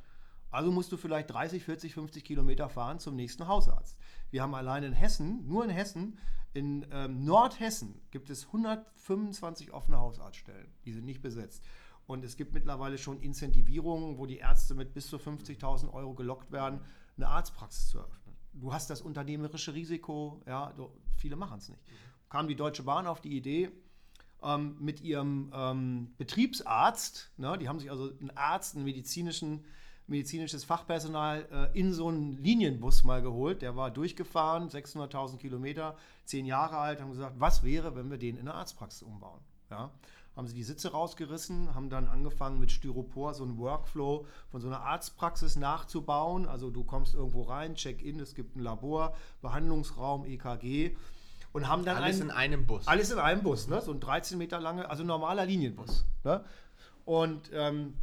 Also 0.50 0.72
musst 0.72 0.92
du 0.92 0.98
vielleicht 0.98 1.30
30, 1.30 1.64
40, 1.64 1.94
50 1.94 2.26
Kilometer 2.26 2.70
fahren 2.70 3.00
zum 3.00 3.16
nächsten 3.16 3.48
Hausarzt. 3.48 3.98
Wir 4.32 4.42
haben 4.42 4.56
allein 4.56 4.84
in 4.84 4.94
Hessen, 4.94 5.48
nur 5.48 5.64
in 5.64 5.70
Hessen, 5.70 6.18
in 6.54 6.86
ähm, 6.92 7.24
Nordhessen 7.24 8.02
gibt 8.10 8.30
es 8.30 8.48
125 8.48 9.72
offene 9.72 10.00
Hausarztstellen. 10.00 10.68
Die 10.86 10.92
sind 10.92 11.06
nicht 11.06 11.22
besetzt. 11.22 11.64
Und 12.08 12.26
es 12.26 12.36
gibt 12.36 12.54
mittlerweile 12.54 12.98
schon 12.98 13.22
Incentivierungen, 13.22 14.18
wo 14.18 14.26
die 14.26 14.40
Ärzte 14.40 14.74
mit 14.74 14.94
bis 14.94 15.08
zu 15.08 15.18
50.000 15.18 15.94
Euro 15.94 16.14
gelockt 16.14 16.52
werden, 16.52 16.82
eine 17.16 17.28
Arztpraxis 17.28 17.88
zu 17.88 18.00
eröffnen. 18.00 18.21
Du 18.54 18.74
hast 18.74 18.90
das 18.90 19.02
unternehmerische 19.02 19.74
Risiko, 19.74 20.42
ja, 20.46 20.74
du, 20.74 20.92
viele 21.16 21.36
machen 21.36 21.58
es 21.60 21.70
nicht. 21.70 21.82
Kam 22.30 22.48
die 22.48 22.56
Deutsche 22.56 22.84
Bahn 22.84 23.08
auf 23.08 23.22
die 23.22 23.36
Idee, 23.36 23.72
ähm, 24.44 24.76
mit 24.80 25.02
ihrem 25.02 25.52
ähm, 25.54 26.14
Betriebsarzt, 26.18 27.32
ne, 27.38 27.58
die 27.58 27.70
haben 27.70 27.80
sich 27.80 27.92
also 27.92 28.12
einen 28.20 28.32
Arzt, 28.36 28.76
einen 28.76 28.86
medizinischen 28.86 29.64
medizinisches 30.12 30.64
Fachpersonal 30.64 31.72
äh, 31.74 31.80
in 31.80 31.94
so 31.94 32.08
einen 32.08 32.34
Linienbus 32.34 33.04
mal 33.04 33.22
geholt. 33.22 33.62
Der 33.62 33.76
war 33.76 33.90
durchgefahren, 33.90 34.70
600.000 34.70 35.38
Kilometer, 35.38 35.98
zehn 36.26 36.46
Jahre 36.46 36.78
alt, 36.78 37.02
haben 37.02 37.12
gesagt, 37.12 37.40
was 37.40 37.64
wäre, 37.64 37.96
wenn 37.96 38.12
wir 38.12 38.18
den 38.18 38.36
in 38.36 38.42
eine 38.42 38.54
Arztpraxis 38.54 39.04
umbauen? 39.04 39.40
Ja? 39.70 39.90
Haben 40.42 40.48
sie 40.48 40.56
die 40.56 40.64
Sitze 40.64 40.92
rausgerissen, 40.92 41.76
haben 41.76 41.92
dann 41.92 42.08
angefangen 42.08 42.60
mit 42.60 42.72
Styropor 42.72 43.36
so 43.36 43.44
einen 43.44 43.60
Workflow 43.60 44.26
von 44.50 44.60
so 44.60 44.70
einer 44.70 44.82
Arztpraxis 44.82 45.56
nachzubauen. 45.56 46.48
Also 46.48 46.72
du 46.72 46.84
kommst 46.84 47.14
irgendwo 47.14 47.44
rein, 47.44 47.76
Check-in, 47.76 48.20
es 48.20 48.34
gibt 48.34 48.56
ein 48.56 48.60
Labor, 48.62 49.16
Behandlungsraum, 49.44 50.26
EKG 50.26 50.98
und 51.54 51.68
haben 51.68 51.86
dann 51.86 51.98
alles 51.98 52.22
einen, 52.22 52.32
in 52.32 52.36
einem 52.36 52.66
Bus. 52.66 52.88
Alles 52.88 53.12
in 53.12 53.20
einem 53.20 53.44
Bus, 53.44 53.68
ne? 53.68 53.84
so 53.84 53.92
ein 53.92 54.00
13 54.00 54.36
Meter 54.36 54.60
lange, 54.60 54.90
also 54.90 55.04
normaler 55.04 55.46
Linienbus. 55.46 56.06
Ne? 56.24 56.44
Und 57.06 57.52
ähm, 57.54 57.94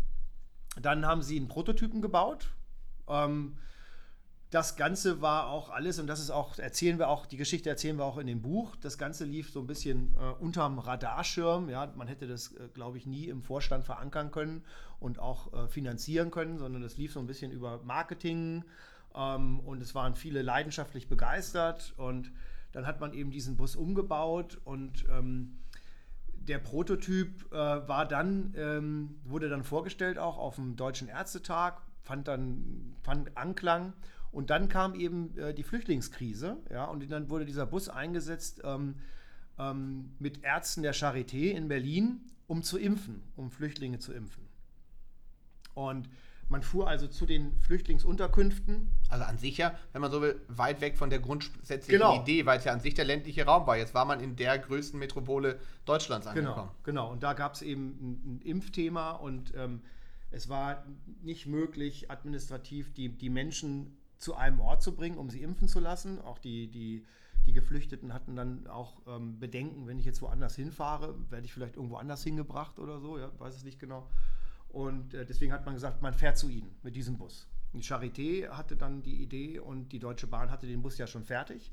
dann 0.80 1.04
haben 1.06 1.22
sie 1.22 1.38
einen 1.38 1.48
Prototypen 1.48 2.00
gebaut. 2.00 2.50
Ähm, 3.08 3.56
das 4.50 4.76
Ganze 4.76 5.20
war 5.20 5.48
auch 5.48 5.68
alles, 5.68 5.98
und 5.98 6.06
das 6.06 6.20
ist 6.20 6.30
auch, 6.30 6.58
erzählen 6.58 6.98
wir 6.98 7.08
auch, 7.08 7.26
die 7.26 7.36
Geschichte 7.36 7.68
erzählen 7.68 7.98
wir 7.98 8.04
auch 8.04 8.16
in 8.16 8.26
dem 8.26 8.40
Buch. 8.40 8.76
Das 8.76 8.96
Ganze 8.96 9.26
lief 9.26 9.50
so 9.50 9.60
ein 9.60 9.66
bisschen 9.66 10.14
äh, 10.14 10.42
unterm 10.42 10.78
Radarschirm. 10.78 11.68
Ja, 11.68 11.92
man 11.96 12.08
hätte 12.08 12.26
das, 12.26 12.52
äh, 12.52 12.68
glaube 12.72 12.96
ich, 12.96 13.06
nie 13.06 13.28
im 13.28 13.42
Vorstand 13.42 13.84
verankern 13.84 14.30
können 14.30 14.64
und 15.00 15.18
auch 15.18 15.52
äh, 15.52 15.68
finanzieren 15.68 16.30
können, 16.30 16.58
sondern 16.58 16.80
das 16.80 16.96
lief 16.96 17.12
so 17.12 17.20
ein 17.20 17.26
bisschen 17.26 17.52
über 17.52 17.82
Marketing. 17.84 18.64
Ähm, 19.14 19.60
und 19.60 19.82
es 19.82 19.94
waren 19.94 20.14
viele 20.14 20.40
leidenschaftlich 20.40 21.08
begeistert. 21.08 21.92
Und 21.98 22.32
dann 22.72 22.86
hat 22.86 23.00
man 23.00 23.12
eben 23.12 23.30
diesen 23.30 23.56
Bus 23.56 23.76
umgebaut 23.76 24.58
und 24.64 25.04
ähm, 25.10 25.58
der 26.32 26.58
Prototyp 26.58 27.52
äh, 27.52 27.56
war 27.56 28.06
dann, 28.06 28.54
ähm, 28.56 29.20
wurde 29.24 29.50
dann 29.50 29.64
vorgestellt 29.64 30.18
auch 30.18 30.38
auf 30.38 30.54
dem 30.54 30.76
Deutschen 30.76 31.08
Ärztetag, 31.08 31.82
fand 32.02 32.26
dann 32.28 32.96
fand 33.02 33.36
Anklang. 33.36 33.92
Und 34.30 34.50
dann 34.50 34.68
kam 34.68 34.94
eben 34.94 35.36
äh, 35.38 35.54
die 35.54 35.62
Flüchtlingskrise, 35.62 36.58
ja, 36.70 36.84
und 36.84 37.10
dann 37.10 37.30
wurde 37.30 37.46
dieser 37.46 37.66
Bus 37.66 37.88
eingesetzt 37.88 38.60
ähm, 38.64 38.96
ähm, 39.58 40.10
mit 40.18 40.44
Ärzten 40.44 40.82
der 40.82 40.94
Charité 40.94 41.50
in 41.50 41.68
Berlin, 41.68 42.20
um 42.46 42.62
zu 42.62 42.78
impfen, 42.78 43.22
um 43.36 43.50
Flüchtlinge 43.50 43.98
zu 43.98 44.12
impfen. 44.12 44.46
Und 45.74 46.08
man 46.48 46.62
fuhr 46.62 46.88
also 46.88 47.06
zu 47.06 47.26
den 47.26 47.58
Flüchtlingsunterkünften. 47.60 48.88
Also 49.08 49.24
an 49.24 49.38
sich 49.38 49.58
ja, 49.58 49.78
wenn 49.92 50.00
man 50.00 50.10
so 50.10 50.22
will, 50.22 50.40
weit 50.48 50.80
weg 50.80 50.96
von 50.96 51.10
der 51.10 51.18
grundsätzlichen 51.18 52.00
genau. 52.00 52.22
Idee, 52.22 52.46
weil 52.46 52.58
es 52.58 52.64
ja 52.64 52.72
an 52.72 52.80
sich 52.80 52.94
der 52.94 53.04
ländliche 53.04 53.44
Raum 53.44 53.66
war. 53.66 53.76
Jetzt 53.76 53.94
war 53.94 54.06
man 54.06 54.20
in 54.20 54.34
der 54.34 54.58
größten 54.58 54.98
Metropole 54.98 55.60
Deutschlands 55.84 56.26
genau, 56.32 56.50
angekommen. 56.50 56.70
Genau, 56.84 57.02
genau. 57.02 57.12
Und 57.12 57.22
da 57.22 57.34
gab 57.34 57.54
es 57.54 57.62
eben 57.62 57.98
ein, 58.00 58.12
ein, 58.24 58.40
Impfthema 58.44 59.12
und 59.12 59.52
ähm, 59.56 59.82
es 60.30 60.48
war 60.48 60.84
nicht 61.22 61.46
möglich, 61.46 62.10
administrativ 62.10 62.92
die, 62.94 63.10
die 63.10 63.30
Menschen 63.30 63.97
zu 64.18 64.34
einem 64.34 64.60
Ort 64.60 64.82
zu 64.82 64.94
bringen, 64.94 65.18
um 65.18 65.30
sie 65.30 65.42
impfen 65.42 65.68
zu 65.68 65.80
lassen. 65.80 66.20
Auch 66.20 66.38
die, 66.38 66.68
die, 66.68 67.04
die 67.46 67.52
Geflüchteten 67.52 68.12
hatten 68.12 68.36
dann 68.36 68.66
auch 68.66 69.02
ähm, 69.06 69.38
Bedenken, 69.38 69.86
wenn 69.86 69.98
ich 69.98 70.04
jetzt 70.04 70.22
woanders 70.22 70.56
hinfahre, 70.56 71.14
werde 71.30 71.46
ich 71.46 71.52
vielleicht 71.52 71.76
irgendwo 71.76 71.96
anders 71.96 72.22
hingebracht 72.22 72.78
oder 72.78 73.00
so, 73.00 73.18
ja, 73.18 73.30
weiß 73.38 73.54
es 73.54 73.64
nicht 73.64 73.78
genau. 73.78 74.08
Und 74.68 75.14
äh, 75.14 75.24
deswegen 75.24 75.52
hat 75.52 75.64
man 75.64 75.74
gesagt, 75.74 76.02
man 76.02 76.12
fährt 76.12 76.36
zu 76.36 76.48
ihnen 76.48 76.74
mit 76.82 76.96
diesem 76.96 77.16
Bus. 77.16 77.48
Die 77.72 77.82
Charité 77.82 78.48
hatte 78.50 78.76
dann 78.76 79.02
die 79.02 79.22
Idee 79.22 79.58
und 79.58 79.92
die 79.92 79.98
Deutsche 79.98 80.26
Bahn 80.26 80.50
hatte 80.50 80.66
den 80.66 80.82
Bus 80.82 80.98
ja 80.98 81.06
schon 81.06 81.24
fertig. 81.24 81.72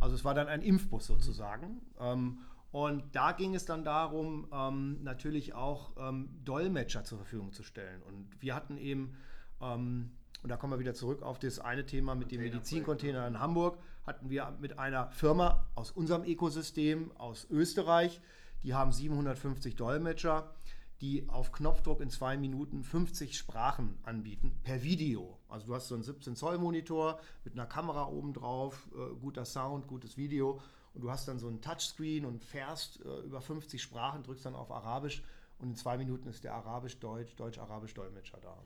Also 0.00 0.14
es 0.14 0.24
war 0.24 0.34
dann 0.34 0.48
ein 0.48 0.62
Impfbus 0.62 1.06
sozusagen. 1.06 1.80
Ähm, 1.98 2.38
und 2.72 3.14
da 3.14 3.32
ging 3.32 3.54
es 3.54 3.66
dann 3.66 3.84
darum, 3.84 4.48
ähm, 4.52 5.02
natürlich 5.04 5.54
auch 5.54 5.92
ähm, 5.96 6.28
Dolmetscher 6.44 7.04
zur 7.04 7.18
Verfügung 7.18 7.52
zu 7.52 7.62
stellen. 7.62 8.02
Und 8.02 8.26
wir 8.40 8.54
hatten 8.54 8.76
eben, 8.78 9.16
ähm, 9.60 10.10
und 10.44 10.50
da 10.50 10.56
kommen 10.56 10.74
wir 10.74 10.78
wieder 10.78 10.94
zurück 10.94 11.22
auf 11.22 11.40
das 11.40 11.58
eine 11.58 11.84
Thema 11.84 12.14
mit 12.14 12.30
dem 12.30 12.40
Medizincontainer 12.40 13.26
in 13.26 13.40
Hamburg, 13.40 13.78
hatten 14.06 14.30
wir 14.30 14.56
mit 14.60 14.78
einer 14.78 15.10
Firma 15.10 15.66
aus 15.74 15.90
unserem 15.90 16.22
Ökosystem, 16.22 17.10
aus 17.16 17.48
Österreich, 17.50 18.20
die 18.62 18.74
haben 18.74 18.92
750 18.92 19.74
Dolmetscher 19.74 20.54
die 21.00 21.28
auf 21.28 21.52
Knopfdruck 21.52 22.00
in 22.00 22.08
zwei 22.08 22.36
Minuten 22.36 22.82
50 22.82 23.36
Sprachen 23.36 23.98
anbieten, 24.04 24.58
per 24.62 24.82
Video. 24.82 25.38
Also 25.48 25.66
du 25.66 25.74
hast 25.74 25.88
so 25.88 25.94
einen 25.94 26.04
17-Zoll-Monitor 26.04 27.20
mit 27.44 27.54
einer 27.54 27.66
Kamera 27.66 28.06
oben 28.06 28.32
drauf, 28.32 28.88
äh, 28.94 29.14
guter 29.20 29.44
Sound, 29.44 29.86
gutes 29.86 30.16
Video 30.16 30.60
und 30.94 31.02
du 31.02 31.10
hast 31.10 31.26
dann 31.26 31.38
so 31.38 31.48
einen 31.48 31.60
Touchscreen 31.60 32.24
und 32.24 32.44
fährst 32.44 33.04
äh, 33.04 33.20
über 33.20 33.40
50 33.40 33.82
Sprachen, 33.82 34.22
drückst 34.22 34.46
dann 34.46 34.54
auf 34.54 34.70
Arabisch 34.70 35.22
und 35.58 35.68
in 35.68 35.76
zwei 35.76 35.98
Minuten 35.98 36.28
ist 36.28 36.44
der 36.44 36.54
Arabisch-Deutsch, 36.54 37.34
Deutsch-Arabisch-Dolmetscher 37.36 38.38
da. 38.40 38.56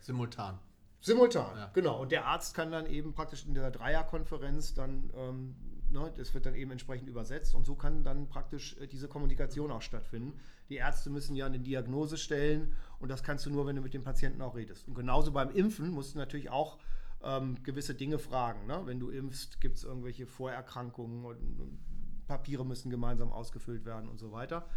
Simultan. 0.00 0.58
Simultan, 1.00 1.56
ja. 1.56 1.70
genau. 1.72 2.00
Und 2.00 2.12
der 2.12 2.26
Arzt 2.26 2.54
kann 2.54 2.70
dann 2.70 2.86
eben 2.86 3.12
praktisch 3.12 3.46
in 3.46 3.54
der 3.54 3.70
Dreierkonferenz 3.70 4.74
dann 4.74 5.10
ähm, 5.16 5.54
ne, 5.90 6.12
das 6.16 6.34
wird 6.34 6.46
dann 6.46 6.54
eben 6.54 6.70
entsprechend 6.70 7.08
übersetzt 7.08 7.54
und 7.54 7.64
so 7.64 7.74
kann 7.74 8.04
dann 8.04 8.28
praktisch 8.28 8.76
äh, 8.78 8.86
diese 8.86 9.08
Kommunikation 9.08 9.70
auch 9.70 9.82
stattfinden. 9.82 10.38
Die 10.68 10.76
Ärzte 10.76 11.10
müssen 11.10 11.34
ja 11.34 11.46
eine 11.46 11.60
Diagnose 11.60 12.16
stellen 12.16 12.74
und 12.98 13.08
das 13.08 13.22
kannst 13.22 13.46
du 13.46 13.50
nur, 13.50 13.66
wenn 13.66 13.76
du 13.76 13.82
mit 13.82 13.94
dem 13.94 14.04
Patienten 14.04 14.42
auch 14.42 14.54
redest. 14.54 14.86
Und 14.88 14.94
genauso 14.94 15.32
beim 15.32 15.50
Impfen 15.50 15.90
musst 15.90 16.14
du 16.14 16.18
natürlich 16.18 16.50
auch 16.50 16.78
ähm, 17.22 17.62
gewisse 17.62 17.94
Dinge 17.94 18.18
fragen. 18.18 18.66
Ne? 18.66 18.82
Wenn 18.84 19.00
du 19.00 19.10
impfst, 19.10 19.60
gibt 19.60 19.76
es 19.76 19.84
irgendwelche 19.84 20.26
Vorerkrankungen 20.26 21.24
und, 21.24 21.60
und 21.60 21.78
Papiere 22.26 22.64
müssen 22.64 22.90
gemeinsam 22.90 23.32
ausgefüllt 23.32 23.84
werden 23.84 24.08
und 24.08 24.18
so 24.18 24.32
weiter. 24.32 24.68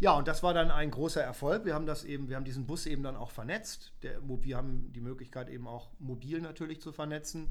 Ja, 0.00 0.12
und 0.12 0.26
das 0.26 0.42
war 0.42 0.54
dann 0.54 0.70
ein 0.70 0.90
großer 0.90 1.22
Erfolg. 1.22 1.64
Wir 1.64 1.74
haben 1.74 1.86
das 1.86 2.04
eben, 2.04 2.28
wir 2.28 2.36
haben 2.36 2.44
diesen 2.44 2.66
Bus 2.66 2.86
eben 2.86 3.02
dann 3.02 3.16
auch 3.16 3.30
vernetzt. 3.30 3.92
Der, 4.02 4.18
wir 4.26 4.56
haben 4.56 4.92
die 4.92 5.00
Möglichkeit 5.00 5.48
eben 5.48 5.68
auch 5.68 5.90
mobil 5.98 6.40
natürlich 6.40 6.80
zu 6.80 6.90
vernetzen 6.90 7.48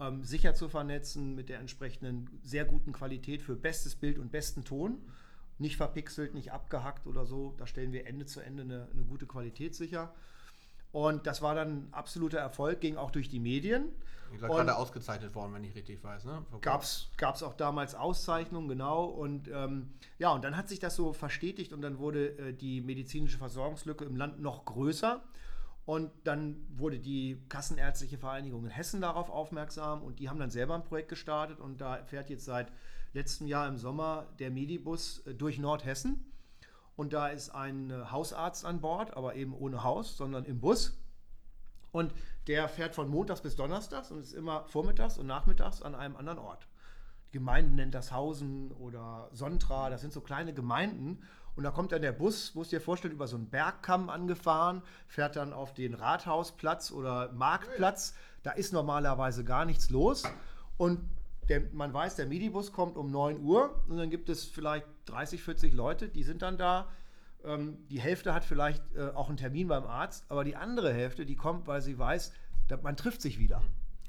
ähm, 0.00 0.22
sicher 0.22 0.54
zu 0.54 0.68
vernetzen 0.68 1.34
mit 1.34 1.48
der 1.48 1.60
entsprechenden 1.60 2.28
sehr 2.42 2.64
guten 2.64 2.92
Qualität 2.92 3.42
für 3.42 3.56
bestes 3.56 3.96
Bild 3.96 4.18
und 4.18 4.30
besten 4.30 4.64
Ton. 4.64 4.98
Nicht 5.58 5.76
verpixelt, 5.76 6.34
nicht 6.34 6.52
abgehackt 6.52 7.06
oder 7.06 7.26
so. 7.26 7.54
Da 7.58 7.66
stellen 7.66 7.92
wir 7.92 8.06
Ende 8.06 8.26
zu 8.26 8.40
Ende 8.40 8.62
eine, 8.62 8.88
eine 8.92 9.02
gute 9.02 9.26
Qualität 9.26 9.74
sicher. 9.74 10.14
Und 10.92 11.26
das 11.26 11.42
war 11.42 11.54
dann 11.54 11.68
ein 11.68 11.88
absoluter 11.92 12.38
Erfolg, 12.38 12.80
ging 12.80 12.96
auch 12.96 13.10
durch 13.10 13.28
die 13.28 13.40
Medien. 13.40 13.92
Ich 14.34 14.42
war 14.42 14.48
gerade 14.48 14.76
ausgezeichnet 14.76 15.34
worden, 15.34 15.54
wenn 15.54 15.64
ich 15.64 15.74
richtig 15.74 16.02
weiß. 16.02 16.24
Ne? 16.24 16.44
Gab 17.16 17.34
es 17.34 17.42
auch 17.42 17.54
damals 17.54 17.94
Auszeichnungen, 17.94 18.68
genau. 18.68 19.04
Und 19.04 19.48
ähm, 19.48 19.90
ja, 20.18 20.30
und 20.32 20.44
dann 20.44 20.56
hat 20.56 20.68
sich 20.68 20.78
das 20.78 20.96
so 20.96 21.12
verstetigt 21.12 21.72
und 21.72 21.82
dann 21.82 21.98
wurde 21.98 22.38
äh, 22.38 22.52
die 22.52 22.80
medizinische 22.80 23.38
Versorgungslücke 23.38 24.04
im 24.04 24.16
Land 24.16 24.40
noch 24.40 24.64
größer. 24.64 25.22
Und 25.86 26.10
dann 26.24 26.66
wurde 26.76 26.98
die 26.98 27.42
Kassenärztliche 27.48 28.18
Vereinigung 28.18 28.64
in 28.64 28.70
Hessen 28.70 29.00
darauf 29.00 29.30
aufmerksam 29.30 30.02
und 30.02 30.18
die 30.18 30.28
haben 30.28 30.38
dann 30.38 30.50
selber 30.50 30.74
ein 30.74 30.84
Projekt 30.84 31.08
gestartet 31.08 31.60
und 31.60 31.80
da 31.80 32.04
fährt 32.04 32.28
jetzt 32.28 32.44
seit 32.44 32.70
letzten 33.14 33.46
Jahr 33.46 33.66
im 33.66 33.78
Sommer 33.78 34.26
der 34.38 34.50
Medibus 34.50 35.20
äh, 35.26 35.32
durch 35.32 35.58
Nordhessen. 35.58 36.30
Und 36.98 37.12
da 37.12 37.28
ist 37.28 37.50
ein 37.50 37.90
äh, 37.90 38.06
Hausarzt 38.10 38.64
an 38.64 38.80
Bord, 38.80 39.16
aber 39.16 39.36
eben 39.36 39.54
ohne 39.54 39.84
Haus, 39.84 40.16
sondern 40.16 40.44
im 40.46 40.58
Bus. 40.58 40.98
Und 41.92 42.12
der 42.48 42.68
fährt 42.68 42.92
von 42.96 43.08
Montags 43.08 43.40
bis 43.40 43.54
Donnerstags 43.54 44.10
und 44.10 44.18
ist 44.18 44.32
immer 44.32 44.64
vormittags 44.64 45.16
und 45.16 45.28
nachmittags 45.28 45.80
an 45.80 45.94
einem 45.94 46.16
anderen 46.16 46.40
Ort. 46.40 46.66
Die 47.28 47.38
Gemeinde 47.38 47.72
nennt 47.72 47.94
das 47.94 48.10
Hausen 48.10 48.72
oder 48.72 49.28
Sontra, 49.32 49.90
das 49.90 50.00
sind 50.00 50.12
so 50.12 50.20
kleine 50.20 50.52
Gemeinden. 50.52 51.22
Und 51.54 51.62
da 51.62 51.70
kommt 51.70 51.92
dann 51.92 52.02
der 52.02 52.10
Bus, 52.10 52.56
muss 52.56 52.70
dir 52.70 52.80
vorstellen, 52.80 53.14
über 53.14 53.28
so 53.28 53.36
einen 53.36 53.48
Bergkamm 53.48 54.10
angefahren, 54.10 54.82
fährt 55.06 55.36
dann 55.36 55.52
auf 55.52 55.74
den 55.74 55.94
Rathausplatz 55.94 56.90
oder 56.90 57.30
Marktplatz. 57.30 58.16
Da 58.42 58.50
ist 58.50 58.72
normalerweise 58.72 59.44
gar 59.44 59.64
nichts 59.64 59.90
los. 59.90 60.24
Und 60.76 60.98
der, 61.48 61.62
man 61.72 61.92
weiß, 61.92 62.16
der 62.16 62.26
Midibus 62.26 62.72
kommt 62.72 62.96
um 62.96 63.10
9 63.10 63.40
Uhr 63.42 63.82
und 63.88 63.96
dann 63.96 64.10
gibt 64.10 64.28
es 64.28 64.44
vielleicht 64.44 64.86
30, 65.06 65.42
40 65.42 65.72
Leute, 65.72 66.08
die 66.08 66.22
sind 66.22 66.42
dann 66.42 66.58
da. 66.58 66.88
Ähm, 67.44 67.78
die 67.88 68.00
Hälfte 68.00 68.34
hat 68.34 68.44
vielleicht 68.44 68.82
äh, 68.96 69.10
auch 69.14 69.28
einen 69.28 69.36
Termin 69.36 69.68
beim 69.68 69.84
Arzt, 69.84 70.24
aber 70.28 70.44
die 70.44 70.56
andere 70.56 70.92
Hälfte, 70.92 71.24
die 71.24 71.36
kommt, 71.36 71.66
weil 71.66 71.80
sie 71.82 71.98
weiß, 71.98 72.32
man 72.82 72.96
trifft 72.96 73.22
sich 73.22 73.38
wieder. 73.38 73.62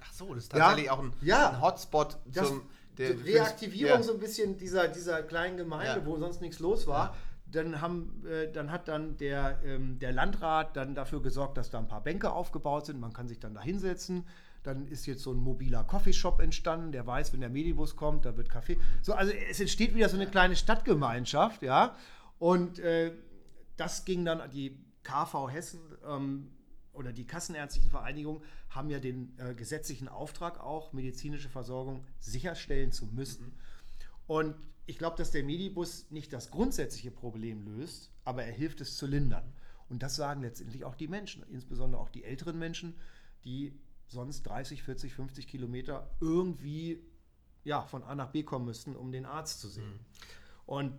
Ach 0.03 0.11
so, 0.13 0.33
das 0.33 0.43
ist 0.45 0.51
tatsächlich 0.51 0.87
Ja. 0.87 0.93
auch 0.93 0.99
ein, 0.99 1.13
Ja. 1.21 1.49
ein 1.51 1.61
Hotspot 1.61 2.17
Das- 2.25 2.47
zum 2.47 2.61
der- 2.97 3.23
Reaktivierung 3.23 3.99
ja. 3.99 4.03
so 4.03 4.13
ein 4.13 4.19
bisschen 4.19 4.57
dieser, 4.57 4.87
dieser 4.89 5.23
kleinen 5.23 5.55
Gemeinde, 5.55 6.05
wo 6.05 6.17
sonst 6.17 6.41
nichts 6.41 6.59
los 6.59 6.85
war. 6.87 7.15
Dann, 7.45 7.79
haben, 7.81 8.23
äh, 8.27 8.51
dann 8.51 8.71
hat 8.71 8.87
dann 8.89 9.15
der, 9.17 9.59
ähm, 9.63 9.97
der 9.99 10.11
Landrat 10.11 10.75
dann 10.75 10.93
dafür 10.95 11.21
gesorgt, 11.21 11.57
dass 11.57 11.69
da 11.69 11.79
ein 11.79 11.87
paar 11.87 12.03
Bänke 12.03 12.31
aufgebaut 12.31 12.85
sind. 12.85 12.99
Man 12.99 13.13
kann 13.13 13.27
sich 13.27 13.39
dann 13.39 13.53
da 13.53 13.61
hinsetzen. 13.61 14.27
Dann 14.63 14.87
ist 14.87 15.05
jetzt 15.05 15.23
so 15.23 15.31
ein 15.31 15.37
mobiler 15.37 15.83
Coffeeshop 15.83 16.41
entstanden, 16.41 16.91
der 16.91 17.07
weiß, 17.07 17.33
wenn 17.33 17.39
der 17.39 17.49
Medibus 17.49 17.95
kommt, 17.95 18.25
da 18.25 18.35
wird 18.35 18.49
Kaffee. 18.49 18.77
So, 19.01 19.13
also 19.13 19.31
es 19.31 19.59
entsteht 19.59 19.95
wieder 19.95 20.09
so 20.09 20.17
eine 20.17 20.27
kleine 20.27 20.55
Stadtgemeinschaft, 20.55 21.61
ja. 21.61 21.95
Und 22.39 22.79
äh, 22.79 23.13
das 23.77 24.05
ging 24.05 24.25
dann 24.25 24.41
an 24.41 24.51
die 24.51 24.77
KV 25.03 25.49
Hessen 25.49 25.79
ähm, 26.05 26.51
oder 26.93 27.13
die 27.13 27.25
Kassenärztlichen 27.25 27.89
Vereinigung 27.89 28.41
haben 28.69 28.89
ja 28.89 28.99
den 28.99 29.33
äh, 29.37 29.53
gesetzlichen 29.55 30.07
Auftrag 30.07 30.59
auch, 30.59 30.93
medizinische 30.93 31.49
Versorgung 31.49 32.05
sicherstellen 32.19 32.91
zu 32.91 33.05
müssen. 33.07 33.53
Und 34.27 34.55
ich 34.85 34.97
glaube, 34.97 35.17
dass 35.17 35.31
der 35.31 35.43
Medibus 35.43 36.09
nicht 36.09 36.33
das 36.33 36.51
grundsätzliche 36.51 37.11
Problem 37.11 37.63
löst, 37.63 38.11
aber 38.25 38.43
er 38.43 38.51
hilft 38.51 38.81
es 38.81 38.97
zu 38.97 39.07
lindern. 39.07 39.53
Und 39.87 40.03
das 40.03 40.15
sagen 40.15 40.41
letztendlich 40.41 40.83
auch 40.83 40.95
die 40.95 41.07
Menschen, 41.07 41.43
insbesondere 41.49 42.01
auch 42.01 42.09
die 42.09 42.23
älteren 42.23 42.59
Menschen, 42.59 42.95
die 43.43 43.79
sonst 44.09 44.43
30, 44.43 44.83
40, 44.83 45.13
50 45.13 45.47
Kilometer 45.47 46.09
irgendwie 46.19 47.01
ja, 47.63 47.83
von 47.83 48.03
A 48.03 48.15
nach 48.15 48.31
B 48.31 48.43
kommen 48.43 48.65
müssten, 48.65 48.95
um 48.95 49.11
den 49.11 49.25
Arzt 49.25 49.59
zu 49.59 49.67
sehen. 49.67 49.99
Und 50.65 50.93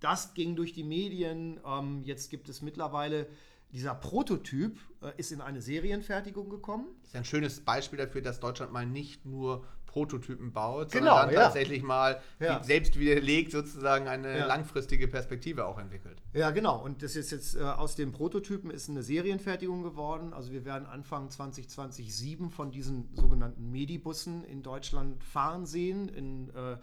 das 0.00 0.34
ging 0.34 0.56
durch 0.56 0.72
die 0.72 0.84
Medien. 0.84 1.60
Ähm, 1.64 2.02
jetzt 2.04 2.30
gibt 2.30 2.48
es 2.48 2.62
mittlerweile, 2.62 3.28
dieser 3.72 3.94
Prototyp 3.94 4.78
äh, 5.00 5.12
ist 5.16 5.32
in 5.32 5.40
eine 5.40 5.62
Serienfertigung 5.62 6.50
gekommen. 6.50 6.86
Das 7.02 7.10
ist 7.10 7.16
ein 7.16 7.24
schönes 7.24 7.60
Beispiel 7.60 7.98
dafür, 7.98 8.20
dass 8.20 8.40
Deutschland 8.40 8.72
mal 8.72 8.86
nicht 8.86 9.24
nur 9.24 9.66
Prototypen 9.92 10.52
baut, 10.52 10.90
Genau, 10.90 11.06
sondern 11.10 11.26
dann 11.26 11.34
ja. 11.34 11.40
tatsächlich 11.44 11.82
mal 11.82 12.20
Ja. 12.40 12.62
selbst 12.64 12.98
widerlegt 12.98 13.52
sozusagen 13.52 14.08
eine 14.08 14.38
Ja. 14.38 14.46
langfristige 14.46 15.06
Perspektive 15.06 15.66
auch 15.66 15.78
entwickelt. 15.78 16.22
Ja, 16.32 16.50
genau. 16.50 16.82
Und 16.82 17.02
das 17.02 17.14
ist 17.14 17.30
jetzt 17.30 17.56
äh, 17.56 17.60
aus 17.60 17.94
dem 17.94 18.10
Prototypen 18.12 18.70
ist 18.70 18.88
eine 18.88 19.02
Serienfertigung 19.02 19.82
geworden. 19.82 20.32
Also 20.32 20.50
wir 20.50 20.64
werden 20.64 20.86
Anfang 20.86 21.28
2020 21.28 22.14
sieben 22.16 22.50
von 22.50 22.70
diesen 22.70 23.10
sogenannten 23.14 23.70
Medibussen 23.70 24.44
in 24.44 24.62
Deutschland 24.62 25.22
fahren 25.22 25.66
sehen, 25.66 26.08
in, 26.08 26.48
äh, 26.54 26.72
äh, 26.72 26.78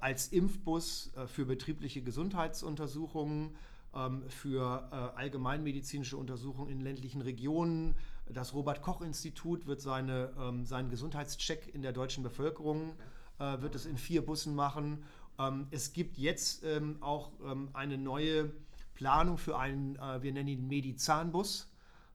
als 0.00 0.28
Impfbus 0.28 1.12
äh, 1.16 1.28
für 1.28 1.44
betriebliche 1.44 2.02
Gesundheitsuntersuchungen, 2.02 3.54
ähm, 3.94 4.22
für 4.28 4.88
äh, 4.90 5.18
allgemeinmedizinische 5.20 6.16
Untersuchungen 6.16 6.70
in 6.70 6.80
ländlichen 6.80 7.20
Regionen. 7.22 7.94
Das 8.28 8.54
Robert-Koch-Institut 8.54 9.66
wird 9.66 9.80
seine, 9.80 10.32
ähm, 10.40 10.64
seinen 10.64 10.88
Gesundheitscheck 10.88 11.74
in 11.74 11.82
der 11.82 11.92
deutschen 11.92 12.22
Bevölkerung 12.22 12.94
äh, 13.38 13.60
wird 13.60 13.74
es 13.74 13.86
in 13.86 13.96
vier 13.96 14.24
Bussen 14.24 14.54
machen. 14.54 15.04
Ähm, 15.38 15.66
es 15.70 15.92
gibt 15.92 16.16
jetzt 16.16 16.64
ähm, 16.64 16.96
auch 17.00 17.32
ähm, 17.44 17.68
eine 17.72 17.98
neue 17.98 18.52
Planung 18.94 19.38
für 19.38 19.58
einen, 19.58 19.96
äh, 19.96 20.22
wir 20.22 20.32
nennen 20.32 20.48
ihn 20.48 20.68
Medizahnbus. 20.68 21.70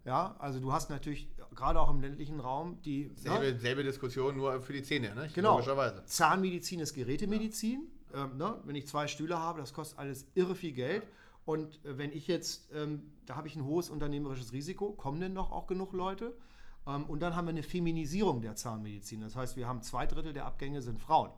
Ja, 0.05 0.35
also 0.39 0.59
du 0.59 0.71
hast 0.71 0.89
natürlich 0.89 1.29
gerade 1.53 1.79
auch 1.79 1.89
im 1.89 2.01
ländlichen 2.01 2.39
Raum 2.39 2.81
die 2.81 3.11
Selbe, 3.15 3.51
ne? 3.51 3.59
selbe 3.59 3.83
Diskussion, 3.83 4.37
nur 4.37 4.61
für 4.61 4.73
die 4.73 4.81
Zähne, 4.81 5.13
ne? 5.13 5.29
Genau. 5.33 5.53
logischerweise. 5.53 6.03
Zahnmedizin 6.05 6.79
ist 6.79 6.93
Gerätemedizin. 6.93 7.87
Ähm, 8.13 8.37
ne? 8.37 8.55
Wenn 8.63 8.75
ich 8.75 8.87
zwei 8.87 9.07
Stühle 9.07 9.37
habe, 9.37 9.59
das 9.59 9.73
kostet 9.73 9.99
alles 9.99 10.25
irre 10.35 10.55
viel 10.55 10.71
Geld. 10.71 11.03
Und 11.49 11.83
äh, 11.83 11.97
wenn 11.97 12.11
ich 12.11 12.27
jetzt, 12.27 12.69
ähm, 12.75 13.11
da 13.25 13.35
habe 13.35 13.47
ich 13.47 13.55
ein 13.55 13.65
hohes 13.65 13.89
unternehmerisches 13.89 14.53
Risiko, 14.53 14.91
kommen 14.91 15.19
denn 15.19 15.33
noch 15.33 15.51
auch 15.51 15.65
genug 15.65 15.93
Leute? 15.93 16.37
Ähm, 16.85 17.05
und 17.05 17.21
dann 17.21 17.35
haben 17.35 17.47
wir 17.47 17.49
eine 17.49 17.63
Feminisierung 17.63 18.43
der 18.43 18.55
Zahnmedizin. 18.55 19.21
Das 19.21 19.35
heißt, 19.35 19.57
wir 19.57 19.67
haben 19.67 19.81
zwei 19.81 20.05
Drittel 20.05 20.31
der 20.31 20.45
Abgänge 20.45 20.83
sind 20.83 20.99
Frauen. 20.99 21.31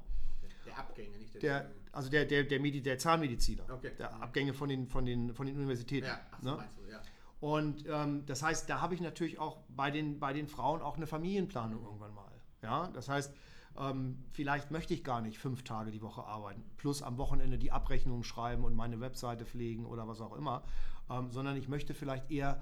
Der 0.66 0.78
Abgänge, 0.78 1.18
nicht 1.18 1.36
der, 1.36 1.40
Der, 1.40 1.72
also 1.94 2.10
der, 2.10 2.26
der, 2.26 2.44
der, 2.44 2.60
Medi 2.60 2.82
der 2.82 2.98
Zahnmediziner, 2.98 3.64
Okay. 3.72 3.92
der 3.98 4.22
Abgänge 4.22 4.54
von 4.54 4.68
den, 4.68 4.86
von 4.86 5.06
den, 5.06 5.34
von 5.34 5.48
den 5.48 5.56
Universitäten. 5.56 6.08
Ja, 6.08 6.20
ach 6.30 6.42
ne? 6.42 6.56
meinst 6.58 6.78
du, 6.78 6.92
ja. 6.92 7.02
Und 7.40 7.86
ähm, 7.88 8.26
das 8.26 8.44
heißt, 8.44 8.70
da 8.70 8.82
habe 8.82 8.96
ich 8.96 9.00
natürlich 9.00 9.40
auch 9.40 9.60
bei 9.70 9.92
den, 9.92 10.20
bei 10.20 10.34
den 10.34 10.50
Frauen 10.50 10.82
auch 10.82 10.98
eine 10.98 11.08
Familienplanung 11.08 11.86
irgendwann 11.86 12.14
mal. 12.14 12.34
Ja, 12.62 12.90
das 12.94 13.08
heißt, 13.08 13.34
ähm, 13.78 14.24
vielleicht 14.32 14.72
möchte 14.72 14.94
ich 14.94 15.04
gar 15.04 15.22
nicht 15.22 15.38
fünf 15.38 15.64
Tage 15.64 15.92
die 15.92 16.02
Woche 16.02 16.24
arbeiten, 16.24 16.64
plus 16.78 17.02
am 17.02 17.18
Wochenende 17.18 17.58
die 17.58 17.72
Abrechnungen 17.72 18.24
schreiben 18.24 18.64
und 18.64 18.76
meine 18.76 19.00
Webseite 19.00 19.46
pflegen 19.46 19.86
oder 19.86 20.08
was 20.08 20.22
auch 20.22 20.36
immer, 20.36 20.64
ähm, 21.10 21.32
sondern 21.32 21.56
ich 21.58 21.68
möchte 21.68 21.94
vielleicht 21.94 22.30
eher 22.32 22.62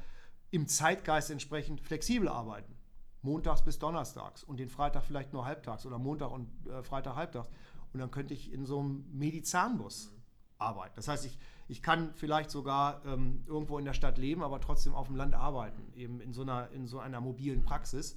im 0.51 0.67
Zeitgeist 0.67 1.31
entsprechend 1.31 1.81
flexibel 1.81 2.27
arbeiten. 2.27 2.75
Montags 3.21 3.63
bis 3.63 3.79
Donnerstags 3.79 4.43
und 4.43 4.57
den 4.57 4.69
Freitag 4.69 5.03
vielleicht 5.03 5.33
nur 5.33 5.45
halbtags 5.45 5.85
oder 5.85 5.97
Montag 5.97 6.31
und 6.31 6.49
äh, 6.67 6.83
Freitag 6.83 7.15
halbtags. 7.15 7.49
Und 7.91 7.99
dann 7.99 8.11
könnte 8.11 8.33
ich 8.33 8.51
in 8.53 8.65
so 8.65 8.79
einem 8.79 9.05
Medizahnbus 9.11 10.13
arbeiten. 10.57 10.93
Das 10.95 11.07
heißt, 11.07 11.25
ich, 11.25 11.37
ich 11.67 11.81
kann 11.81 12.13
vielleicht 12.13 12.51
sogar 12.51 13.03
ähm, 13.05 13.43
irgendwo 13.47 13.77
in 13.77 13.85
der 13.85 13.93
Stadt 13.93 14.17
leben, 14.17 14.43
aber 14.43 14.61
trotzdem 14.61 14.93
auf 14.93 15.07
dem 15.07 15.15
Land 15.15 15.33
arbeiten, 15.33 15.91
eben 15.95 16.21
in 16.21 16.33
so 16.33 16.43
einer, 16.43 16.69
in 16.71 16.87
so 16.87 16.99
einer 16.99 17.19
mobilen 17.19 17.63
Praxis. 17.63 18.15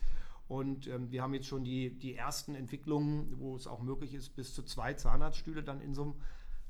Und 0.53 0.87
ähm, 0.87 1.11
wir 1.11 1.23
haben 1.23 1.33
jetzt 1.33 1.47
schon 1.47 1.65
die, 1.65 1.99
die 1.99 2.15
ersten 2.15 2.55
Entwicklungen, 2.55 3.39
wo 3.39 3.57
es 3.57 3.67
auch 3.67 3.81
möglich 3.81 4.13
ist, 4.13 4.37
bis 4.37 4.53
zu 4.53 4.63
zwei 4.63 4.93
Zahnarztstühle 4.93 5.63
dann 5.63 5.81
in 5.81 5.95
so 5.95 6.03
einem 6.03 6.15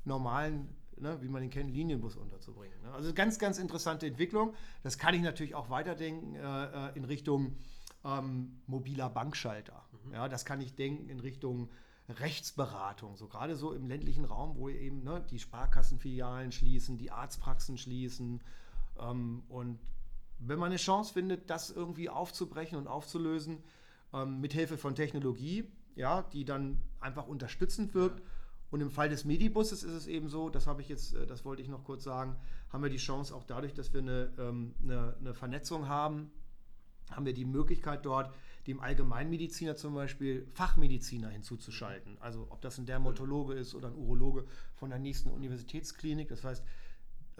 normalen, 0.05 0.68
ne, 0.97 1.20
wie 1.20 1.26
man 1.26 1.43
den 1.43 1.51
kennt, 1.51 1.72
Linienbus 1.72 2.14
unterzubringen. 2.14 2.80
Ne? 2.83 2.93
Also 2.93 3.12
ganz, 3.12 3.41
ganz 3.41 3.59
interessante 3.59 4.07
Entwicklung. 4.07 4.55
Das 4.85 4.99
kann 4.99 5.14
ich 5.14 5.22
natürlich 5.22 5.57
auch 5.57 5.68
weiterdenken 5.68 6.37
äh, 6.37 6.91
äh, 6.91 6.97
in 6.97 7.05
Richtung 7.05 7.57
ähm, 8.05 8.61
mobiler 8.68 9.11
Bankschalter. 9.11 9.85
Ja, 10.12 10.28
das 10.28 10.45
kann 10.45 10.61
ich 10.61 10.76
denken 10.76 11.09
in 11.09 11.18
Richtung 11.18 11.68
Rechtsberatung, 12.09 13.16
so 13.16 13.26
gerade 13.26 13.57
so 13.57 13.72
im 13.72 13.89
ländlichen 13.89 14.24
Raum, 14.24 14.55
wo 14.55 14.68
eben 14.68 15.03
ne, 15.03 15.26
die 15.28 15.41
Sparkassenfilialen 15.41 16.53
schließen, 16.53 16.99
die 16.99 17.11
Arztpraxen 17.11 17.76
schließen. 17.76 18.43
Ähm, 19.01 19.43
und 19.49 19.80
wenn 20.47 20.59
man 20.59 20.70
eine 20.70 20.76
Chance 20.76 21.12
findet, 21.12 21.51
das 21.51 21.70
irgendwie 21.70 22.09
aufzubrechen 22.09 22.78
und 22.78 22.86
aufzulösen, 22.86 23.59
ähm, 24.12 24.40
mit 24.40 24.53
Hilfe 24.53 24.76
von 24.76 24.95
Technologie, 24.95 25.64
ja, 25.95 26.22
die 26.32 26.45
dann 26.45 26.80
einfach 27.01 27.26
unterstützend 27.26 27.95
wirkt. 27.95 28.22
Und 28.70 28.80
im 28.80 28.90
Fall 28.90 29.11
des 29.11 29.24
Medibusses 29.24 29.82
ist 29.82 29.93
es 29.93 30.07
eben 30.07 30.28
so, 30.28 30.49
das 30.49 30.66
habe 30.66 30.80
ich 30.80 30.88
jetzt, 30.88 31.14
äh, 31.14 31.26
das 31.26 31.45
wollte 31.45 31.62
ich 31.62 31.68
noch 31.68 31.84
kurz 31.84 32.05
sagen, 32.05 32.36
haben 32.70 32.82
wir 32.82 32.90
die 32.90 32.97
Chance 32.97 33.34
auch 33.34 33.45
dadurch, 33.45 33.74
dass 33.74 33.93
wir 33.93 34.01
eine, 34.01 34.30
ähm, 34.38 34.74
eine, 34.82 35.14
eine 35.20 35.34
Vernetzung 35.34 35.88
haben, 35.88 36.30
haben 37.11 37.26
wir 37.26 37.34
die 37.34 37.45
Möglichkeit 37.45 38.07
dort, 38.07 38.32
dem 38.66 38.80
Allgemeinmediziner 38.80 39.76
zum 39.76 39.95
Beispiel 39.95 40.47
Fachmediziner 40.55 41.28
hinzuzuschalten. 41.28 42.16
Also 42.20 42.47
ob 42.51 42.61
das 42.62 42.78
ein 42.78 42.86
Dermatologe 42.86 43.55
ist 43.55 43.74
oder 43.74 43.88
ein 43.88 43.97
Urologe 43.97 44.47
von 44.74 44.90
der 44.90 44.99
nächsten 44.99 45.30
Universitätsklinik. 45.30 46.28
Das 46.28 46.45
heißt, 46.45 46.64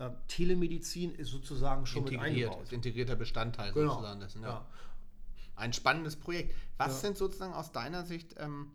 äh, 0.07 0.11
Telemedizin 0.29 1.15
ist 1.15 1.31
sozusagen 1.31 1.87
schon 1.87 2.05
mit 2.05 2.13
Integriert, 2.15 2.49
eingebaut. 2.49 2.63
ist 2.65 2.73
integrierter 2.73 3.17
Bestandteil 3.17 3.73
Genau. 3.73 3.91
sozusagen 3.95 4.21
dessen. 4.21 4.43
Ja. 4.43 4.49
Ja. 4.49 4.67
Ein 5.57 5.73
spannendes 5.73 6.17
Projekt. 6.17 6.55
Was 6.79 6.95
Ja. 6.95 7.09
sind 7.09 7.19
sozusagen 7.19 7.53
aus 7.53 7.73
deiner 7.73 8.05
Sicht 8.05 8.35
ähm, 8.39 8.71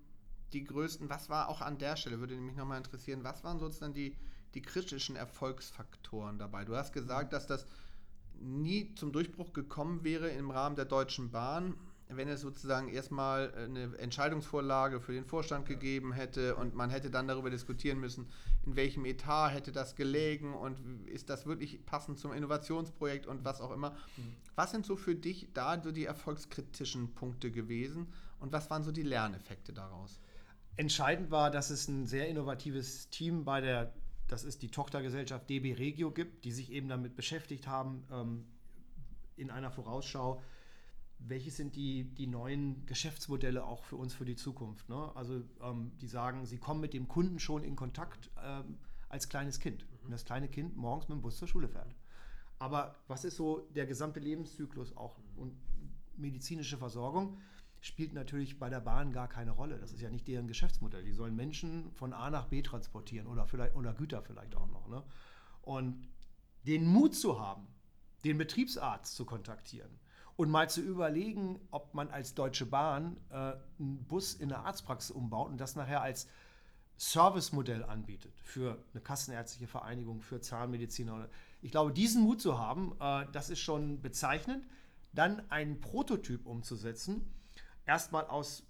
die 0.54 0.64
größten, 0.64 1.10
was 1.10 1.30
war 1.30 1.50
auch 1.50 1.62
an 1.62 1.78
der 1.78 1.98
Stelle, 1.98 2.20
würde 2.20 2.36
mich 2.36 2.56
nochmal 2.56 2.78
interessieren, 2.78 3.24
was 3.24 3.44
waren 3.44 3.60
sozusagen 3.60 3.94
die, 3.94 4.16
die 4.54 4.62
kritischen 4.62 5.16
Erfolgsfaktoren 5.16 6.38
dabei? 6.40 6.64
Du 6.66 6.76
hast 6.76 6.94
gesagt, 6.94 7.34
dass 7.34 7.48
das 7.48 7.66
nie 8.40 8.94
zum 8.96 9.12
Durchbruch 9.12 9.52
gekommen 9.54 10.04
wäre 10.04 10.30
im 10.30 10.52
Rahmen 10.52 10.76
der 10.76 10.86
Deutschen 10.86 11.32
Bahn, 11.32 11.74
wenn 12.10 12.28
es 12.28 12.42
sozusagen 12.42 12.90
erstmal 12.90 13.54
eine 13.54 13.98
Entscheidungsvorlage 13.98 15.00
für 15.02 15.14
den 15.14 15.26
Vorstand 15.26 15.68
gegeben 15.68 16.14
hätte 16.14 16.56
und 16.56 16.76
man 16.76 16.90
hätte 16.90 17.12
dann 17.12 17.28
darüber 17.28 17.50
diskutieren 17.50 18.00
müssen, 18.00 18.28
in 18.66 18.76
welchem 18.76 19.06
Etat 19.06 19.50
hätte 19.50 19.72
das 19.72 19.96
gelegen 19.96 20.54
und 20.54 21.08
ist 21.08 21.30
das 21.30 21.46
wirklich 21.46 21.86
passend 21.86 22.20
zum 22.20 22.34
Innovationsprojekt 22.34 23.28
und 23.28 23.44
was 23.44 23.62
auch 23.62 23.72
immer. 23.72 23.96
Was 24.56 24.72
sind 24.72 24.86
so 24.86 24.96
für 24.96 25.16
dich 25.16 25.50
da 25.54 25.82
so 25.82 25.92
die 25.92 26.06
erfolgskritischen 26.06 27.14
Punkte 27.14 27.52
gewesen 27.52 28.08
und 28.40 28.52
was 28.54 28.70
waren 28.70 28.84
so 28.84 28.92
die 28.92 29.04
Lerneffekte 29.04 29.74
daraus? 29.74 30.20
entscheidend 30.78 31.32
war, 31.32 31.52
dass 31.52 31.70
es 31.70 31.88
ein 31.88 32.06
sehr 32.06 32.30
innovatives 32.30 33.10
Team 33.10 33.44
bei 33.44 33.60
der, 33.62 33.94
das 34.28 34.44
ist 34.44 34.62
die 34.62 34.70
Tochtergesellschaft 34.70 35.50
DB 35.50 35.74
Regio 35.74 36.12
gibt, 36.12 36.46
die 36.46 36.52
sich 36.52 36.72
eben 36.72 36.88
damit 36.88 37.16
beschäftigt 37.16 37.68
haben, 37.68 38.08
ähm, 38.12 38.46
in 39.36 39.52
einer 39.52 39.72
Vorausschau, 39.72 40.42
welche 41.20 41.52
sind 41.52 41.76
die, 41.76 42.04
die 42.04 42.28
neuen 42.28 42.86
Geschäftsmodelle 42.86 43.66
auch 43.66 43.84
für 43.84 43.96
uns 43.96 44.14
für 44.14 44.26
die 44.26 44.36
Zukunft. 44.36 44.88
Ne? 44.90 45.12
Also 45.16 45.42
ähm, 45.62 45.92
die 46.00 46.08
sagen, 46.08 46.46
sie 46.46 46.58
kommen 46.58 46.82
mit 46.82 46.94
dem 46.94 47.08
Kunden 47.08 47.40
schon 47.40 47.64
in 47.64 47.76
Kontakt 47.76 48.30
ähm, 48.44 48.78
als 49.10 49.30
kleines 49.30 49.60
Kind. 49.60 49.84
Mhm. 49.84 50.06
Und 50.06 50.12
das 50.12 50.26
kleine 50.26 50.48
Kind 50.48 50.78
morgens 50.78 51.10
mit 51.10 51.18
dem 51.18 51.22
Bus 51.22 51.38
zur 51.38 51.48
Schule 51.48 51.68
fährt. 51.68 51.96
Aber 52.60 52.96
was 53.08 53.24
ist 53.24 53.36
so 53.36 53.68
der 53.76 53.86
gesamte 53.86 54.20
Lebenszyklus 54.20 54.96
auch 54.96 55.18
und 55.36 55.54
medizinische 56.16 56.78
Versorgung? 56.78 57.38
spielt 57.80 58.14
natürlich 58.14 58.60
bei 58.60 58.70
der 58.70 58.80
Bahn 58.80 59.12
gar 59.12 59.28
keine 59.28 59.52
Rolle. 59.52 59.78
Das 59.78 59.94
ist 59.94 60.02
ja 60.02 60.10
nicht 60.10 60.28
deren 60.28 60.48
Geschäftsmodell. 60.48 61.04
Die 61.04 61.14
sollen 61.14 61.36
Menschen 61.36 61.92
von 61.94 62.14
A 62.14 62.30
nach 62.30 62.48
B 62.48 62.62
transportieren 62.62 63.28
oder, 63.28 63.46
vielleicht, 63.46 63.76
oder 63.76 63.94
Güter 63.94 64.22
vielleicht 64.22 64.56
auch 64.56 64.68
noch. 64.68 64.88
Ne? 64.88 65.04
Und 65.62 66.08
den 66.66 66.86
Mut 66.86 67.16
zu 67.16 67.40
haben, 67.40 67.68
den 68.24 68.38
Betriebsarzt 68.38 69.16
zu 69.16 69.26
kontaktieren 69.26 70.00
und 70.38 70.52
mal 70.52 70.70
zu 70.70 70.82
überlegen, 70.82 71.60
ob 71.72 71.94
man 71.94 72.10
als 72.10 72.36
Deutsche 72.36 72.68
Bahn 72.68 73.18
äh, 73.32 73.54
einen 73.80 74.06
Bus 74.08 74.36
in 74.36 74.54
eine 74.54 74.64
Arztpraxis 74.64 75.12
umbaut 75.12 75.50
und 75.50 75.58
das 75.60 75.76
nachher 75.76 76.02
als 76.02 76.28
Servicemodell 76.96 77.84
anbietet 77.84 78.34
für 78.44 78.84
eine 78.94 79.02
kassenärztliche 79.02 79.68
Vereinigung, 79.68 80.22
für 80.22 80.40
Zahnmediziner. 80.40 81.28
Ich 81.62 81.72
glaube, 81.72 81.92
diesen 81.92 82.24
Mut 82.24 82.40
zu 82.40 82.58
haben, 82.60 82.96
äh, 83.00 83.26
das 83.32 83.50
ist 83.50 83.60
schon 83.60 84.02
bezeichnend. 84.02 84.66
Dann 85.12 85.42
einen 85.50 85.82
Prototyp 85.82 86.46
umzusetzen, 86.46 87.34
erstmal 87.86 88.28
aus, 88.28 88.64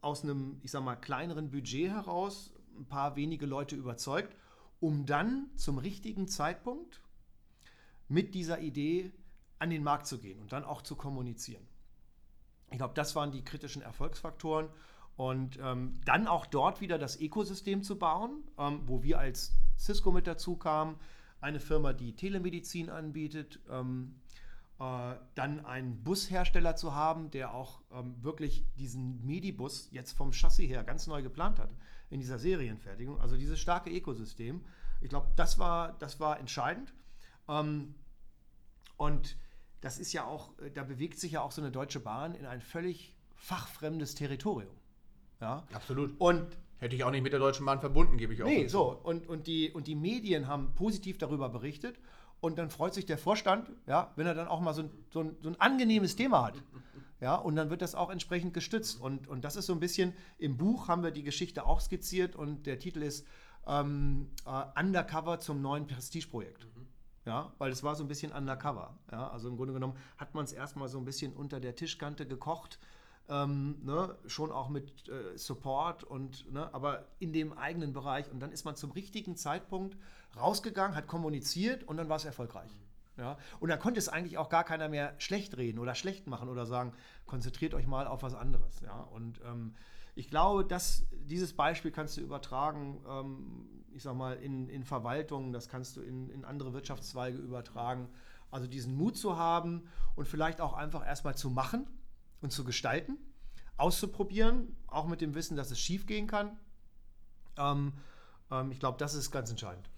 aus 0.00 0.22
einem, 0.22 0.60
ich 0.62 0.70
sag 0.70 0.84
mal, 0.84 0.94
kleineren 0.94 1.50
Budget 1.50 1.90
heraus, 1.90 2.52
ein 2.76 2.86
paar 2.86 3.16
wenige 3.16 3.46
Leute 3.46 3.74
überzeugt, 3.74 4.36
um 4.78 5.06
dann 5.06 5.50
zum 5.56 5.78
richtigen 5.78 6.28
Zeitpunkt 6.28 7.00
mit 8.08 8.34
dieser 8.34 8.60
Idee 8.60 9.12
an 9.64 9.70
den 9.70 9.82
Markt 9.82 10.06
zu 10.06 10.18
gehen 10.18 10.40
und 10.40 10.52
dann 10.52 10.64
auch 10.64 10.82
zu 10.82 10.94
kommunizieren. 10.94 11.66
Ich 12.70 12.78
glaube, 12.78 12.94
das 12.94 13.16
waren 13.16 13.32
die 13.32 13.42
kritischen 13.42 13.82
Erfolgsfaktoren. 13.82 14.68
Und 15.16 15.58
ähm, 15.62 15.94
dann 16.04 16.26
auch 16.26 16.44
dort 16.44 16.80
wieder 16.80 16.98
das 16.98 17.20
Ökosystem 17.20 17.82
zu 17.82 17.98
bauen, 17.98 18.42
ähm, 18.58 18.82
wo 18.86 19.04
wir 19.04 19.18
als 19.18 19.56
Cisco 19.78 20.10
mit 20.10 20.26
dazu 20.26 20.56
kamen, 20.56 20.96
eine 21.40 21.60
Firma, 21.60 21.92
die 21.92 22.16
Telemedizin 22.16 22.90
anbietet, 22.90 23.60
ähm, 23.70 24.16
äh, 24.80 25.14
dann 25.36 25.64
einen 25.64 26.02
Bushersteller 26.02 26.74
zu 26.74 26.94
haben, 26.94 27.30
der 27.30 27.54
auch 27.54 27.82
ähm, 27.92 28.16
wirklich 28.24 28.66
diesen 28.74 29.24
Medibus 29.24 29.88
jetzt 29.92 30.12
vom 30.12 30.32
Chassis 30.32 30.68
her 30.68 30.82
ganz 30.82 31.06
neu 31.06 31.22
geplant 31.22 31.60
hat 31.60 31.70
in 32.10 32.18
dieser 32.18 32.38
Serienfertigung. 32.38 33.20
Also 33.20 33.36
dieses 33.36 33.60
starke 33.60 33.90
Ökosystem. 33.90 34.64
Ich 35.00 35.10
glaube, 35.10 35.30
das 35.36 35.60
war, 35.60 35.92
das 36.00 36.18
war 36.18 36.40
entscheidend. 36.40 36.92
Ähm, 37.48 37.94
und 38.96 39.36
das 39.84 39.98
ist 39.98 40.12
ja 40.14 40.24
auch, 40.24 40.58
äh, 40.58 40.70
da 40.70 40.82
bewegt 40.82 41.18
sich 41.18 41.32
ja 41.32 41.42
auch 41.42 41.52
so 41.52 41.60
eine 41.60 41.70
Deutsche 41.70 42.00
Bahn 42.00 42.34
in 42.34 42.46
ein 42.46 42.62
völlig 42.62 43.14
fachfremdes 43.36 44.14
Territorium. 44.14 44.72
Ja? 45.40 45.66
Absolut. 45.72 46.18
Und 46.18 46.56
Hätte 46.78 46.96
ich 46.96 47.04
auch 47.04 47.10
nicht 47.10 47.22
mit 47.22 47.32
der 47.32 47.40
Deutschen 47.40 47.64
Bahn 47.64 47.80
verbunden, 47.80 48.16
gebe 48.16 48.34
ich 48.34 48.42
auch. 48.42 48.46
Nee, 48.46 48.66
so. 48.66 48.98
Und, 49.02 49.28
und, 49.28 49.46
die, 49.46 49.70
und 49.70 49.86
die 49.86 49.94
Medien 49.94 50.48
haben 50.48 50.74
positiv 50.74 51.18
darüber 51.18 51.48
berichtet. 51.48 51.96
Und 52.40 52.58
dann 52.58 52.68
freut 52.68 52.92
sich 52.92 53.06
der 53.06 53.16
Vorstand, 53.16 53.70
ja, 53.86 54.12
wenn 54.16 54.26
er 54.26 54.34
dann 54.34 54.48
auch 54.48 54.60
mal 54.60 54.74
so 54.74 54.82
ein, 54.82 54.90
so 55.10 55.20
ein, 55.20 55.36
so 55.40 55.48
ein 55.48 55.60
angenehmes 55.60 56.16
Thema 56.16 56.44
hat. 56.44 56.62
Ja, 57.20 57.36
und 57.36 57.56
dann 57.56 57.70
wird 57.70 57.80
das 57.80 57.94
auch 57.94 58.10
entsprechend 58.10 58.52
gestützt. 58.52 59.00
Und, 59.00 59.28
und 59.28 59.44
das 59.44 59.56
ist 59.56 59.66
so 59.66 59.72
ein 59.72 59.80
bisschen, 59.80 60.12
im 60.38 60.56
Buch 60.56 60.88
haben 60.88 61.02
wir 61.02 61.10
die 61.10 61.22
Geschichte 61.22 61.64
auch 61.64 61.80
skizziert 61.80 62.36
und 62.36 62.66
der 62.66 62.78
Titel 62.78 63.02
ist 63.02 63.26
ähm, 63.66 64.28
äh, 64.46 64.80
Undercover 64.80 65.40
zum 65.40 65.62
neuen 65.62 65.86
Prestigeprojekt. 65.86 66.64
Mhm. 66.64 66.86
Ja, 67.24 67.52
weil 67.58 67.72
es 67.72 67.82
war 67.82 67.94
so 67.94 68.04
ein 68.04 68.08
bisschen 68.08 68.32
undercover. 68.32 68.98
Ja, 69.10 69.28
also 69.28 69.48
im 69.48 69.56
Grunde 69.56 69.72
genommen 69.72 69.96
hat 70.18 70.34
man 70.34 70.44
es 70.44 70.52
erstmal 70.52 70.88
so 70.88 70.98
ein 70.98 71.04
bisschen 71.04 71.32
unter 71.32 71.58
der 71.58 71.74
Tischkante 71.74 72.26
gekocht 72.26 72.78
ähm, 73.28 73.76
ne, 73.82 74.16
schon 74.26 74.52
auch 74.52 74.68
mit 74.68 75.08
äh, 75.08 75.36
Support 75.36 76.04
und, 76.04 76.50
ne, 76.52 76.72
aber 76.74 77.06
in 77.18 77.32
dem 77.32 77.56
eigenen 77.56 77.92
Bereich. 77.92 78.30
Und 78.30 78.40
dann 78.40 78.52
ist 78.52 78.64
man 78.64 78.76
zum 78.76 78.90
richtigen 78.90 79.36
Zeitpunkt 79.36 79.96
rausgegangen, 80.36 80.96
hat 80.96 81.06
kommuniziert 81.06 81.84
und 81.84 81.96
dann 81.96 82.08
war 82.08 82.16
es 82.16 82.24
erfolgreich. 82.24 82.70
Ja? 83.16 83.38
Und 83.60 83.70
dann 83.70 83.78
konnte 83.78 83.98
es 83.98 84.08
eigentlich 84.08 84.36
auch 84.36 84.48
gar 84.48 84.64
keiner 84.64 84.88
mehr 84.88 85.14
schlecht 85.18 85.56
reden 85.56 85.78
oder 85.78 85.94
schlecht 85.94 86.26
machen 86.26 86.48
oder 86.48 86.66
sagen, 86.66 86.92
konzentriert 87.26 87.74
euch 87.74 87.86
mal 87.86 88.06
auf 88.06 88.22
was 88.22 88.34
anderes. 88.34 88.80
Ja? 88.80 89.00
Und 89.00 89.40
ähm, 89.46 89.74
ich 90.14 90.28
glaube, 90.28 90.64
dass 90.64 91.06
dieses 91.12 91.54
Beispiel 91.54 91.90
kannst 91.90 92.16
du 92.16 92.20
übertragen, 92.20 93.02
ähm, 93.08 93.83
ich 93.94 94.02
sag 94.02 94.14
mal, 94.14 94.36
in, 94.36 94.68
in 94.68 94.84
Verwaltungen, 94.84 95.52
das 95.52 95.68
kannst 95.68 95.96
du 95.96 96.02
in, 96.02 96.28
in 96.30 96.44
andere 96.44 96.72
Wirtschaftszweige 96.72 97.38
übertragen. 97.38 98.08
Also 98.50 98.66
diesen 98.66 98.94
Mut 98.96 99.16
zu 99.16 99.36
haben 99.36 99.88
und 100.14 100.28
vielleicht 100.28 100.60
auch 100.60 100.74
einfach 100.74 101.04
erstmal 101.04 101.36
zu 101.36 101.50
machen 101.50 101.86
und 102.40 102.52
zu 102.52 102.64
gestalten, 102.64 103.18
auszuprobieren, 103.76 104.76
auch 104.86 105.06
mit 105.06 105.20
dem 105.20 105.34
Wissen, 105.34 105.56
dass 105.56 105.70
es 105.70 105.80
schief 105.80 106.06
gehen 106.06 106.26
kann. 106.26 106.56
Ähm, 107.56 107.92
ähm, 108.50 108.70
ich 108.70 108.78
glaube, 108.78 108.98
das 108.98 109.14
ist 109.14 109.30
ganz 109.30 109.50
entscheidend. 109.50 109.88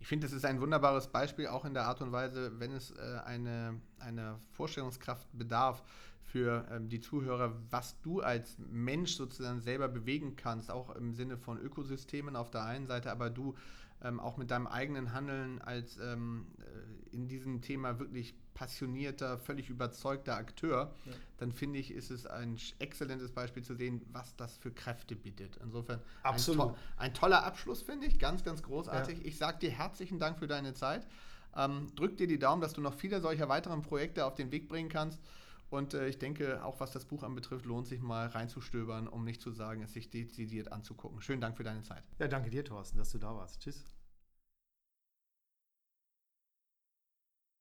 Ich 0.00 0.06
finde, 0.06 0.26
das 0.26 0.34
ist 0.34 0.44
ein 0.46 0.60
wunderbares 0.60 1.08
Beispiel, 1.08 1.46
auch 1.46 1.64
in 1.64 1.74
der 1.74 1.84
Art 1.84 2.00
und 2.00 2.10
Weise, 2.10 2.58
wenn 2.58 2.72
es 2.72 2.90
äh, 2.92 3.20
eine, 3.24 3.80
eine 3.98 4.38
Vorstellungskraft 4.52 5.26
bedarf 5.32 5.82
für 6.32 6.66
ähm, 6.70 6.88
die 6.88 7.00
Zuhörer, 7.00 7.54
was 7.70 8.00
du 8.02 8.20
als 8.20 8.56
Mensch 8.58 9.14
sozusagen 9.16 9.60
selber 9.60 9.88
bewegen 9.88 10.36
kannst, 10.36 10.70
auch 10.70 10.94
im 10.94 11.12
Sinne 11.14 11.36
von 11.36 11.58
Ökosystemen 11.58 12.36
auf 12.36 12.50
der 12.50 12.64
einen 12.64 12.86
Seite, 12.86 13.10
aber 13.10 13.30
du 13.30 13.54
ähm, 14.02 14.20
auch 14.20 14.36
mit 14.36 14.50
deinem 14.50 14.66
eigenen 14.66 15.12
Handeln 15.12 15.60
als 15.60 15.98
ähm, 15.98 16.46
äh, 16.58 17.14
in 17.14 17.28
diesem 17.28 17.60
Thema 17.60 17.98
wirklich 17.98 18.34
passionierter, 18.54 19.38
völlig 19.38 19.70
überzeugter 19.70 20.36
Akteur, 20.36 20.94
ja. 21.04 21.12
dann 21.38 21.52
finde 21.52 21.78
ich, 21.78 21.90
ist 21.90 22.10
es 22.10 22.26
ein 22.26 22.58
exzellentes 22.78 23.32
Beispiel 23.32 23.62
zu 23.62 23.74
sehen, 23.74 24.02
was 24.12 24.36
das 24.36 24.56
für 24.56 24.70
Kräfte 24.70 25.16
bietet. 25.16 25.58
Insofern 25.62 26.00
Absolut. 26.22 26.68
Ein, 26.68 26.74
to 26.74 26.78
ein 26.96 27.14
toller 27.14 27.44
Abschluss, 27.44 27.82
finde 27.82 28.06
ich, 28.06 28.18
ganz, 28.18 28.44
ganz 28.44 28.62
großartig. 28.62 29.18
Ja. 29.18 29.24
Ich 29.24 29.38
sage 29.38 29.58
dir 29.58 29.70
herzlichen 29.70 30.18
Dank 30.18 30.38
für 30.38 30.46
deine 30.46 30.74
Zeit. 30.74 31.06
Ähm, 31.56 31.88
drück 31.96 32.16
dir 32.16 32.26
die 32.26 32.38
Daumen, 32.38 32.62
dass 32.62 32.74
du 32.74 32.80
noch 32.80 32.94
viele 32.94 33.20
solcher 33.20 33.48
weiteren 33.48 33.82
Projekte 33.82 34.24
auf 34.24 34.34
den 34.34 34.52
Weg 34.52 34.68
bringen 34.68 34.88
kannst. 34.88 35.20
Und 35.70 35.94
äh, 35.94 36.08
ich 36.08 36.18
denke, 36.18 36.62
auch 36.64 36.80
was 36.80 36.90
das 36.90 37.04
Buch 37.04 37.22
anbetrifft, 37.22 37.64
lohnt 37.64 37.86
sich 37.86 38.00
mal 38.00 38.26
reinzustöbern, 38.26 39.08
um 39.08 39.24
nicht 39.24 39.40
zu 39.40 39.52
sagen, 39.52 39.82
es 39.82 39.92
sich 39.92 40.10
dezidiert 40.10 40.72
anzugucken. 40.72 41.22
Schönen 41.22 41.40
Dank 41.40 41.56
für 41.56 41.64
deine 41.64 41.82
Zeit. 41.82 42.02
Ja, 42.18 42.28
danke 42.28 42.50
dir, 42.50 42.64
Thorsten, 42.64 42.98
dass 42.98 43.10
du 43.10 43.18
da 43.18 43.34
warst. 43.34 43.62
Tschüss. 43.62 43.99